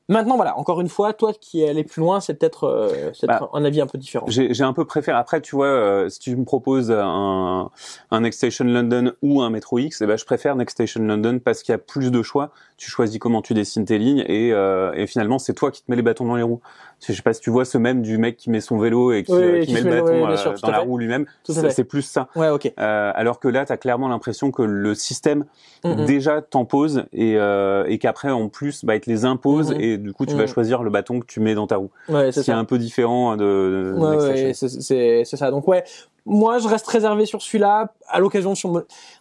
Maintenant 0.09 0.37
voilà, 0.37 0.57
encore 0.57 0.81
une 0.81 0.88
fois, 0.88 1.12
toi 1.14 1.33
qui 1.40 1.62
es 1.62 1.69
allé 1.69 1.83
plus 1.83 2.01
loin, 2.01 2.21
c'est 2.21 2.35
peut-être 2.35 2.64
euh, 2.64 3.11
Bah, 3.27 3.51
un 3.53 3.64
avis 3.64 3.81
un 3.81 3.88
peu 3.88 3.99
différent. 3.99 4.27
J'ai 4.29 4.62
un 4.62 4.73
peu 4.73 4.85
préféré. 4.85 5.19
Après, 5.19 5.40
tu 5.40 5.57
vois, 5.57 5.66
euh, 5.66 6.09
si 6.09 6.21
tu 6.21 6.37
me 6.37 6.45
proposes 6.45 6.92
un, 6.92 7.71
un 8.12 8.21
Next 8.21 8.38
Station 8.38 8.64
London 8.66 9.12
ou 9.23 9.42
un 9.42 9.51
Metro 9.51 9.79
X, 9.79 10.03
eh 10.03 10.07
ben, 10.07 10.16
je 10.16 10.25
préfère 10.25 10.55
Next 10.55 10.75
Station 10.77 11.03
London 11.03 11.40
parce 11.45 11.64
qu'il 11.64 11.73
y 11.73 11.75
a 11.75 11.79
plus 11.79 12.12
de 12.12 12.23
choix. 12.23 12.51
Tu 12.77 12.88
choisis 12.90 13.19
comment 13.19 13.42
tu 13.42 13.55
dessines 13.55 13.85
tes 13.87 13.99
lignes 13.99 14.23
et, 14.29 14.53
euh, 14.53 14.92
et 14.95 15.07
finalement, 15.07 15.38
c'est 15.40 15.55
toi 15.55 15.71
qui 15.73 15.83
te 15.83 15.90
mets 15.90 15.97
les 15.97 16.03
bâtons 16.03 16.27
dans 16.27 16.37
les 16.37 16.42
roues. 16.42 16.61
Je 17.07 17.12
sais 17.12 17.23
pas 17.23 17.33
si 17.35 17.40
tu 17.40 17.51
vois 17.51 17.64
ce 17.64 17.77
même 17.79 18.03
du 18.03 18.16
mec 18.16 18.37
qui 18.37 18.49
met 18.51 18.61
son 18.61 18.79
vélo 18.79 19.12
et 19.12 19.23
qui, 19.25 19.33
Oui, 19.33 19.42
euh, 19.42 19.64
qui 19.64 19.73
met 19.75 19.81
le 19.83 19.90
bâton 19.90 20.25
oui, 20.27 20.33
euh, 20.33 20.37
sûr, 20.37 20.55
dans 20.62 20.71
la 20.71 20.79
roue 20.81 20.99
lui-même. 20.99 21.27
C'est 21.45 21.85
plus 21.85 22.03
ça. 22.03 22.29
Ouais, 22.37 22.49
ok. 22.49 22.73
Euh, 22.79 23.12
alors 23.14 23.40
que 23.40 23.49
là, 23.49 23.66
tu 23.66 23.73
as 23.73 23.77
clairement 23.77 24.09
l'impression 24.09 24.51
que 24.53 24.62
le 24.62 24.95
système 24.95 25.47
Mhm. 25.85 26.05
déjà 26.07 26.42
t'impose 26.42 27.05
et, 27.12 27.37
euh, 27.37 27.85
et 27.87 27.99
qu'après, 27.99 28.31
en 28.31 28.49
plus, 28.49 28.85
bah, 28.85 28.97
il 28.97 29.01
te 29.01 29.09
les 29.11 29.25
impose 29.25 29.73
et 29.79 29.96
du 29.97 30.13
coup, 30.13 30.27
tu 30.27 30.35
vas 30.35 30.43
Mhm. 30.43 30.49
choisir 30.49 30.83
le 30.83 30.91
bâton 30.91 31.21
que 31.21 31.27
tu 31.27 31.41
mets 31.41 31.55
dans 31.55 31.67
ta 31.67 31.77
roue. 31.77 31.91
Ouais, 32.09 32.33
c'est 32.33 32.51
un 32.53 32.65
peu 32.65 32.79
différent 32.79 33.37
de, 33.37 33.45
de 33.45 33.95
Ouais, 33.97 34.53
c'est 34.55 35.25
ça. 35.37 35.51
Donc 35.51 35.67
ouais, 35.69 35.85
moi 36.25 36.59
je 36.59 36.69
reste 36.69 36.87
réservé 36.87 37.27
sur 37.27 37.43
celui-là. 37.43 37.93
À 38.09 38.19
l'occasion, 38.21 38.55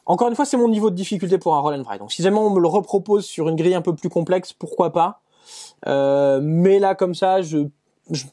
encore 0.06 0.28
une 0.30 0.36
fois, 0.36 0.46
c'est 0.46 0.58
mon 0.58 0.70
niveau 0.70 0.90
de 0.90 0.96
difficulté 0.96 1.38
pour 1.38 1.56
un 1.56 1.60
roll 1.60 1.76
and 1.76 1.84
ride. 1.90 2.00
Donc 2.00 2.12
si 2.12 2.22
jamais 2.22 2.38
on 2.38 2.50
me 2.50 2.60
le 2.60 2.68
repropose 2.68 3.26
sur 3.26 3.48
une 3.50 3.56
grille 3.56 3.76
un 3.76 3.82
peu 3.82 3.94
plus 3.96 4.10
complexe, 4.10 4.54
pourquoi 4.54 4.92
pas? 4.92 5.22
Euh, 5.88 6.40
mais 6.42 6.80
là, 6.80 6.96
comme 6.96 7.14
ça, 7.14 7.42
je, 7.42 7.60
je- 8.10 8.26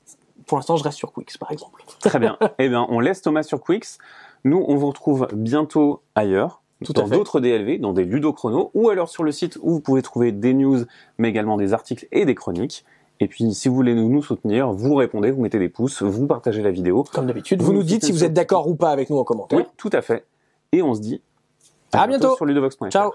pour 0.46 0.56
l'instant, 0.58 0.76
je 0.76 0.84
reste 0.84 0.96
sur 0.98 1.12
Quicks, 1.12 1.38
par 1.38 1.50
exemple. 1.52 1.82
Très 2.00 2.18
bien. 2.18 2.38
eh 2.58 2.68
bien, 2.68 2.86
on 2.88 3.00
laisse 3.00 3.20
Thomas 3.22 3.42
sur 3.42 3.62
Quicks. 3.62 3.98
Nous, 4.44 4.64
on 4.66 4.74
vous 4.76 4.88
retrouve 4.88 5.28
bientôt 5.34 6.02
ailleurs, 6.14 6.61
Tout 6.82 6.92
dans 6.92 7.08
d'autres 7.08 7.40
DLV, 7.40 7.80
dans 7.80 7.92
des 7.92 8.04
ludochronos, 8.04 8.70
ou 8.74 8.88
alors 8.90 9.08
sur 9.08 9.24
le 9.24 9.32
site 9.32 9.58
où 9.62 9.70
vous 9.72 9.80
pouvez 9.80 10.02
trouver 10.02 10.32
des 10.32 10.54
news, 10.54 10.84
mais 11.18 11.28
également 11.28 11.56
des 11.56 11.72
articles 11.72 12.06
et 12.12 12.24
des 12.24 12.34
chroniques. 12.34 12.84
Et 13.20 13.28
puis, 13.28 13.54
si 13.54 13.68
vous 13.68 13.74
voulez 13.74 13.94
nous, 13.94 14.08
nous 14.08 14.22
soutenir, 14.22 14.72
vous 14.72 14.94
répondez, 14.94 15.30
vous 15.30 15.42
mettez 15.42 15.58
des 15.58 15.68
pouces, 15.68 16.02
vous 16.02 16.26
partagez 16.26 16.62
la 16.62 16.72
vidéo. 16.72 17.04
Comme 17.12 17.26
d'habitude, 17.26 17.60
vous 17.60 17.66
Vous 17.66 17.72
nous 17.72 17.84
dites 17.84 18.04
si 18.04 18.12
vous 18.12 18.24
êtes 18.24 18.32
d'accord 18.32 18.68
ou 18.68 18.74
pas 18.74 18.90
avec 18.90 19.10
nous 19.10 19.18
en 19.18 19.24
commentaire. 19.24 19.58
Oui, 19.58 19.64
tout 19.76 19.90
à 19.92 20.02
fait. 20.02 20.24
Et 20.72 20.82
on 20.82 20.94
se 20.94 21.00
dit 21.00 21.20
À 21.92 22.06
bientôt. 22.06 22.34
sur 22.36 22.46
ludovox.fr. 22.46 22.90
Ciao. 22.90 23.12